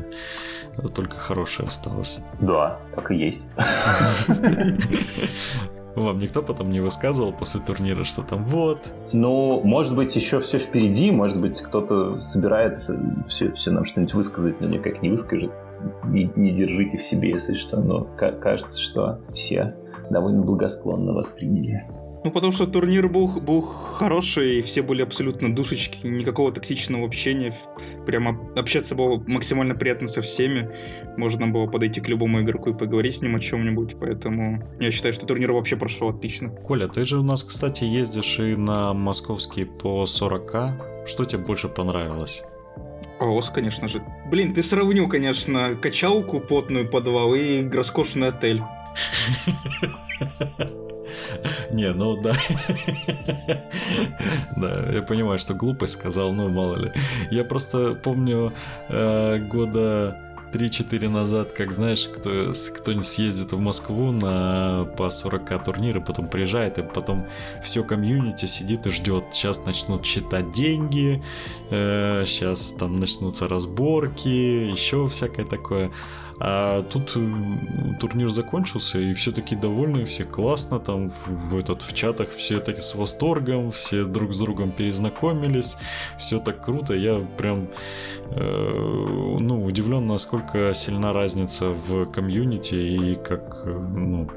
только 0.93 1.17
хорошее 1.17 1.67
осталось. 1.67 2.19
Да, 2.41 2.79
так 2.93 3.11
и 3.11 3.15
есть. 3.15 3.41
Вам 5.97 6.19
никто 6.19 6.43
потом 6.43 6.69
не 6.69 6.79
высказывал 6.79 7.33
после 7.33 7.59
турнира, 7.59 8.03
что 8.03 8.21
там 8.21 8.43
вот? 8.45 8.93
Ну, 9.13 9.61
может 9.63 9.95
быть, 9.95 10.15
еще 10.15 10.39
все 10.41 10.59
впереди, 10.59 11.09
может 11.09 11.41
быть, 11.41 11.59
кто-то 11.59 12.19
собирается 12.19 13.01
все, 13.27 13.51
все 13.53 13.71
нам 13.71 13.83
что-нибудь 13.83 14.13
высказать, 14.13 14.61
но 14.61 14.67
никак 14.67 15.01
не 15.01 15.09
выскажет. 15.09 15.51
Не, 16.05 16.31
не 16.35 16.51
держите 16.51 16.99
в 16.99 17.03
себе, 17.03 17.31
если 17.31 17.55
что, 17.55 17.77
но 17.77 18.07
кажется, 18.15 18.79
что 18.79 19.19
все 19.33 19.75
довольно 20.11 20.43
благосклонно 20.43 21.13
восприняли. 21.13 21.87
Ну, 22.23 22.31
потому 22.31 22.51
что 22.51 22.65
турнир 22.65 23.07
был, 23.07 23.27
был 23.27 23.61
хороший, 23.61 24.61
все 24.61 24.81
были 24.81 25.01
абсолютно 25.01 25.53
душечки, 25.53 26.05
никакого 26.05 26.51
токсичного 26.51 27.05
общения. 27.05 27.55
Прямо 28.05 28.37
общаться 28.55 28.95
было 28.95 29.23
максимально 29.27 29.75
приятно 29.75 30.07
со 30.07 30.21
всеми. 30.21 30.69
Можно 31.15 31.47
было 31.47 31.67
подойти 31.67 32.01
к 32.01 32.07
любому 32.09 32.41
игроку 32.41 32.71
и 32.71 32.73
поговорить 32.73 33.17
с 33.17 33.21
ним 33.21 33.35
о 33.35 33.39
чем-нибудь, 33.39 33.97
поэтому 33.99 34.63
я 34.79 34.91
считаю, 34.91 35.13
что 35.13 35.25
турнир 35.25 35.51
вообще 35.51 35.75
прошел 35.75 36.09
отлично. 36.09 36.49
Коля, 36.49 36.87
ты 36.87 37.05
же 37.05 37.19
у 37.19 37.23
нас, 37.23 37.43
кстати, 37.43 37.83
ездишь 37.83 38.39
и 38.39 38.55
на 38.55 38.93
московский 38.93 39.65
по 39.65 40.05
40 40.05 41.07
Что 41.07 41.25
тебе 41.25 41.43
больше 41.43 41.67
понравилось? 41.67 42.43
Паос, 43.19 43.49
конечно 43.49 43.87
же. 43.87 44.03
Блин, 44.29 44.53
ты 44.53 44.61
сравнил, 44.61 45.07
конечно, 45.07 45.75
качалку 45.75 46.39
потную 46.39 46.89
подвал 46.89 47.33
и 47.33 47.67
роскошный 47.67 48.27
отель. 48.29 48.61
Не, 51.71 51.93
ну 51.93 52.17
да. 52.21 52.33
Да, 54.55 54.89
я 54.91 55.01
понимаю, 55.01 55.37
что 55.37 55.53
глупость 55.53 55.93
сказал, 55.93 56.33
ну 56.33 56.49
мало 56.49 56.77
ли. 56.77 56.91
Я 57.31 57.43
просто 57.43 57.93
помню 57.93 58.53
э, 58.89 59.37
года 59.39 60.17
3-4 60.51 61.09
назад, 61.09 61.51
как 61.51 61.73
знаешь, 61.73 62.07
кто, 62.07 62.53
кто-нибудь 62.75 63.05
съездит 63.05 63.51
в 63.51 63.59
Москву 63.59 64.11
на 64.11 64.85
по 64.97 65.09
40 65.09 65.63
турниры, 65.63 66.01
потом 66.01 66.27
приезжает, 66.27 66.77
и 66.77 66.83
потом 66.83 67.27
все 67.61 67.83
комьюнити 67.83 68.45
сидит 68.45 68.87
и 68.87 68.91
ждет. 68.91 69.25
Сейчас 69.31 69.65
начнут 69.65 70.05
считать 70.05 70.51
деньги, 70.51 71.23
э, 71.69 72.23
сейчас 72.25 72.71
там 72.71 72.99
начнутся 72.99 73.47
разборки, 73.47 74.27
еще 74.27 75.07
всякое 75.07 75.45
такое. 75.45 75.91
А 76.39 76.83
тут 76.83 77.17
турнир 77.99 78.29
закончился, 78.29 78.99
и 78.99 79.13
все 79.13 79.31
такие 79.31 79.59
довольны, 79.59 80.05
все 80.05 80.23
классно, 80.23 80.79
там 80.79 81.09
в, 81.09 81.27
в, 81.27 81.57
этот, 81.57 81.81
в 81.81 81.93
чатах 81.93 82.29
все 82.29 82.59
таки 82.59 82.81
с 82.81 82.93
восторгом, 82.93 83.71
все 83.71 84.05
друг 84.05 84.33
с 84.33 84.39
другом 84.39 84.71
перезнакомились, 84.71 85.77
все 86.19 86.39
так 86.39 86.63
круто. 86.63 86.93
Я 86.93 87.19
прям 87.37 87.69
э, 88.25 89.37
ну, 89.39 89.63
удивлен, 89.63 90.05
насколько 90.05 90.73
сильна 90.75 91.11
разница 91.11 91.69
в 91.69 92.05
комьюнити 92.05 92.75
и 92.75 93.15
как, 93.15 93.63
ну, 93.65 94.29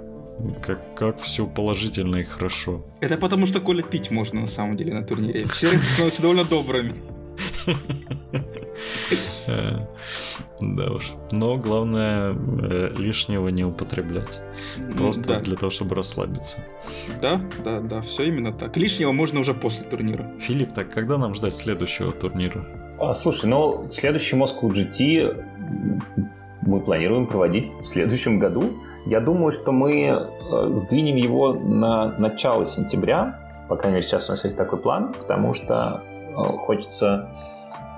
как, 0.62 0.94
как 0.94 1.18
все 1.18 1.46
положительно 1.46 2.16
и 2.16 2.24
хорошо. 2.24 2.82
Это 3.00 3.18
потому, 3.18 3.44
что 3.44 3.60
Коля 3.60 3.82
пить 3.82 4.10
можно 4.10 4.40
на 4.40 4.46
самом 4.46 4.76
деле 4.76 4.94
на 4.94 5.02
турнире. 5.02 5.46
Все 5.48 5.68
становятся 5.78 6.22
довольно 6.22 6.44
добрыми. 6.44 6.94
Э, 9.46 9.78
да 10.60 10.90
уж. 10.92 11.12
Но 11.32 11.56
главное 11.56 12.32
э, 12.34 12.90
лишнего 12.96 13.48
не 13.48 13.64
употреблять. 13.64 14.40
Просто 14.96 15.28
да. 15.28 15.40
для 15.40 15.56
того, 15.56 15.70
чтобы 15.70 15.94
расслабиться. 15.94 16.58
Да, 17.20 17.40
да, 17.64 17.80
да, 17.80 18.00
все 18.02 18.24
именно 18.24 18.52
так. 18.52 18.76
Лишнего 18.76 19.12
можно 19.12 19.40
уже 19.40 19.54
после 19.54 19.84
турнира. 19.84 20.30
Филипп, 20.38 20.72
так 20.72 20.90
когда 20.90 21.18
нам 21.18 21.34
ждать 21.34 21.56
следующего 21.56 22.12
турнира? 22.12 22.64
А, 22.98 23.14
слушай, 23.14 23.46
ну 23.46 23.88
следующий 23.90 24.36
Moscow 24.36 24.68
GT 24.70 25.44
мы 26.62 26.80
планируем 26.80 27.26
проводить 27.26 27.70
в 27.80 27.84
следующем 27.84 28.38
году. 28.38 28.82
Я 29.06 29.20
думаю, 29.20 29.50
что 29.50 29.72
мы 29.72 30.04
э, 30.04 30.76
сдвинем 30.76 31.16
его 31.16 31.54
на 31.54 32.18
начало 32.18 32.66
сентября. 32.66 33.40
По 33.68 33.76
крайней 33.76 33.96
мере, 33.96 34.06
сейчас 34.06 34.28
у 34.28 34.32
нас 34.32 34.44
есть 34.44 34.56
такой 34.56 34.78
план, 34.78 35.14
потому 35.14 35.54
что 35.54 36.02
хочется 36.66 37.30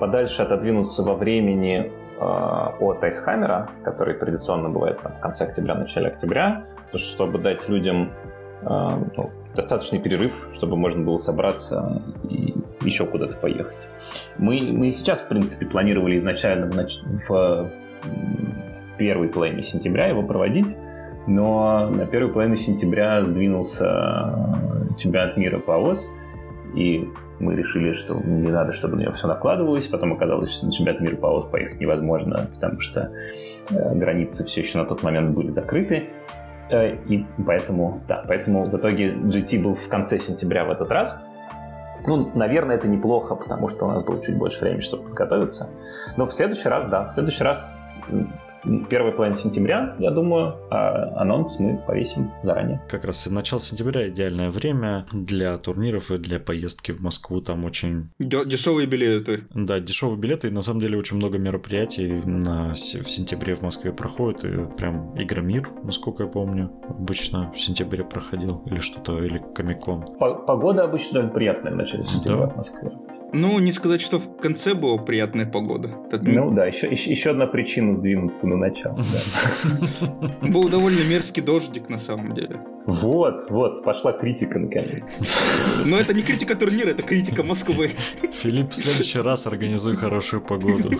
подальше 0.02 0.42
отодвинуться 0.42 1.04
во 1.04 1.14
времени 1.14 1.92
а, 2.18 2.74
от 2.80 3.04
Айсхаммера, 3.04 3.68
который 3.84 4.14
традиционно 4.14 4.68
бывает 4.68 4.98
в 4.98 5.20
конце 5.20 5.44
октября, 5.44 5.76
начале 5.76 6.08
октября, 6.08 6.64
чтобы 6.92 7.38
дать 7.38 7.68
людям 7.68 8.10
а, 8.64 8.98
ну, 9.16 9.30
достаточный 9.54 10.00
перерыв, 10.00 10.48
чтобы 10.54 10.76
можно 10.76 11.04
было 11.04 11.18
собраться 11.18 12.02
и 12.28 12.52
еще 12.80 13.06
куда-то 13.06 13.36
поехать. 13.36 13.86
Мы, 14.38 14.72
мы 14.72 14.90
сейчас, 14.90 15.20
в 15.20 15.28
принципе, 15.28 15.66
планировали 15.66 16.18
изначально 16.18 16.88
в, 17.28 17.28
в 17.28 17.70
первой 18.98 19.28
половине 19.28 19.62
сентября 19.62 20.08
его 20.08 20.24
проводить, 20.24 20.76
но 21.28 21.88
на 21.88 22.06
первую 22.06 22.32
половину 22.32 22.56
сентября 22.56 23.22
сдвинулся 23.22 24.34
чемпионат 24.98 25.36
мира 25.36 25.60
по 25.60 25.78
ОС, 25.78 26.08
и 26.74 27.08
мы 27.38 27.54
решили, 27.54 27.92
что 27.92 28.14
не 28.14 28.50
надо, 28.50 28.72
чтобы 28.72 28.96
на 28.96 29.02
него 29.02 29.12
все 29.12 29.26
накладывалось. 29.26 29.88
Потом 29.88 30.12
оказалось, 30.12 30.52
что 30.52 30.66
на 30.66 30.72
чемпионат 30.72 31.00
мира 31.00 31.16
по 31.16 31.26
ОС 31.26 31.50
поехать 31.50 31.80
невозможно, 31.80 32.48
потому 32.54 32.80
что 32.80 33.12
э, 33.70 33.94
границы 33.94 34.44
все 34.44 34.60
еще 34.60 34.78
на 34.78 34.84
тот 34.84 35.02
момент 35.02 35.34
были 35.34 35.50
закрыты. 35.50 36.10
Э, 36.70 36.96
и 37.08 37.26
поэтому, 37.44 38.00
да, 38.08 38.24
поэтому 38.26 38.64
в 38.64 38.76
итоге 38.76 39.12
GT 39.12 39.62
был 39.62 39.74
в 39.74 39.88
конце 39.88 40.18
сентября 40.18 40.64
в 40.64 40.70
этот 40.70 40.90
раз. 40.90 41.20
Ну, 42.06 42.30
наверное, 42.34 42.76
это 42.76 42.88
неплохо, 42.88 43.34
потому 43.34 43.68
что 43.68 43.86
у 43.86 43.88
нас 43.88 44.04
было 44.04 44.24
чуть 44.24 44.36
больше 44.36 44.60
времени, 44.60 44.80
чтобы 44.80 45.04
подготовиться. 45.04 45.68
Но 46.16 46.26
в 46.26 46.32
следующий 46.32 46.68
раз, 46.68 46.88
да, 46.88 47.08
в 47.08 47.12
следующий 47.12 47.44
раз 47.44 47.76
первой 48.88 49.12
половине 49.12 49.36
сентября, 49.36 49.96
я 49.98 50.10
думаю, 50.10 50.56
а 50.70 51.20
анонс 51.20 51.58
мы 51.58 51.78
повесим 51.86 52.30
заранее. 52.42 52.80
Как 52.88 53.04
раз 53.04 53.26
начало 53.30 53.60
сентября 53.60 54.08
идеальное 54.08 54.50
время 54.50 55.04
для 55.12 55.58
турниров 55.58 56.10
и 56.10 56.16
для 56.16 56.38
поездки 56.40 56.92
в 56.92 57.00
Москву. 57.00 57.40
Там 57.40 57.64
очень... 57.64 58.10
Дешевые 58.18 58.86
билеты. 58.86 59.40
Да, 59.54 59.80
дешевые 59.80 60.18
билеты. 60.18 60.48
И 60.48 60.50
на 60.50 60.62
самом 60.62 60.80
деле 60.80 60.98
очень 60.98 61.16
много 61.16 61.38
мероприятий 61.38 62.22
на... 62.24 62.70
в 62.70 62.76
сентябре 62.76 63.54
в 63.54 63.62
Москве 63.62 63.92
проходит. 63.92 64.44
И 64.44 64.48
прям 64.76 65.14
Игромир, 65.20 65.68
насколько 65.82 66.24
я 66.24 66.28
помню, 66.28 66.70
обычно 66.88 67.52
в 67.52 67.58
сентябре 67.58 68.04
проходил. 68.04 68.62
Или 68.66 68.80
что-то, 68.80 69.22
или 69.22 69.42
Комикон. 69.54 70.04
Погода 70.18 70.84
обычно 70.84 71.28
приятная 71.28 71.72
в 71.72 71.76
начале 71.76 72.04
сентября 72.04 72.46
да. 72.46 72.48
в 72.48 72.56
Москве. 72.56 72.92
Ну, 73.32 73.58
не 73.58 73.72
сказать, 73.72 74.02
что 74.02 74.18
в 74.18 74.36
конце 74.36 74.74
была 74.74 74.98
приятная 74.98 75.46
погода. 75.46 75.88
Ну 76.22 76.50
да, 76.50 76.66
еще, 76.66 76.90
еще, 76.90 77.10
еще 77.10 77.30
одна 77.30 77.46
причина 77.46 77.94
сдвинуться 77.94 78.46
на 78.46 78.56
начало. 78.56 78.98
Был 80.42 80.68
довольно 80.68 81.00
мерзкий 81.08 81.42
дождик 81.42 81.88
на 81.88 81.98
самом 81.98 82.34
деле. 82.34 82.60
Вот, 82.86 83.48
вот, 83.48 83.84
пошла 83.84 84.12
критика 84.12 84.58
наконец. 84.58 85.16
Но 85.86 85.98
это 85.98 86.12
не 86.12 86.22
критика 86.22 86.56
турнира, 86.56 86.90
это 86.90 87.02
критика 87.02 87.42
Москвы. 87.42 87.92
Филипп, 88.32 88.70
в 88.70 88.74
следующий 88.74 89.20
раз 89.20 89.46
организуй 89.46 89.96
хорошую 89.96 90.42
погоду 90.42 90.90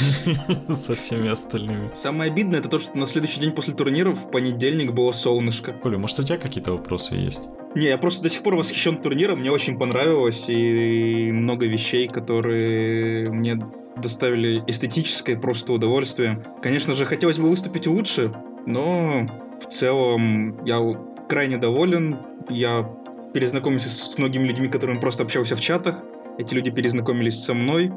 со 0.68 0.94
всеми 0.94 1.30
остальными. 1.30 1.90
Самое 1.94 2.30
обидное 2.30 2.60
это 2.60 2.68
то, 2.68 2.80
что 2.80 2.98
на 2.98 3.06
следующий 3.06 3.40
день 3.40 3.52
после 3.52 3.72
турнира 3.72 4.10
в 4.10 4.30
понедельник 4.30 4.92
было 4.92 5.12
солнышко. 5.12 5.72
Коля, 5.72 5.96
может 5.96 6.18
у 6.18 6.22
тебя 6.22 6.38
какие-то 6.38 6.72
вопросы 6.72 7.14
есть? 7.14 7.50
Не, 7.74 7.86
я 7.86 7.98
просто 7.98 8.22
до 8.22 8.28
сих 8.28 8.42
пор 8.42 8.56
восхищен 8.56 9.00
турниром, 9.00 9.40
мне 9.40 9.50
очень 9.50 9.78
понравилось, 9.78 10.44
и 10.48 11.32
много 11.32 11.66
вещей, 11.66 12.06
которые 12.06 13.30
мне 13.30 13.58
доставили 13.96 14.62
эстетическое 14.66 15.36
просто 15.38 15.72
удовольствие. 15.72 16.42
Конечно 16.62 16.94
же, 16.94 17.06
хотелось 17.06 17.38
бы 17.38 17.48
выступить 17.48 17.86
лучше, 17.86 18.30
но 18.66 19.26
в 19.60 19.72
целом 19.72 20.64
я 20.66 20.80
крайне 21.28 21.56
доволен. 21.56 22.16
Я 22.50 22.90
перезнакомился 23.32 23.88
с 23.88 24.18
многими 24.18 24.48
людьми, 24.48 24.68
которыми 24.68 24.98
просто 24.98 25.22
общался 25.22 25.56
в 25.56 25.60
чатах. 25.60 25.98
Эти 26.38 26.54
люди 26.54 26.70
перезнакомились 26.70 27.42
со 27.42 27.54
мной. 27.54 27.92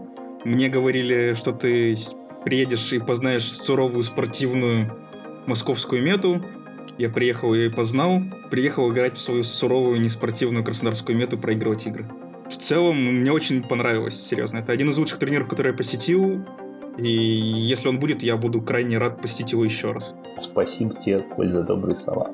Мне 0.46 0.70
говорили, 0.70 1.34
что 1.34 1.52
ты 1.52 1.96
приедешь 2.44 2.94
и 2.94 3.00
познаешь 3.00 3.52
суровую 3.52 4.04
спортивную 4.04 4.92
московскую 5.48 6.02
мету. 6.02 6.42
Я 6.98 7.10
приехал 7.10 7.54
и 7.54 7.70
познал. 7.70 8.22
Приехал 8.50 8.92
играть 8.92 9.18
в 9.18 9.22
свою 9.22 9.44
суровую 9.44 10.00
неспортивную 10.00 10.64
краснодарскую 10.64 11.18
мету, 11.18 11.38
проигрывать 11.38 11.86
игры. 11.86 12.06
В 12.50 12.56
целом, 12.56 12.98
мне 12.98 13.32
очень 13.32 13.64
понравилось, 13.64 14.16
серьезно. 14.16 14.60
Это 14.60 14.72
один 14.72 14.90
из 14.90 14.98
лучших 14.98 15.20
турниров, 15.20 15.50
который 15.50 15.72
я 15.72 15.78
посетил. 15.78 16.46
И 16.98 17.10
если 17.10 17.90
он 17.90 18.00
будет, 18.00 18.24
я 18.24 18.38
буду 18.38 18.62
крайне 18.62 18.98
рад 18.98 19.22
посетить 19.22 19.52
его 19.52 19.66
еще 19.66 19.92
раз. 19.92 20.14
Спасибо 20.38 20.96
тебе, 20.96 21.20
Коль, 21.20 21.52
за 21.52 21.64
добрые 21.64 21.98
слова. 21.98 22.32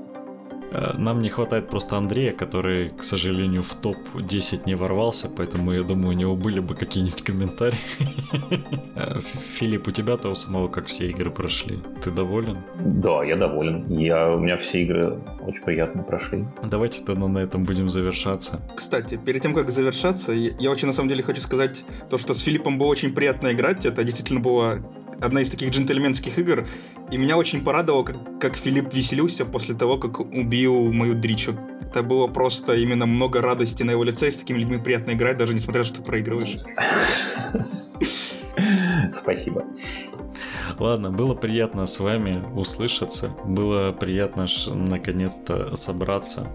Э, 0.72 0.94
нам 0.98 1.22
не 1.22 1.30
хватает 1.30 1.68
просто 1.68 1.98
Андрея, 1.98 2.32
который, 2.32 2.90
к 2.90 3.04
сожалению, 3.04 3.64
в 3.64 3.76
топ-10 3.76 4.62
не 4.66 4.76
ворвался, 4.76 5.30
поэтому, 5.30 5.74
я 5.74 5.84
думаю, 5.84 6.10
у 6.10 6.20
него 6.20 6.36
были 6.36 6.60
бы 6.60 6.76
какие-нибудь 6.76 7.22
комментарии. 7.22 7.78
Э, 8.96 9.20
Филипп, 9.22 9.88
у 9.88 9.92
тебя-то 9.92 10.30
у 10.30 10.36
самого 10.36 10.68
как 10.68 10.86
все 10.86 11.10
игры 11.10 11.32
прошли? 11.32 11.80
Ты 12.04 12.12
доволен? 12.12 12.58
Да, 12.80 13.24
я 13.24 13.38
доволен. 13.38 13.86
Я, 13.88 14.30
у 14.36 14.40
меня 14.40 14.58
все 14.58 14.84
игры 14.84 15.20
очень 15.42 15.62
приятно 15.64 16.04
прошли. 16.04 16.46
Давайте 16.64 17.04
тогда 17.04 17.28
на 17.28 17.40
этом 17.40 17.64
будем 17.64 17.90
завершаться. 17.90 18.60
Кстати, 18.76 19.18
перед 19.18 19.42
тем, 19.42 19.54
как 19.54 19.72
завершаться, 19.72 20.34
я 20.34 20.72
очень 20.72 20.88
на 20.88 20.94
самом 20.94 21.10
деле 21.10 21.24
хочу 21.24 21.42
сказать 21.42 21.86
то, 22.10 22.18
что 22.18 22.34
с 22.34 22.42
Филиппом 22.42 22.78
было 22.78 22.88
очень 22.88 23.14
приятно 23.14 23.54
играть. 23.54 23.86
Это 23.86 24.04
действительно 24.04 24.40
было 24.40 24.82
одна 25.22 25.42
из 25.42 25.50
таких 25.50 25.70
джентльменских 25.70 26.38
игр, 26.38 26.68
и 27.12 27.18
меня 27.18 27.38
очень 27.38 27.64
порадовало, 27.64 28.04
как, 28.04 28.40
как 28.40 28.56
Филипп 28.56 28.94
веселился 28.94 29.46
после 29.46 29.76
того, 29.76 29.98
как 29.98 30.20
убил 30.20 30.92
мою 30.92 31.14
Дричу. 31.14 31.56
Это 31.82 32.04
было 32.04 32.28
просто 32.28 32.76
именно 32.76 33.06
много 33.06 33.42
радости 33.42 33.84
на 33.84 33.92
его 33.92 34.04
лице, 34.04 34.30
и 34.30 34.32
с 34.32 34.38
такими 34.38 34.60
людьми 34.60 34.78
приятно 34.78 35.12
играть, 35.12 35.38
даже 35.38 35.54
несмотря 35.54 35.84
что 35.84 35.98
ты 35.98 36.04
проигрываешь. 36.04 36.58
Спасибо. 39.16 39.66
Ладно, 40.80 41.12
было 41.12 41.36
приятно 41.36 41.86
с 41.86 42.00
вами 42.00 42.44
услышаться. 42.56 43.30
Было 43.46 43.92
приятно 43.92 44.46
наконец-то 44.74 45.76
собраться 45.76 46.48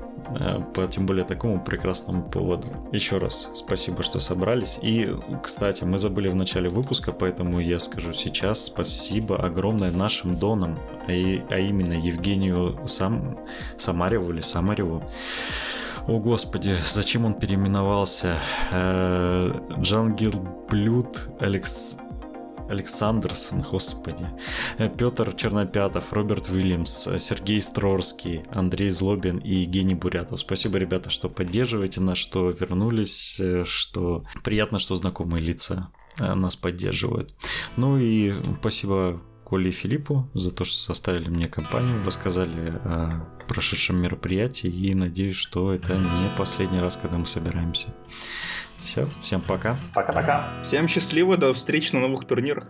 по 0.74 0.86
тем 0.86 1.06
более 1.06 1.24
такому 1.24 1.60
прекрасному 1.60 2.22
поводу. 2.22 2.68
Еще 2.92 3.18
раз 3.18 3.50
спасибо, 3.54 4.02
что 4.02 4.18
собрались. 4.18 4.78
И, 4.82 5.10
кстати, 5.42 5.84
мы 5.84 5.98
забыли 5.98 6.28
в 6.28 6.34
начале 6.34 6.68
выпуска, 6.68 7.12
поэтому 7.12 7.60
я 7.60 7.78
скажу 7.78 8.12
сейчас 8.12 8.66
спасибо 8.66 9.36
огромное 9.44 9.90
нашим 9.90 10.36
донам, 10.36 10.78
а, 11.08 11.10
а 11.10 11.58
именно 11.58 11.94
Евгению 11.94 12.78
Сам... 12.86 13.38
Самареву 13.76 14.32
или 14.32 14.40
Самареву. 14.40 15.02
О 16.06 16.20
господи, 16.20 16.76
зачем 16.86 17.24
он 17.24 17.34
переименовался? 17.34 18.38
Э, 18.70 19.52
Джангил 19.80 20.32
Блюд 20.70 21.28
Алекс... 21.40 21.98
Александрсон, 22.68 23.62
господи, 23.62 24.26
Петр 24.98 25.32
Чернопятов, 25.34 26.12
Роберт 26.12 26.48
Уильямс, 26.50 27.08
Сергей 27.18 27.60
Строрский, 27.60 28.42
Андрей 28.50 28.90
Злобин 28.90 29.38
и 29.38 29.56
Евгений 29.56 29.94
Бурятов. 29.94 30.40
Спасибо, 30.40 30.78
ребята, 30.78 31.10
что 31.10 31.28
поддерживаете 31.28 32.00
нас, 32.00 32.18
что 32.18 32.50
вернулись, 32.50 33.40
что 33.64 34.24
приятно, 34.42 34.78
что 34.78 34.96
знакомые 34.96 35.42
лица 35.42 35.90
э, 36.18 36.34
нас 36.34 36.56
поддерживают. 36.56 37.34
Ну 37.76 37.98
и 37.98 38.34
спасибо 38.58 39.20
Коле 39.44 39.70
и 39.70 39.72
Филиппу 39.72 40.28
за 40.34 40.50
то, 40.50 40.64
что 40.64 40.76
составили 40.76 41.28
мне 41.28 41.46
компанию, 41.46 42.04
рассказали 42.04 42.70
о 42.84 43.28
прошедшем 43.46 43.96
мероприятии 43.96 44.68
и 44.68 44.92
надеюсь, 44.92 45.36
что 45.36 45.72
это 45.72 45.94
не 45.94 46.36
последний 46.36 46.80
раз, 46.80 46.96
когда 46.96 47.16
мы 47.16 47.26
собираемся. 47.26 47.94
Все, 48.86 49.08
всем 49.20 49.40
пока. 49.40 49.74
Пока-пока. 49.94 50.46
Всем 50.62 50.86
счастливо, 50.86 51.36
до 51.36 51.52
встречи 51.52 51.92
на 51.92 52.02
новых 52.02 52.24
турнирах. 52.24 52.68